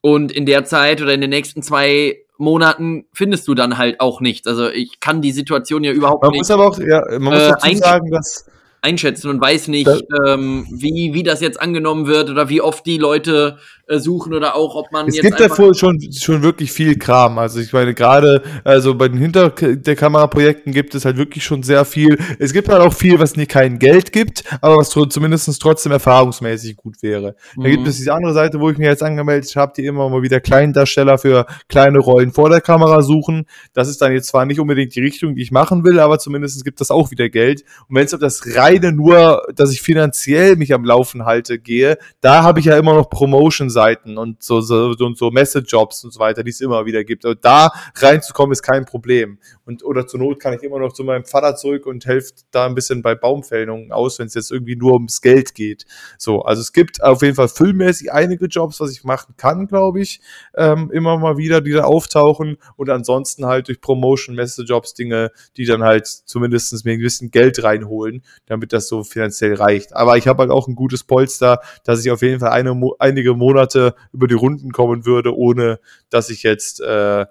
[0.00, 4.20] Und in der Zeit oder in den nächsten zwei Monaten findest du dann halt auch
[4.20, 4.46] nichts.
[4.46, 6.40] Also ich kann die Situation ja überhaupt man nicht.
[6.40, 8.46] Muss aber auch, ja, man muss äh, dazu sagen, dass
[8.84, 9.90] einschätzen und weiß nicht,
[10.26, 13.56] ähm, wie, wie das jetzt angenommen wird oder wie oft die Leute
[13.86, 15.24] äh, suchen oder auch, ob man es jetzt.
[15.24, 17.38] Es gibt ja wohl schon, schon wirklich viel Kram.
[17.38, 21.62] Also ich meine, gerade also bei den Hinter der Kameraprojekten gibt es halt wirklich schon
[21.62, 22.18] sehr viel.
[22.38, 26.76] Es gibt halt auch viel, was nie kein Geld gibt, aber was zumindest trotzdem erfahrungsmäßig
[26.76, 27.36] gut wäre.
[27.56, 27.62] Mhm.
[27.62, 30.22] Da gibt es diese andere Seite, wo ich mir jetzt angemeldet habe, die immer mal
[30.22, 33.46] wieder Kleindarsteller für kleine Rollen vor der Kamera suchen.
[33.74, 36.64] Das ist dann jetzt zwar nicht unbedingt die Richtung, die ich machen will, aber zumindest
[36.64, 37.64] gibt das auch wieder Geld.
[37.88, 41.98] Und wenn es auf das reine nur, dass ich finanziell mich am Laufen halte, gehe,
[42.20, 46.12] da habe ich ja immer noch Promotions Seiten und so, so, so, so Message-Jobs und
[46.12, 47.24] so weiter, die es immer wieder gibt.
[47.24, 49.38] Und da reinzukommen ist kein Problem.
[49.64, 52.66] Und, oder zur Not kann ich immer noch zu meinem Vater zurück und helfe da
[52.66, 55.86] ein bisschen bei Baumfällungen aus, wenn es jetzt irgendwie nur ums Geld geht.
[56.18, 60.00] So, also es gibt auf jeden Fall füllmäßig einige Jobs, was ich machen kann, glaube
[60.00, 60.20] ich,
[60.56, 65.64] ähm, immer mal wieder, die da auftauchen und ansonsten halt durch Promotion, Message-Jobs Dinge, die
[65.64, 69.94] dann halt zumindest mir ein bisschen Geld reinholen, damit das so finanziell reicht.
[69.94, 73.34] Aber ich habe halt auch ein gutes Polster, dass ich auf jeden Fall eine, einige
[73.34, 75.78] Monate Monate über die Runden kommen würde, ohne
[76.10, 77.26] dass ich jetzt, äh,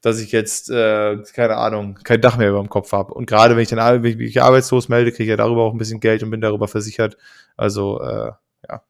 [0.00, 3.12] dass ich jetzt, äh, keine Ahnung, kein Dach mehr über dem Kopf habe.
[3.14, 5.72] Und gerade wenn ich dann wenn ich mich arbeitslos melde, kriege ich ja darüber auch
[5.72, 7.16] ein bisschen Geld und bin darüber versichert.
[7.56, 8.32] Also, äh,
[8.68, 8.82] ja.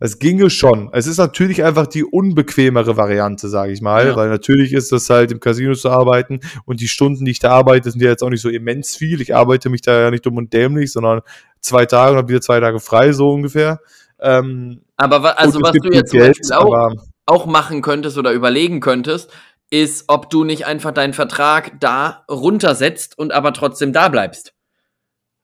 [0.00, 0.90] Es ginge schon.
[0.92, 4.16] Es ist natürlich einfach die unbequemere Variante, sage ich mal, ja.
[4.16, 7.50] weil natürlich ist das halt im Casino zu arbeiten und die Stunden, die ich da
[7.50, 9.20] arbeite, sind ja jetzt auch nicht so immens viel.
[9.20, 11.20] Ich arbeite mich da ja nicht dumm und dämlich, sondern
[11.60, 13.80] zwei Tage und habe wieder zwei Tage frei, so ungefähr.
[14.20, 16.94] Ähm, aber also was du jetzt Geld, zum Beispiel auch,
[17.26, 19.30] auch machen könntest oder überlegen könntest,
[19.70, 24.54] ist, ob du nicht einfach deinen Vertrag da runtersetzt und aber trotzdem da bleibst.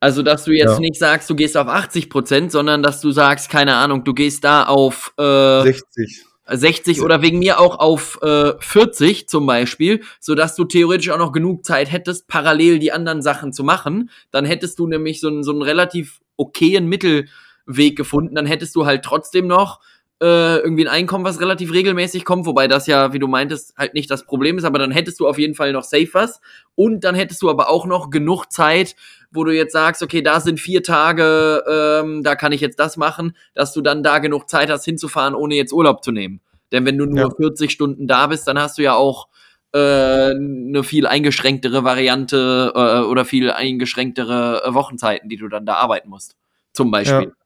[0.05, 0.81] Also, dass du jetzt ja.
[0.81, 4.45] nicht sagst, du gehst auf 80 Prozent, sondern dass du sagst, keine Ahnung, du gehst
[4.45, 6.25] da auf äh, 60.
[6.47, 11.17] 60 oder wegen mir auch auf äh, 40 zum Beispiel, so dass du theoretisch auch
[11.17, 14.11] noch genug Zeit hättest, parallel die anderen Sachen zu machen.
[14.31, 17.25] Dann hättest du nämlich so einen, so einen relativ okayen Mittel,
[17.65, 19.81] Weg gefunden, dann hättest du halt trotzdem noch
[20.23, 23.95] äh, irgendwie ein Einkommen, was relativ regelmäßig kommt, wobei das ja, wie du meintest, halt
[23.95, 26.41] nicht das Problem ist, aber dann hättest du auf jeden Fall noch safe was
[26.75, 28.95] und dann hättest du aber auch noch genug Zeit,
[29.33, 32.97] wo du jetzt sagst, okay, da sind vier Tage, ähm, da kann ich jetzt das
[32.97, 36.41] machen, dass du dann da genug Zeit hast hinzufahren, ohne jetzt Urlaub zu nehmen.
[36.71, 37.31] Denn wenn du nur ja.
[37.37, 39.29] 40 Stunden da bist, dann hast du ja auch
[39.73, 45.75] äh, eine viel eingeschränktere Variante äh, oder viel eingeschränktere äh, Wochenzeiten, die du dann da
[45.75, 46.37] arbeiten musst.
[46.73, 47.29] Zum Beispiel.
[47.29, 47.44] Ja.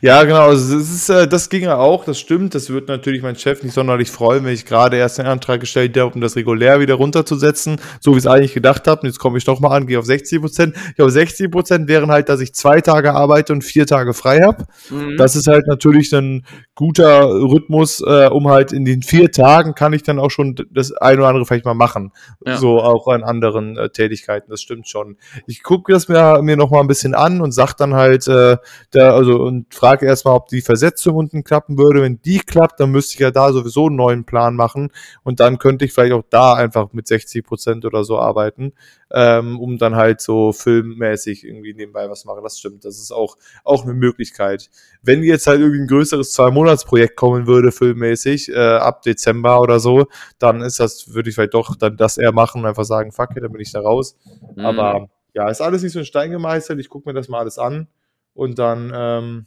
[0.00, 0.48] Ja, genau.
[0.48, 2.54] Also das, ist, äh, das ginge auch, das stimmt.
[2.54, 5.96] Das wird natürlich mein Chef nicht sonderlich freuen, wenn ich gerade erst einen Antrag gestellt
[5.96, 9.02] habe, um das regulär wieder runterzusetzen, so wie ich es eigentlich gedacht habe.
[9.02, 10.76] Und jetzt komme ich doch mal an, gehe auf 60 Prozent.
[10.90, 14.40] Ich glaube, 60 Prozent wären halt, dass ich zwei Tage arbeite und vier Tage frei
[14.40, 14.64] habe.
[14.90, 15.16] Mhm.
[15.16, 19.92] Das ist halt natürlich ein guter Rhythmus, äh, um halt in den vier Tagen kann
[19.92, 22.12] ich dann auch schon das ein oder andere vielleicht mal machen.
[22.44, 22.56] Ja.
[22.56, 24.50] So auch an anderen äh, Tätigkeiten.
[24.50, 25.16] Das stimmt schon.
[25.46, 28.56] Ich gucke das mir, mir noch mal ein bisschen an und sag dann halt, äh,
[28.90, 32.02] da, also und frage erstmal, ob die Versetzung unten klappen würde.
[32.02, 34.90] Wenn die klappt, dann müsste ich ja da sowieso einen neuen Plan machen
[35.22, 38.72] und dann könnte ich vielleicht auch da einfach mit 60 Prozent oder so arbeiten,
[39.10, 42.42] ähm, um dann halt so filmmäßig irgendwie nebenbei was machen.
[42.42, 42.84] Das stimmt.
[42.84, 44.70] Das ist auch, auch eine Möglichkeit.
[45.02, 50.06] Wenn jetzt halt irgendwie ein größeres Zwei-Monats-Projekt kommen würde, filmmäßig, äh, ab Dezember oder so,
[50.38, 53.30] dann ist das, würde ich vielleicht doch dann das eher machen und einfach sagen, fuck
[53.36, 54.16] it, dann bin ich da raus.
[54.54, 54.64] Mhm.
[54.64, 56.80] Aber ja, ist alles nicht so ein Stein gemeißelt.
[56.80, 57.88] Ich gucke mir das mal alles an
[58.32, 59.46] und dann, ähm,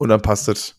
[0.00, 0.76] und dann passt es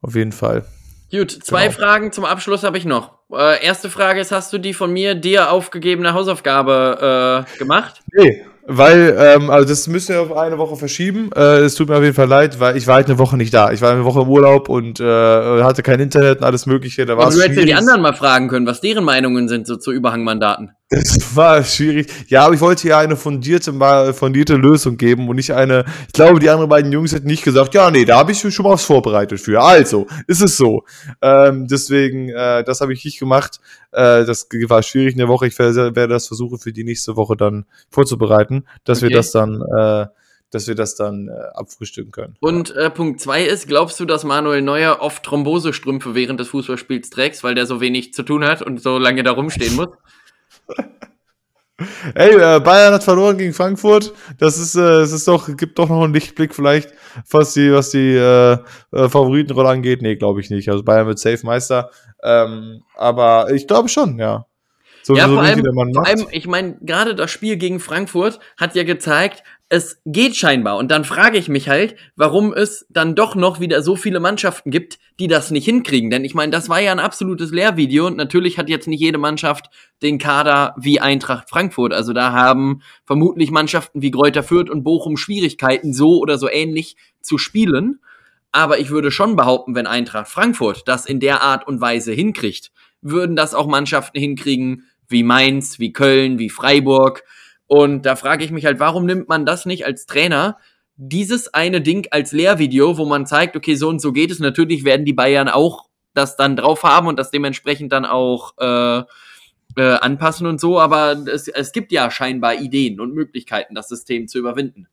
[0.00, 0.64] auf jeden Fall.
[1.10, 1.78] Gut, zwei genau.
[1.78, 3.18] Fragen zum Abschluss habe ich noch.
[3.32, 8.00] Äh, erste Frage ist, hast du die von mir dir aufgegebene Hausaufgabe äh, gemacht?
[8.12, 11.30] Nee, weil, ähm, also das müssen wir auf eine Woche verschieben.
[11.34, 13.52] Äh, es tut mir auf jeden Fall leid, weil ich war halt eine Woche nicht
[13.52, 13.72] da.
[13.72, 17.06] Ich war eine Woche im Urlaub und äh, hatte kein Internet und alles mögliche.
[17.06, 19.76] Da war du hättest ja die anderen mal fragen können, was deren Meinungen sind so
[19.76, 20.72] zu Überhangmandaten.
[20.90, 22.10] Das war schwierig.
[22.28, 25.84] Ja, aber ich wollte ja eine fundierte, mal fundierte Lösung geben und nicht eine.
[26.06, 28.54] Ich glaube, die anderen beiden Jungs hätten nicht gesagt, ja, nee, da habe ich mich
[28.54, 29.60] schon mal was vorbereitet für.
[29.60, 30.84] Also, ist es so.
[31.20, 33.60] Ähm, deswegen, äh, das habe ich nicht gemacht.
[33.92, 35.46] Äh, das war schwierig in der Woche.
[35.46, 39.10] Ich werde, werde das versuchen, für die nächste Woche dann vorzubereiten, dass okay.
[39.10, 39.62] wir das dann.
[39.76, 40.06] Äh,
[40.50, 42.36] dass wir das dann äh, abfrühstücken können.
[42.40, 47.10] Und äh, Punkt zwei ist, glaubst du, dass Manuel Neuer oft Thrombosestrümpfe während des Fußballspiels
[47.10, 49.88] trägt, weil der so wenig zu tun hat und so lange da rumstehen muss?
[52.14, 54.12] Ey, äh, Bayern hat verloren gegen Frankfurt.
[54.38, 56.92] Das ist, äh, es ist doch, gibt doch noch einen Lichtblick vielleicht,
[57.30, 60.02] was die, was die äh, äh, Favoritenrolle angeht.
[60.02, 60.68] Nee, glaube ich nicht.
[60.68, 61.90] Also Bayern wird safe Meister.
[62.22, 64.46] Ähm, aber ich glaube schon, ja.
[65.02, 68.74] So, ja, so vor, allem, vor allem, ich meine, gerade das Spiel gegen Frankfurt hat
[68.74, 70.78] ja gezeigt, es geht scheinbar.
[70.78, 74.70] Und dann frage ich mich halt, warum es dann doch noch wieder so viele Mannschaften
[74.70, 76.10] gibt, die das nicht hinkriegen.
[76.10, 79.18] Denn ich meine, das war ja ein absolutes Lehrvideo und natürlich hat jetzt nicht jede
[79.18, 79.68] Mannschaft
[80.00, 81.92] den Kader wie Eintracht Frankfurt.
[81.92, 86.96] Also da haben vermutlich Mannschaften wie Greuther Fürth und Bochum Schwierigkeiten, so oder so ähnlich
[87.20, 88.00] zu spielen.
[88.52, 92.72] Aber ich würde schon behaupten, wenn Eintracht Frankfurt das in der Art und Weise hinkriegt,
[93.02, 97.22] würden das auch Mannschaften hinkriegen wie Mainz, wie Köln, wie Freiburg,
[97.68, 100.58] und da frage ich mich halt, warum nimmt man das nicht als Trainer?
[100.96, 104.40] Dieses eine Ding als Lehrvideo, wo man zeigt, okay, so und so geht es.
[104.40, 109.02] Natürlich werden die Bayern auch das dann drauf haben und das dementsprechend dann auch äh,
[109.76, 114.26] äh, anpassen und so, aber es, es gibt ja scheinbar Ideen und Möglichkeiten, das System
[114.26, 114.88] zu überwinden.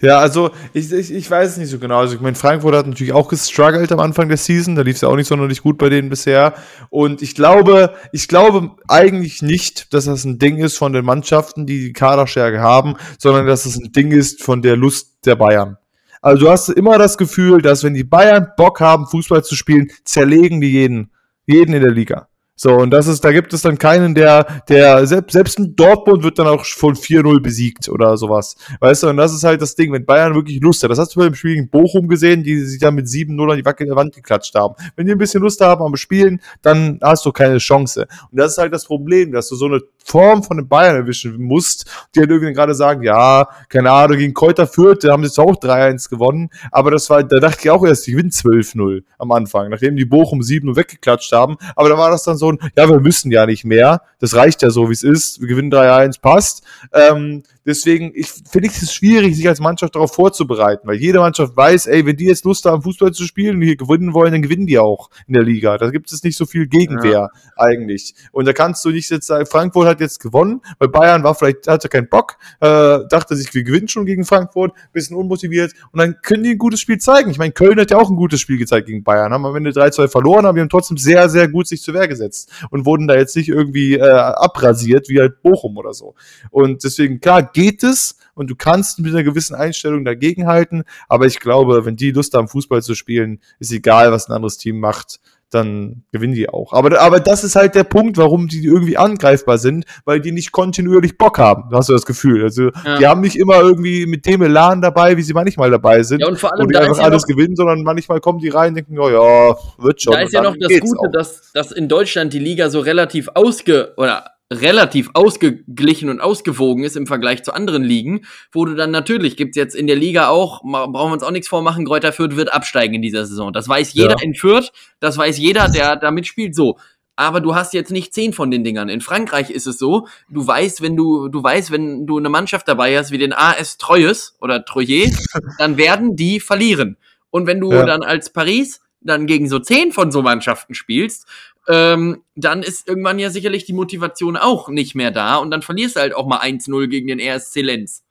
[0.00, 2.00] Ja, also ich, ich, ich weiß es nicht so genau.
[2.00, 4.74] Also ich meine, Frankfurt hat natürlich auch gestruggelt am Anfang der Season.
[4.74, 6.54] Da lief es ja auch nicht sonderlich gut bei denen bisher.
[6.90, 11.66] Und ich glaube, ich glaube eigentlich nicht, dass das ein Ding ist von den Mannschaften,
[11.66, 15.78] die die Kaderstärke haben, sondern dass es ein Ding ist von der Lust der Bayern.
[16.20, 19.90] Also du hast immer das Gefühl, dass wenn die Bayern Bock haben, Fußball zu spielen,
[20.04, 21.10] zerlegen die jeden,
[21.46, 22.28] jeden in der Liga.
[22.58, 26.22] So, und das ist, da gibt es dann keinen, der, der, selbst, selbst ein Dortmund
[26.22, 28.56] wird dann auch von 4-0 besiegt oder sowas.
[28.80, 30.90] Weißt du, und das ist halt das Ding, wenn Bayern wirklich Lust hat.
[30.90, 33.58] Das hast du bei dem Spiel gegen Bochum gesehen, die sich da mit 7-0 an
[33.58, 34.74] die Wand geklatscht haben.
[34.96, 38.06] Wenn die ein bisschen Lust haben am Spielen, dann hast du keine Chance.
[38.30, 41.36] Und das ist halt das Problem, dass du so eine Form von den Bayern erwischen
[41.42, 45.32] musst, die halt irgendwie gerade sagen, ja, keine Ahnung, gegen Kräuter Fürth, da haben sie
[45.32, 49.02] zwar auch 3-1 gewonnen, aber das war, da dachte ich auch erst, die gewinnen 12-0
[49.18, 52.58] am Anfang, nachdem die Bochum 7 weggeklatscht haben, aber da war das dann so ein,
[52.76, 55.70] ja, wir müssen ja nicht mehr, das reicht ja so, wie es ist, wir gewinnen
[55.70, 56.62] 3-1, passt,
[56.92, 61.56] ähm, Deswegen ich, finde ich es schwierig, sich als Mannschaft darauf vorzubereiten, weil jede Mannschaft
[61.56, 64.42] weiß, ey, wenn die jetzt Lust haben, Fußball zu spielen und hier gewinnen wollen, dann
[64.42, 65.76] gewinnen die auch in der Liga.
[65.76, 67.28] Da gibt es nicht so viel Gegenwehr ja.
[67.56, 68.14] eigentlich.
[68.30, 71.66] Und da kannst du nicht jetzt sagen, Frankfurt hat jetzt gewonnen, weil Bayern war vielleicht,
[71.66, 76.16] hatte keinen Bock, äh, dachte sich, wir gewinnen schon gegen Frankfurt, bisschen unmotiviert und dann
[76.22, 77.30] können die ein gutes Spiel zeigen.
[77.30, 79.70] Ich meine, Köln hat ja auch ein gutes Spiel gezeigt gegen Bayern, haben am Ende
[79.70, 83.08] 3-2 verloren, aber wir haben trotzdem sehr, sehr gut sich zur Wehr gesetzt und wurden
[83.08, 86.14] da jetzt nicht irgendwie äh, abrasiert, wie halt Bochum oder so.
[86.50, 91.40] Und deswegen, klar, geht es und du kannst mit einer gewissen Einstellung dagegenhalten, aber ich
[91.40, 95.20] glaube, wenn die Lust haben, Fußball zu spielen, ist egal, was ein anderes Team macht
[95.50, 96.72] dann gewinnen die auch.
[96.72, 100.50] Aber, aber das ist halt der Punkt, warum die irgendwie angreifbar sind, weil die nicht
[100.50, 102.42] kontinuierlich Bock haben, hast du das Gefühl.
[102.42, 102.98] Also ja.
[102.98, 106.20] die haben nicht immer irgendwie mit dem Elan dabei, wie sie manchmal dabei sind.
[106.20, 108.70] Ja, und vor allem und die einfach alles noch, gewinnen, sondern manchmal kommen die rein
[108.70, 110.14] und denken, oh ja, wird schon.
[110.14, 113.94] Da ist ja noch das Gute, dass, dass in Deutschland die Liga so relativ ausge
[113.96, 119.36] oder relativ ausgeglichen und ausgewogen ist im Vergleich zu anderen Ligen, wo du dann natürlich
[119.36, 122.52] gibt's jetzt in der Liga auch, brauchen wir uns auch nichts vormachen, Kräuter Fürth wird
[122.52, 123.52] absteigen in dieser Saison.
[123.52, 124.22] Das weiß jeder ja.
[124.22, 126.78] in Fürth, das weiß jeder, der da mitspielt, so.
[127.16, 128.90] Aber du hast jetzt nicht zehn von den Dingern.
[128.90, 132.68] In Frankreich ist es so, du weißt, wenn du, du weißt, wenn du eine Mannschaft
[132.68, 135.10] dabei hast wie den AS Treues oder Troyer,
[135.58, 136.98] dann werden die verlieren.
[137.30, 137.86] Und wenn du ja.
[137.86, 141.26] dann als Paris dann gegen so zehn von so Mannschaften spielst
[141.68, 145.96] ähm, dann ist irgendwann ja sicherlich die Motivation auch nicht mehr da und dann verlierst
[145.96, 148.02] du halt auch mal 1-0 gegen den RSC Lenz.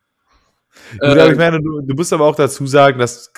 [1.02, 3.32] Äh, ich meine, du, du musst aber auch dazu sagen, dass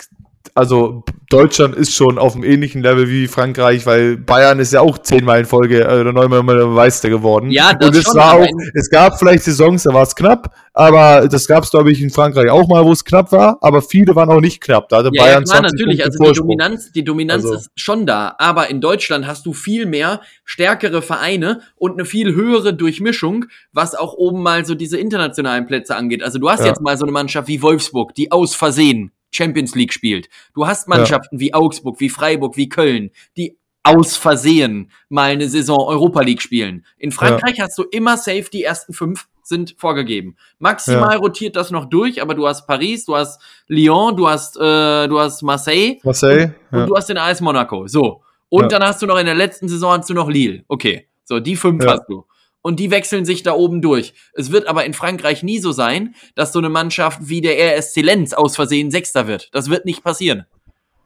[0.56, 4.98] also Deutschland ist schon auf einem ähnlichen Level wie Frankreich, weil Bayern ist ja auch
[4.98, 7.52] zehnmal in Folge äh, oder neunmal Meister geworden.
[7.52, 10.54] Ja, das Und es schon, war auch, es gab vielleicht Saisons, da war es knapp,
[10.74, 13.82] aber das gab es, glaube ich, in Frankreich auch mal, wo es knapp war, aber
[13.82, 14.90] viele waren auch nicht knapp.
[14.90, 17.56] Da hatte ja, Bayern ja, klar, natürlich, also die Dominanz, die Dominanz also.
[17.58, 22.36] ist schon da, aber in Deutschland hast du viel mehr stärkere Vereine und eine viel
[22.36, 26.24] höhere Durchmischung, was auch oben mal so diese internationalen Plätze angeht.
[26.24, 26.68] Also du hast ja.
[26.68, 30.30] jetzt mal so eine Mannschaft wie Wolfsburg, die aus Versehen Champions League spielt.
[30.54, 31.40] Du hast Mannschaften ja.
[31.40, 36.86] wie Augsburg, wie Freiburg, wie Köln, die aus Versehen mal eine Saison Europa League spielen.
[36.98, 37.66] In Frankreich ja.
[37.66, 40.36] hast du immer safe, die ersten fünf sind vorgegeben.
[40.60, 41.18] Maximal ja.
[41.18, 45.20] rotiert das noch durch, aber du hast Paris, du hast Lyon, du hast, äh, du
[45.20, 47.88] hast Marseille, Marseille und, und du hast den AS Monaco.
[47.88, 48.24] So.
[48.50, 50.64] Und dann hast du noch in der letzten Saison hast du noch Lille.
[50.68, 51.08] Okay.
[51.24, 52.26] So, die fünf hast du.
[52.68, 54.14] Und die wechseln sich da oben durch.
[54.34, 58.02] Es wird aber in Frankreich nie so sein, dass so eine Mannschaft wie der RSC
[58.02, 59.48] Lenz aus Versehen Sechster wird.
[59.56, 60.46] Das wird nicht passieren.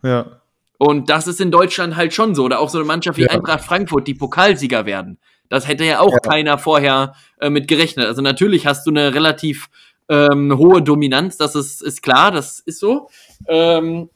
[0.02, 0.42] Ja.
[0.80, 2.46] Und das ist in Deutschland halt schon so.
[2.46, 3.30] Oder auch so eine Mannschaft wie Ja.
[3.30, 5.20] Eintracht Frankfurt, die Pokalsieger werden.
[5.50, 6.18] Das hätte ja auch Ja.
[6.32, 8.08] keiner vorher äh, mit gerechnet.
[8.08, 9.70] Also natürlich hast du eine relativ
[10.10, 13.08] ähm, hohe Dominanz, das ist, ist klar, das ist so.
[13.48, 14.10] Ähm,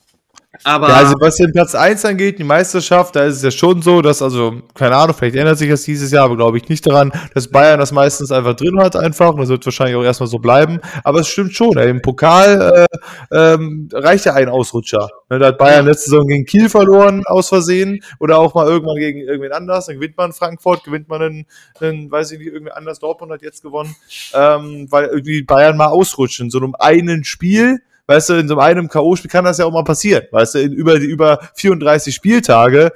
[0.64, 3.82] aber Ja, also was den Platz 1 angeht, die Meisterschaft, da ist es ja schon
[3.82, 6.86] so, dass, also, keine Ahnung, vielleicht ändert sich das dieses Jahr, aber glaube ich nicht
[6.86, 10.28] daran, dass Bayern das meistens einfach drin hat einfach und das wird wahrscheinlich auch erstmal
[10.28, 10.80] so bleiben.
[11.04, 12.88] Aber es stimmt schon, ey, im Pokal
[13.32, 15.10] äh, ähm, reicht ja ein Ausrutscher.
[15.30, 18.98] Ne, da hat Bayern letzte Saison gegen Kiel verloren, aus Versehen, oder auch mal irgendwann
[18.98, 21.46] gegen irgendwen anders, dann gewinnt man Frankfurt, gewinnt man einen,
[21.80, 23.96] einen weiß ich nicht, irgendwer anders, Dortmund hat jetzt gewonnen,
[24.34, 28.60] ähm, weil irgendwie Bayern mal ausrutscht in so einem einen Spiel, Weißt du, in so
[28.60, 30.24] einem K.O.-Spiel kann das ja auch mal passieren.
[30.32, 32.92] Weißt du, in über über 34 Spieltage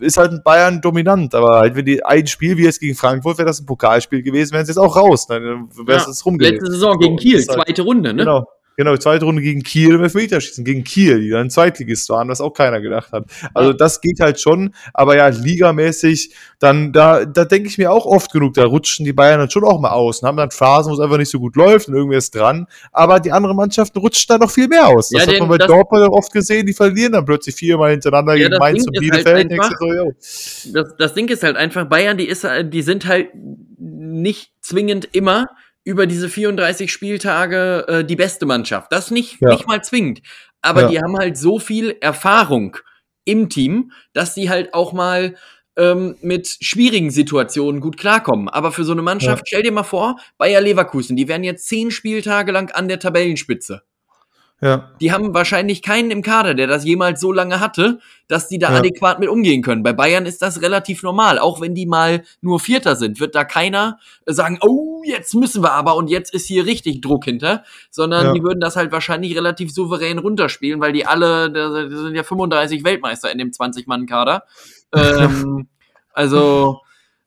[0.00, 1.34] ist halt Bayern dominant.
[1.34, 4.52] Aber halt, wenn die ein Spiel wie jetzt gegen Frankfurt, wäre das ein Pokalspiel gewesen,
[4.52, 5.26] wären sie jetzt auch raus.
[5.26, 6.60] Dann wäre es Ja, jetzt rumgelegt.
[6.60, 8.22] letzte Saison gegen Kiel, halt- zweite Runde, ne?
[8.22, 8.46] Genau.
[8.76, 12.50] Genau, zweite Runde gegen Kiel im Elfmeterschießen, gegen Kiel, die dann Zweitligist waren, was auch
[12.50, 13.26] keiner gedacht hat.
[13.54, 18.04] Also das geht halt schon, aber ja, ligamäßig, dann, da, da denke ich mir auch
[18.06, 20.90] oft genug, da rutschen die Bayern dann schon auch mal aus und haben dann Phasen,
[20.90, 23.98] wo es einfach nicht so gut läuft und irgendwie ist dran, aber die anderen Mannschaften
[23.98, 25.10] rutschen dann noch viel mehr aus.
[25.10, 28.32] Das Ja, hat man bei Dortmund auch oft gesehen, die verlieren dann plötzlich viermal hintereinander
[28.34, 29.50] Ja, gegen das Mainz Ding und ist halt Bielefeld.
[29.50, 29.78] Denkst einfach-
[30.64, 33.28] so, das, das Ding ist halt einfach, Bayern, die, ist, die sind halt
[33.78, 35.46] nicht zwingend immer
[35.84, 38.90] über diese 34 Spieltage äh, die beste Mannschaft.
[38.92, 39.50] Das nicht, Ja.
[39.50, 40.22] nicht mal zwingend.
[40.62, 40.88] Aber Ja.
[40.88, 42.76] die haben halt so viel Erfahrung
[43.26, 45.36] im Team, dass sie halt auch mal
[45.76, 48.48] ähm, mit schwierigen Situationen gut klarkommen.
[48.48, 49.44] Aber für so eine Mannschaft, Ja.
[49.48, 53.82] stell dir mal vor, Bayer Leverkusen, die wären jetzt zehn Spieltage lang an der Tabellenspitze.
[54.60, 57.98] Ja, Die haben wahrscheinlich keinen im Kader, der das jemals so lange hatte,
[58.28, 58.76] dass die da Ja.
[58.78, 59.82] adäquat mit umgehen können.
[59.82, 61.38] Bei Bayern ist das relativ normal.
[61.38, 65.62] Auch wenn die mal nur Vierter sind, wird da keiner äh, sagen, oh, jetzt müssen
[65.62, 68.32] wir aber und jetzt ist hier richtig Druck hinter, sondern Ja.
[68.32, 72.22] die würden das halt wahrscheinlich relativ souverän runterspielen, weil die alle, da da sind ja
[72.22, 74.44] 35 Weltmeister in dem 20-Mann-Kader.
[74.94, 75.66] Ähm,
[76.12, 76.78] also,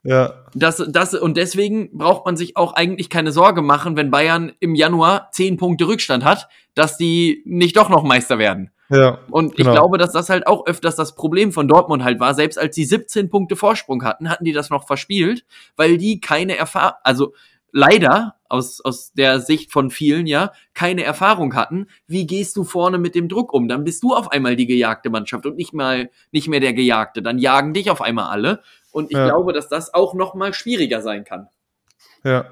[0.07, 4.53] ja, das, das, und deswegen braucht man sich auch eigentlich keine Sorge machen, wenn Bayern
[4.61, 8.71] im Januar 10 Punkte Rückstand hat, dass die nicht doch noch Meister werden.
[8.89, 9.17] ja.
[9.29, 9.69] Und Genau.
[9.69, 12.33] ich glaube, dass das halt auch öfters das Problem von Dortmund halt war.
[12.33, 15.43] Selbst als sie 17 Punkte Vorsprung hatten, hatten die das noch verspielt,
[15.75, 17.33] weil die keine Erfahrung, also
[17.73, 21.87] leider aus, aus der Sicht von vielen, ja, keine Erfahrung hatten.
[22.07, 23.67] Wie gehst du vorne mit dem Druck um?
[23.67, 27.21] Dann bist du auf einmal die gejagte Mannschaft und nicht mal, nicht mehr der Gejagte.
[27.21, 28.61] Dann jagen dich auf einmal alle.
[28.97, 29.25] Und ich Ja.
[29.27, 31.47] glaube, dass das auch noch mal schwieriger sein kann.
[32.23, 32.45] Ja.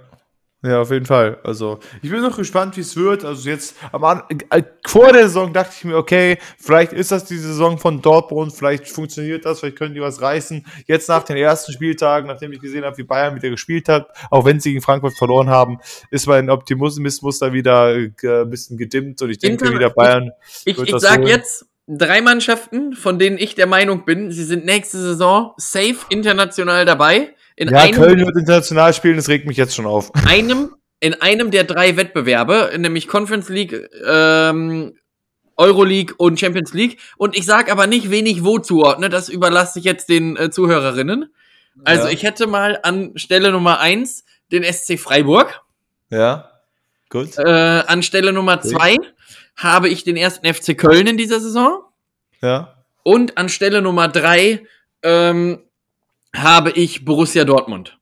[0.63, 1.37] Ja, auf jeden Fall.
[1.43, 3.23] Also, ich bin noch gespannt, wie es wird.
[3.23, 7.25] Also jetzt am An äh, vor der Saison dachte ich mir, okay, vielleicht ist das
[7.25, 10.65] die Saison von Dortmund, vielleicht funktioniert das, vielleicht können die was reißen.
[10.87, 14.43] Jetzt nach den ersten Spieltagen, nachdem ich gesehen habe, wie Bayern wieder gespielt hat, auch
[14.45, 15.77] wenn sie gegen Frankfurt verloren haben,
[16.09, 20.31] ist mein Optimismus da wieder äh, ein bisschen gedimmt und ich denke wieder Bayern.
[20.63, 21.27] Ich, ich das sag holen.
[21.27, 26.85] jetzt drei Mannschaften, von denen ich der Meinung bin, sie sind nächste Saison safe international
[26.85, 27.33] dabei.
[27.55, 30.11] In Ja, einem, Köln wird international spielen, das regt mich jetzt schon auf.
[30.27, 34.97] einem, in einem der drei Wettbewerbe, nämlich Conference League, ähm,
[35.57, 36.99] Euroleague und Champions League.
[37.17, 40.49] Und ich sag aber nicht, wen ich wo zuordne, das überlasse ich jetzt den äh,
[40.49, 41.33] Zuhörerinnen.
[41.85, 42.13] Also Ja.
[42.13, 45.61] ich hätte mal an Stelle Nummer eins den SC Freiburg.
[46.09, 46.49] Ja,
[47.09, 47.37] gut.
[47.37, 47.43] Äh,
[47.87, 48.97] an Stelle Nummer zwei
[49.55, 51.81] habe ich den ersten FC Köln in dieser Saison.
[52.41, 52.75] Ja.
[53.03, 54.63] Und an Stelle Nummer drei
[55.03, 55.59] ähm,
[56.35, 57.97] habe ich Borussia Dortmund.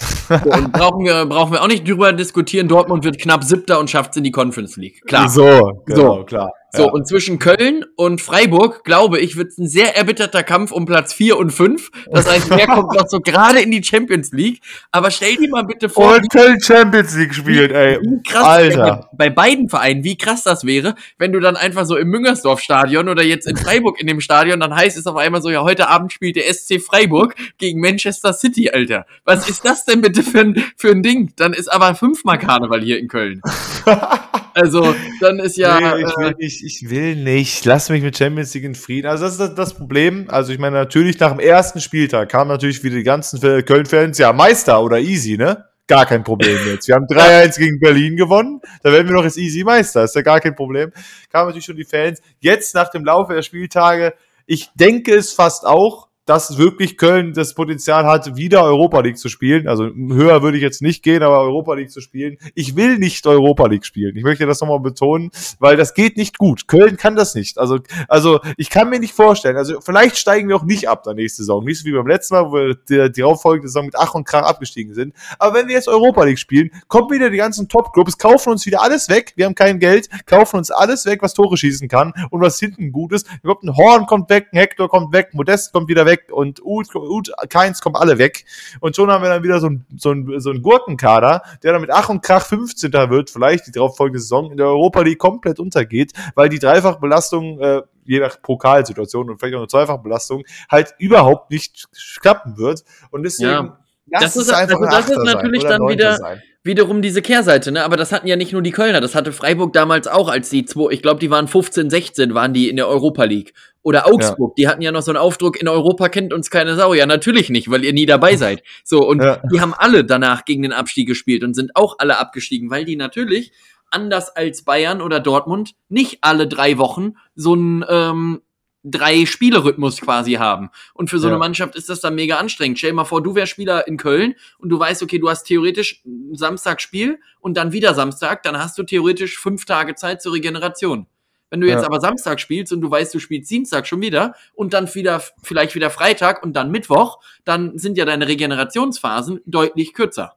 [0.00, 2.68] So, und brauchen wir, brauchen wir auch nicht drüber diskutieren.
[2.68, 5.02] Dortmund wird knapp siebter und schafft es in die Conference League.
[5.06, 5.28] Klar.
[5.28, 6.24] So, genau, So.
[6.24, 6.52] klar.
[6.72, 6.90] So, ja.
[6.90, 11.12] und zwischen Köln und Freiburg, glaube ich, wird es ein sehr erbitterter Kampf um Platz
[11.12, 11.90] vier und fünf.
[12.10, 14.60] Das heißt, wer kommt noch so gerade in die Champions League?
[14.92, 17.98] Aber stell dir mal bitte vor, Und Köln Champions League spielt, ey.
[18.00, 19.10] wie krass Alter.
[19.12, 23.22] bei beiden Vereinen, wie krass das wäre, wenn du dann einfach so im Müngersdorf-Stadion oder
[23.22, 26.12] jetzt in Freiburg in dem Stadion, dann heißt es auf einmal so, ja, heute Abend
[26.12, 29.06] spielt der SC Freiburg gegen Manchester City, Alter.
[29.24, 31.32] Was ist das denn bitte für ein, für ein Ding?
[31.36, 33.40] Dann ist aber fünfmal Karneval hier in Köln.
[34.54, 35.78] Also, dann ist ja.
[35.78, 37.64] nee, ich, äh, will nicht, ich will nicht.
[37.64, 39.08] Lass mich mit Champions League in Frieden.
[39.08, 40.26] Also das ist das, das Problem.
[40.28, 44.32] Also ich meine, natürlich nach dem ersten Spieltag kamen natürlich wieder die ganzen Köln-Fans, ja,
[44.32, 45.64] Meister oder easy, ne?
[45.86, 46.86] Gar kein Problem jetzt.
[46.86, 48.60] Wir haben 3-1 gegen Berlin gewonnen.
[48.82, 50.04] Da werden wir doch jetzt easy Meister.
[50.04, 50.92] Ist ja gar kein Problem.
[51.30, 52.20] Kamen natürlich schon die Fans.
[52.38, 54.14] Jetzt nach dem Laufe der Spieltage,
[54.46, 59.28] ich denke es fast auch, dass wirklich Köln das Potenzial hat, wieder Europa League zu
[59.28, 59.66] spielen.
[59.66, 62.36] Also höher würde ich jetzt nicht gehen, aber Europa League zu spielen.
[62.54, 64.16] Ich will nicht Europa League spielen.
[64.16, 66.68] Ich möchte das nochmal betonen, weil das geht nicht gut.
[66.68, 67.58] Köln kann das nicht.
[67.58, 69.56] Also, also ich kann mir nicht vorstellen.
[69.56, 71.64] Also vielleicht steigen wir auch nicht ab der nächste Saison.
[71.64, 73.22] Nicht so wie beim letzten Mal, wo wir die, die
[73.62, 75.16] Saison mit Ach und Krach abgestiegen sind.
[75.40, 78.82] Aber wenn wir jetzt Europa League spielen, kommen wieder die ganzen Top-Clubs, kaufen uns wieder
[78.82, 79.32] alles weg.
[79.34, 82.92] Wir haben kein Geld, kaufen uns alles weg, was Tore schießen kann und was hinten
[82.92, 83.26] gut ist.
[83.42, 87.32] Ein Horn kommt weg, ein Hector kommt weg, Modest kommt wieder weg und Ut, Ut
[87.48, 88.44] Keins kommen alle weg.
[88.80, 91.80] Und schon haben wir dann wieder so ein, so ein, so ein Gurkenkader, der dann
[91.80, 92.92] mit Ach und Krach 15.
[92.92, 97.82] wird, vielleicht die darauffolgende Saison in der Europa League komplett untergeht, weil die Dreifachbelastung äh,
[98.04, 101.88] je nach Pokalsituation und vielleicht auch eine Zweifachbelastung halt überhaupt nicht
[102.20, 102.84] klappen wird.
[103.10, 103.78] Und deswegen, ja.
[104.06, 107.84] das, ist, einfach also das ist natürlich dann wieder, sein wiederum diese Kehrseite, ne?
[107.84, 110.64] Aber das hatten ja nicht nur die Kölner, das hatte Freiburg damals auch, als die
[110.64, 113.54] zwei, ich glaube, die waren 15, 16, waren die in der Europa League.
[113.82, 114.54] Oder Augsburg, ja.
[114.56, 116.92] die hatten ja noch so einen Aufdruck, in Europa kennt uns keine Sau.
[116.92, 118.62] Ja, natürlich nicht, weil ihr nie dabei seid.
[118.84, 119.40] So, und ja.
[119.50, 122.96] die haben alle danach gegen den Abstieg gespielt und sind auch alle abgestiegen, weil die
[122.96, 123.52] natürlich,
[123.90, 128.42] anders als Bayern oder Dortmund, nicht alle drei Wochen so ein ähm,
[128.82, 130.70] drei Spielerhythmus quasi haben.
[130.94, 131.34] Und für so ja.
[131.34, 132.78] eine Mannschaft ist das dann mega anstrengend.
[132.78, 135.44] Stell dir mal vor, du wärst Spieler in Köln und du weißt, okay, du hast
[135.44, 136.02] theoretisch
[136.32, 141.06] Samstag Spiel und dann wieder Samstag, dann hast du theoretisch fünf Tage Zeit zur Regeneration.
[141.50, 141.86] Wenn du jetzt ja.
[141.86, 145.74] aber Samstag spielst und du weißt, du spielst Dienstag schon wieder und dann wieder, vielleicht
[145.74, 150.36] wieder Freitag und dann Mittwoch, dann sind ja deine Regenerationsphasen deutlich kürzer.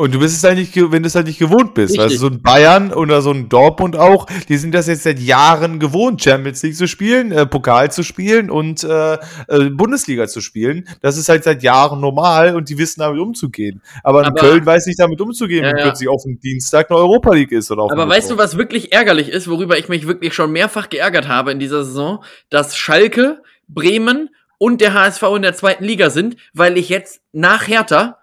[0.00, 1.90] Und du bist es halt nicht, wenn du es halt nicht gewohnt bist.
[1.90, 2.00] Richtig.
[2.00, 5.78] Also so ein Bayern oder so ein Dortmund auch, die sind das jetzt seit Jahren
[5.78, 9.18] gewohnt, Champions League zu spielen, äh, Pokal zu spielen und äh,
[9.48, 10.88] äh, Bundesliga zu spielen.
[11.02, 13.82] Das ist halt seit Jahren normal und die wissen damit umzugehen.
[14.02, 15.82] Aber, aber Köln weiß nicht damit umzugehen, ja, wenn ja.
[15.82, 17.70] plötzlich auf dem Dienstag eine Europa League ist.
[17.70, 20.88] Oder auf aber weißt du, was wirklich ärgerlich ist, worüber ich mich wirklich schon mehrfach
[20.88, 26.08] geärgert habe in dieser Saison, dass Schalke, Bremen und der HSV in der zweiten Liga
[26.08, 28.16] sind, weil ich jetzt nach Hertha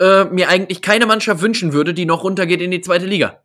[0.00, 3.40] äh, mir eigentlich keine Mannschaft wünschen würde, die noch runtergeht in die zweite Liga.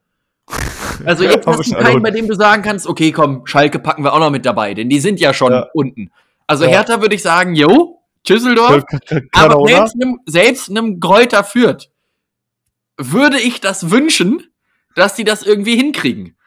[1.04, 4.14] Also jetzt hast du keinen, bei dem du sagen kannst, okay, komm, Schalke packen wir
[4.14, 5.68] auch noch mit dabei, denn die sind ja schon ja.
[5.74, 6.10] unten.
[6.48, 6.70] Also ja.
[6.70, 8.86] Hertha würde ich sagen, jo, Düsseldorf,
[9.34, 11.92] aber selbst einem, selbst einem Gräuter führt,
[12.98, 14.42] würde ich das wünschen,
[14.96, 16.38] dass die das irgendwie hinkriegen.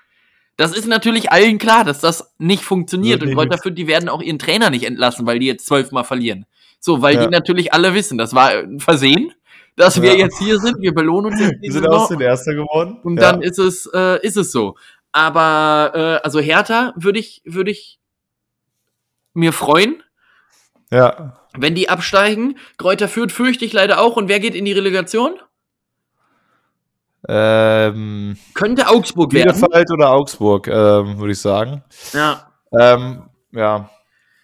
[0.56, 3.22] Das ist natürlich allen klar, dass das nicht funktioniert.
[3.22, 6.46] und Kräuter Fürth, die werden auch ihren Trainer nicht entlassen, weil die jetzt zwölfmal verlieren.
[6.80, 7.26] So, weil ja.
[7.26, 9.34] die natürlich alle wissen, das war ein Versehen
[9.78, 10.80] dass wir jetzt hier sind.
[10.80, 11.54] Wir belohnen uns jetzt.
[11.62, 12.98] Wir sind aus den Erster geworden.
[13.02, 13.32] Und ja.
[13.32, 14.76] dann ist es, äh, ist es so.
[15.12, 17.98] Aber äh, also Hertha würde ich, würde ich
[19.32, 20.02] mir freuen.
[20.90, 21.40] Ja.
[21.56, 22.58] Wenn die absteigen.
[22.76, 24.16] Kräuter führt fürchte ich leider auch.
[24.16, 25.38] Und wer geht in die Relegation?
[27.28, 29.52] Ähm, Könnte Augsburg werden.
[29.52, 31.82] Bielefeld oder Augsburg, ähm, würde ich sagen.
[32.12, 32.52] Ja.
[32.78, 33.90] Ähm, ja.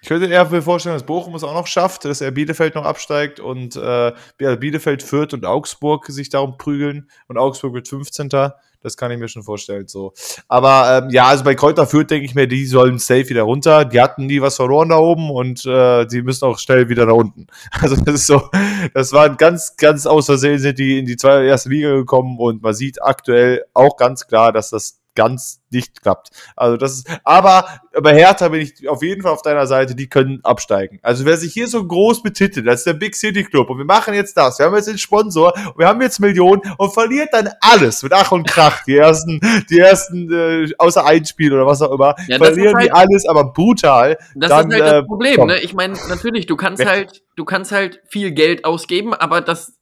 [0.05, 2.85] Ich könnte eher mir vorstellen, dass Bochum es auch noch schafft, dass er Bielefeld noch
[2.85, 8.29] absteigt und äh, Bielefeld, Fürth und Augsburg sich darum prügeln und Augsburg wird 15.
[8.29, 9.89] Das kann ich mir schon vorstellen.
[9.89, 10.13] So.
[10.47, 13.87] Aber ähm, ja, also bei Kräuter Fürth denke ich mir, die sollen safe wieder runter.
[13.87, 17.15] Die hatten nie was verloren da oben und äh, die müssen auch schnell wieder nach
[17.15, 17.47] unten.
[17.81, 18.51] Also das ist so,
[18.93, 22.63] das war ganz, ganz aus Versehen sind die in die zweite erste Liga gekommen und
[22.63, 26.31] man sieht aktuell auch ganz klar, dass das ganz nicht klappt.
[26.57, 27.67] Also das ist, aber
[28.01, 31.01] bei Hertha bin ich auf jeden Fall auf deiner Seite, die können absteigen.
[31.03, 33.85] Also wer sich hier so groß betitelt, das ist der Big City Club und wir
[33.85, 37.31] machen jetzt das, wir haben jetzt den Sponsor und wir haben jetzt Millionen und verliert
[37.33, 41.67] dann alles mit Ach und Krach, die ersten, die ersten, äh, außer ein Spiel oder
[41.67, 44.17] was auch immer, ja, verlieren halt, die alles, aber brutal.
[44.35, 45.61] Das dann, ist halt das äh, Problem, ne?
[45.61, 49.75] Ich meine, natürlich, du kannst halt, du kannst halt viel Geld ausgeben, aber das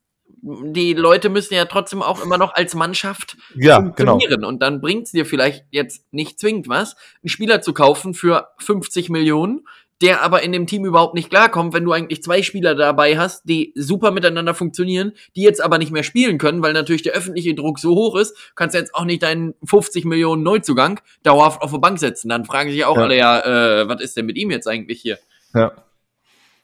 [0.43, 4.13] die Leute müssen ja trotzdem auch immer noch als Mannschaft ja, genau.
[4.13, 4.41] funktionieren.
[4.41, 4.49] Genau.
[4.49, 8.49] Und dann bringt es dir vielleicht jetzt nicht zwingend was, einen Spieler zu kaufen für
[8.59, 9.65] 50 Millionen,
[10.03, 13.49] der aber in dem Team überhaupt nicht klarkommt, wenn du eigentlich zwei Spieler dabei hast,
[13.49, 17.55] die super miteinander funktionieren, die jetzt aber nicht mehr spielen können, weil natürlich der öffentliche
[17.55, 21.71] Druck so hoch ist, kannst du jetzt auch nicht deinen 50 Millionen Neuzugang dauerhaft auf
[21.71, 22.29] die Bank setzen.
[22.29, 23.03] Dann fragen sich auch ja.
[23.05, 25.19] alle ja, äh, was ist denn mit ihm jetzt eigentlich hier?
[25.55, 25.73] Ja.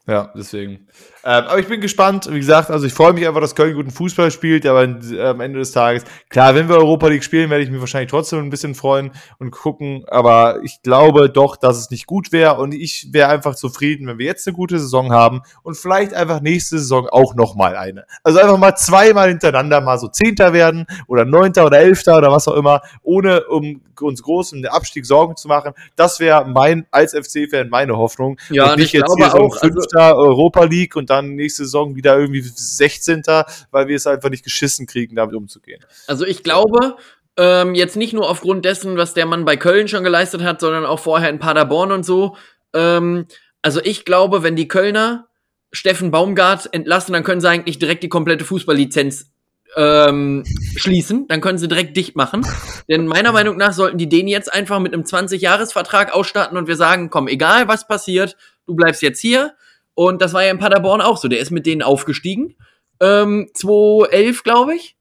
[0.09, 0.89] Ja, deswegen.
[1.29, 2.27] Ähm, aber ich bin gespannt.
[2.33, 5.43] Wie gesagt, also ich freue mich einfach, dass Köln guten Fußball spielt, aber äh, am
[5.43, 8.49] Ende des Tages, klar, wenn wir Europa League spielen, werde ich mich wahrscheinlich trotzdem ein
[8.49, 10.07] bisschen freuen und gucken.
[10.09, 14.17] Aber ich glaube doch, dass es nicht gut wäre und ich wäre einfach zufrieden, wenn
[14.17, 18.07] wir jetzt eine gute Saison haben und vielleicht einfach nächste Saison auch nochmal eine.
[18.25, 22.49] Also einfach mal zweimal hintereinander mal so Zehnter werden oder Neunter oder Elfter oder was
[22.49, 25.73] auch immer, ohne um uns groß um den Abstieg Sorgen zu machen.
[25.97, 28.39] Das wäre mein, als FC-Fan, meine Hoffnung.
[28.49, 31.65] Ja, und nicht ich jetzt hier so auch, Fünfter also, Europa League und dann nächste
[31.65, 33.23] Saison wieder irgendwie 16.
[33.71, 35.85] weil wir es einfach nicht geschissen kriegen, damit umzugehen.
[36.07, 36.97] Also ich glaube,
[37.37, 40.85] ähm, jetzt nicht nur aufgrund dessen, was der Mann bei Köln schon geleistet hat, sondern
[40.85, 42.37] auch vorher in Paderborn und so.
[42.75, 43.27] Ähm,
[43.63, 45.29] also ich glaube, wenn die Kölner
[45.71, 49.31] Steffen Baumgart entlassen, dann können sie eigentlich direkt die komplette Fußballlizenz
[49.77, 50.45] ähm,
[50.77, 51.29] schließen.
[51.29, 52.47] Dann können sie direkt dicht machen.
[52.89, 56.77] Denn meiner Meinung nach sollten die den jetzt einfach mit einem 20-Jahres-Vertrag ausstatten und wir
[56.77, 58.37] sagen, komm, egal was passiert,
[58.67, 59.55] du bleibst jetzt hier.
[59.99, 61.27] Und das war ja in Paderborn auch so.
[61.27, 62.55] Der ist mit denen aufgestiegen.
[63.01, 64.97] Ähm, 2011, glaube ich.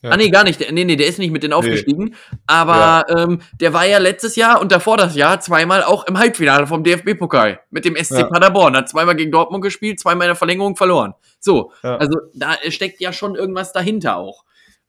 [0.00, 0.12] Ja.
[0.12, 0.60] Ah, nee, gar nicht.
[0.72, 2.14] Nee, nee, der ist nicht mit denen aufgestiegen.
[2.46, 6.66] Aber ähm, der war ja letztes Jahr und davor das Jahr zweimal auch im Halbfinale
[6.66, 8.24] vom DFB-Pokal mit dem SC Ja.
[8.28, 8.74] Paderborn.
[8.76, 11.12] Hat zweimal gegen Dortmund gespielt, zweimal in der Verlängerung verloren.
[11.38, 11.96] So, Ja.
[11.96, 14.44] also da steckt ja schon irgendwas dahinter auch.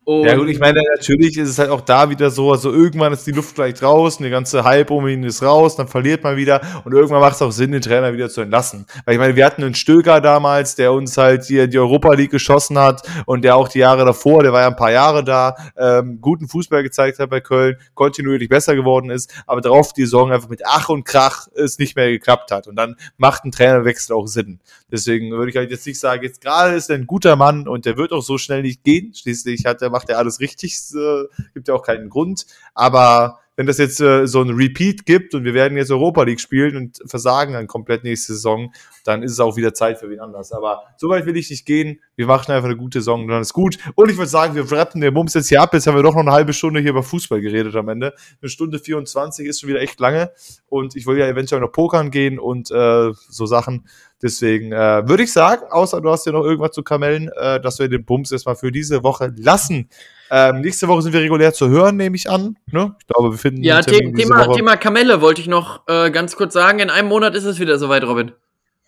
[0.10, 3.14] Und Ja gut, ich meine, natürlich ist es halt auch da wieder so, also irgendwann
[3.14, 6.36] ist die Luft gleich draußen, der ganze Hype um ihn ist raus, dann verliert man
[6.36, 8.88] wieder und irgendwann macht es auch Sinn, den Trainer wieder zu entlassen.
[9.06, 12.32] Weil ich meine, wir hatten einen Stöger damals, der uns halt hier die Europa League
[12.32, 15.54] geschossen hat und der auch die Jahre davor, der war ja ein paar Jahre da,
[15.78, 20.32] ähm, guten Fußball gezeigt hat bei Köln, kontinuierlich besser geworden ist, aber darauf die Saison
[20.32, 24.16] einfach mit Ach und Krach es nicht mehr geklappt hat und dann macht ein Trainerwechsel
[24.16, 24.60] auch Sinn.
[24.92, 27.86] Deswegen würde ich halt jetzt nicht sagen, jetzt gerade ist er ein guter Mann und
[27.86, 29.14] der wird auch so schnell nicht gehen.
[29.14, 32.46] Schließlich hat er, macht er alles richtig, äh, gibt ja auch keinen Grund.
[32.74, 36.40] Aber wenn das jetzt äh, so ein Repeat gibt und wir werden jetzt Europa League
[36.40, 38.72] spielen und versagen dann komplett nächste Saison,
[39.04, 40.54] dann ist es auch wieder Zeit für wen anders.
[40.54, 42.00] Aber so weit will ich nicht gehen.
[42.16, 43.78] Wir machen einfach eine gute Saison und dann ist gut.
[43.96, 45.74] Und ich würde sagen, wir wrappen den Bums jetzt hier ab.
[45.74, 48.14] Jetzt haben wir doch noch eine halbe Stunde hier über Fußball geredet am Ende.
[48.42, 50.32] Eine Stunde 24 ist schon wieder echt lange.
[50.70, 53.90] Und ich will ja eventuell noch pokern gehen und äh, so Sachen.
[54.22, 57.80] Deswegen äh, würde ich sagen, außer du hast ja noch irgendwas zu kamellen, äh, dass
[57.80, 59.90] wir den Bums erstmal für diese Woche lassen.
[60.30, 62.58] Ähm, nächste Woche sind wir regulär zu hören, nehme ich an.
[62.72, 62.94] Ne?
[63.00, 64.58] Ich glaube, wir finden ja, The Thema, Woche.
[64.58, 66.80] Thema Kamelle wollte ich noch äh, ganz kurz sagen.
[66.80, 68.34] In einem Monat ist es wieder soweit, Robin.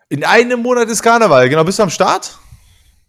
[0.09, 1.47] In einem Monat ist Karneval.
[1.49, 2.37] Genau, bist du am Start?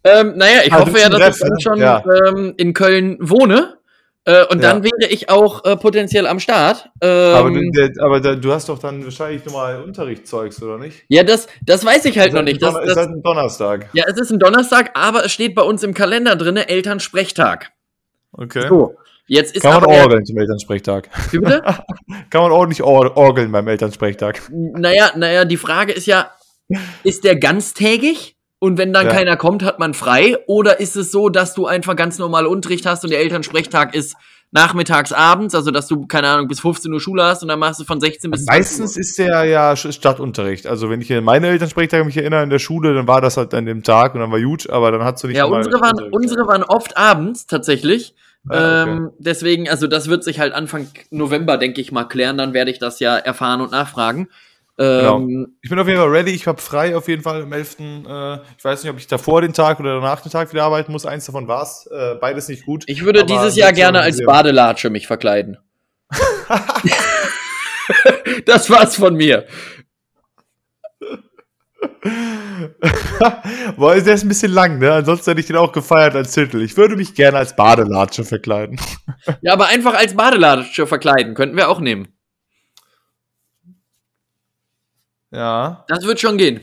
[0.05, 1.61] Ähm, naja, ich Ah, hoffe ja, dass ich Ref, dann ne?
[1.61, 2.03] schon Ja.
[2.27, 3.77] ähm, in Köln wohne.
[4.25, 4.71] Äh, und Ja.
[4.71, 6.89] dann wäre ich auch äh, potenziell am Start.
[7.01, 11.03] aber Ähm, du, der, aber da, du hast doch dann wahrscheinlich nochmal Unterrichtszeugs, oder nicht?
[11.09, 12.61] ja, das, das weiß ich halt Ist noch nicht.
[12.61, 13.89] Das, Donner- ist das, halt ein Donnerstag.
[13.93, 17.71] ja, es ist ein Donnerstag, aber es steht bei uns im Kalender drinne Elternsprechtag.
[18.31, 18.65] Okay.
[18.69, 18.95] So,
[19.27, 21.09] jetzt ist Kann man aber orgeln zum Elternsprechtag.
[21.31, 21.61] Wie bitte?
[22.29, 24.41] Kann man ordentlich or orgeln beim Elternsprechtag.
[24.51, 26.31] naja, naja, die Frage ist ja,
[27.03, 28.37] ist der ganztägig?
[28.63, 29.11] Und wenn dann Ja.
[29.11, 30.37] keiner kommt, hat man frei?
[30.47, 34.15] Oder ist es so, dass du einfach ganz normal Unterricht hast und der Elternsprechtag ist
[34.51, 37.81] nachmittags, abends, also dass du, keine Ahnung, bis 15 Uhr Schule hast und dann machst
[37.81, 40.65] du von 16 bis 20 Meistens ist der ja Stadtunterricht.
[40.65, 43.53] Also wenn ich an meine Elternsprechtag mich erinnere in der Schule, dann war das halt
[43.53, 45.95] an dem Tag und dann war gut, aber dann hast du nicht Ja, unsere waren,
[45.95, 46.15] Unterricht.
[46.15, 48.15] unsere waren oft abends tatsächlich.
[48.47, 48.91] Ah, okay.
[48.91, 52.37] ähm, deswegen, also das wird sich halt Anfang November, denke ich mal, klären.
[52.37, 54.29] Dann werde ich das ja erfahren und nachfragen.
[54.79, 56.31] Ähm, Ich bin auf jeden Fall ready.
[56.31, 57.79] Ich habe frei auf jeden Fall am 11.
[57.79, 60.91] Äh, ich weiß nicht, ob ich davor den Tag oder danach den Tag wieder arbeiten
[60.91, 61.05] muss.
[61.05, 61.87] Eins davon war's.
[61.87, 62.83] Äh, beides nicht gut.
[62.87, 65.57] Ich würde dieses Jahr gerne als Badelatsche mich verkleiden.
[68.45, 69.45] das war's von mir.
[73.77, 74.91] Boah, der ist ein bisschen lang, ne?
[74.93, 76.61] Ansonsten hätte ich den auch gefeiert als Titel.
[76.61, 78.79] Ich würde mich gerne als Badelatsche verkleiden.
[79.41, 82.12] Ja, aber einfach als Badelatsche verkleiden könnten wir auch nehmen.
[85.33, 86.61] Ja, Das wird schon gehen.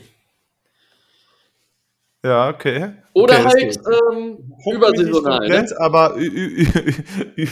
[2.23, 2.93] ja, okay.
[3.13, 3.79] Oder okay, halt
[4.13, 4.37] ähm,
[4.73, 5.39] übersaisonal.
[5.39, 5.55] Ne?
[5.55, 6.65] komplett, aber ü-
[7.37, 7.47] ü-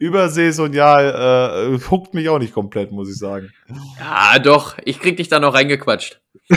[0.00, 3.52] übersaisonal äh, huckt mich auch nicht komplett, muss ich sagen.
[4.00, 4.76] Ja, doch.
[4.84, 6.20] Ich krieg dich da noch reingequatscht.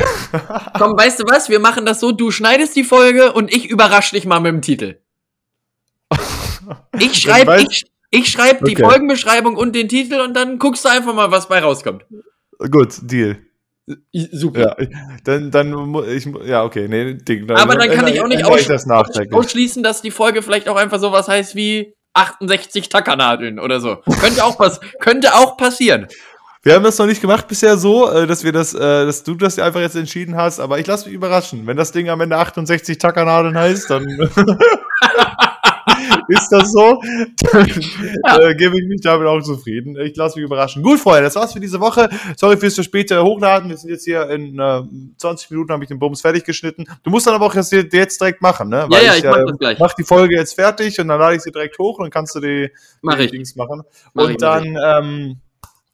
[0.77, 1.49] Komm, weißt du was?
[1.49, 4.61] Wir machen das so, du schneidest die Folge und ich überrasch dich mal mit dem
[4.61, 4.97] Titel.
[6.99, 8.83] Ich schreibe ich, ich schreib die Okay.
[8.85, 12.05] Folgenbeschreibung und den Titel und dann guckst du einfach mal, was bei rauskommt.
[12.69, 13.39] Gut, Deal.
[14.13, 14.77] Super.
[14.79, 14.87] Ja,
[15.23, 17.49] dann, dann, ich, ja, okay, nee, Ding.
[17.49, 20.99] Aber dann kann ich auch nicht ändere ich ausschließen, dass die Folge vielleicht auch einfach
[20.99, 23.97] sowas heißt wie 68 Tackernadeln oder so.
[24.19, 26.07] Könnte auch, pass könnte auch passieren.
[26.63, 29.33] Wir haben das noch nicht gemacht bisher so, äh, dass wir das, äh, dass du
[29.33, 31.65] das einfach jetzt entschieden hast, aber ich lasse mich überraschen.
[31.65, 34.05] Wenn das Ding am Ende 68 Tackernadeln heißt, dann
[36.27, 37.01] ist das so.
[37.51, 37.67] Dann
[38.25, 38.39] Ja.
[38.39, 39.95] äh, gebe ich mich damit auch zufrieden.
[39.99, 40.83] Ich lasse mich überraschen.
[40.83, 42.09] Gut, Freunde, das war's für diese Woche.
[42.37, 43.69] Sorry fürs zu späte Hochladen.
[43.69, 44.81] Wir sind jetzt hier in äh,
[45.17, 46.85] 20 Minuten, habe ich den Bums fertig geschnitten.
[47.03, 48.87] Du musst dann aber auch jetzt, jetzt direkt machen, ne?
[48.91, 49.79] Ja, ja, ich mach das gleich.
[49.79, 52.35] Mach die Folge jetzt fertig und dann lade ich sie direkt hoch und dann kannst
[52.35, 52.69] du die,
[53.01, 53.31] Mach die ich.
[53.31, 53.81] Dings machen.
[54.13, 55.37] Mach und ich, dann, ähm,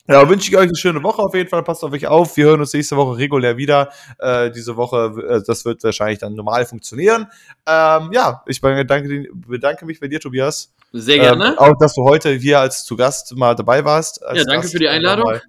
[0.08, 1.64] ja, wünsche ich euch eine schöne Woche auf jeden Fall.
[1.64, 2.36] Passt auf euch auf.
[2.38, 3.90] Wir hören uns nächste Woche regulär wieder.
[4.20, 7.28] Äh, diese Woche, äh, das wird wahrscheinlich dann normal funktionieren.
[7.66, 10.74] Ähm, ja, ich bedanke, bedanke mich bei dir, Tobias.
[10.94, 11.50] Sehr gerne.
[11.50, 14.22] Ähm, auch, dass du heute hier als zu Gast mal dabei warst.
[14.22, 15.40] Ja, danke Gast für die Einladung.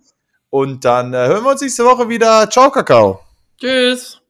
[0.50, 2.48] Und dann äh, hören wir uns nächste Woche wieder.
[2.50, 3.20] Ciao, Kakao.
[3.58, 4.20] Tschüss.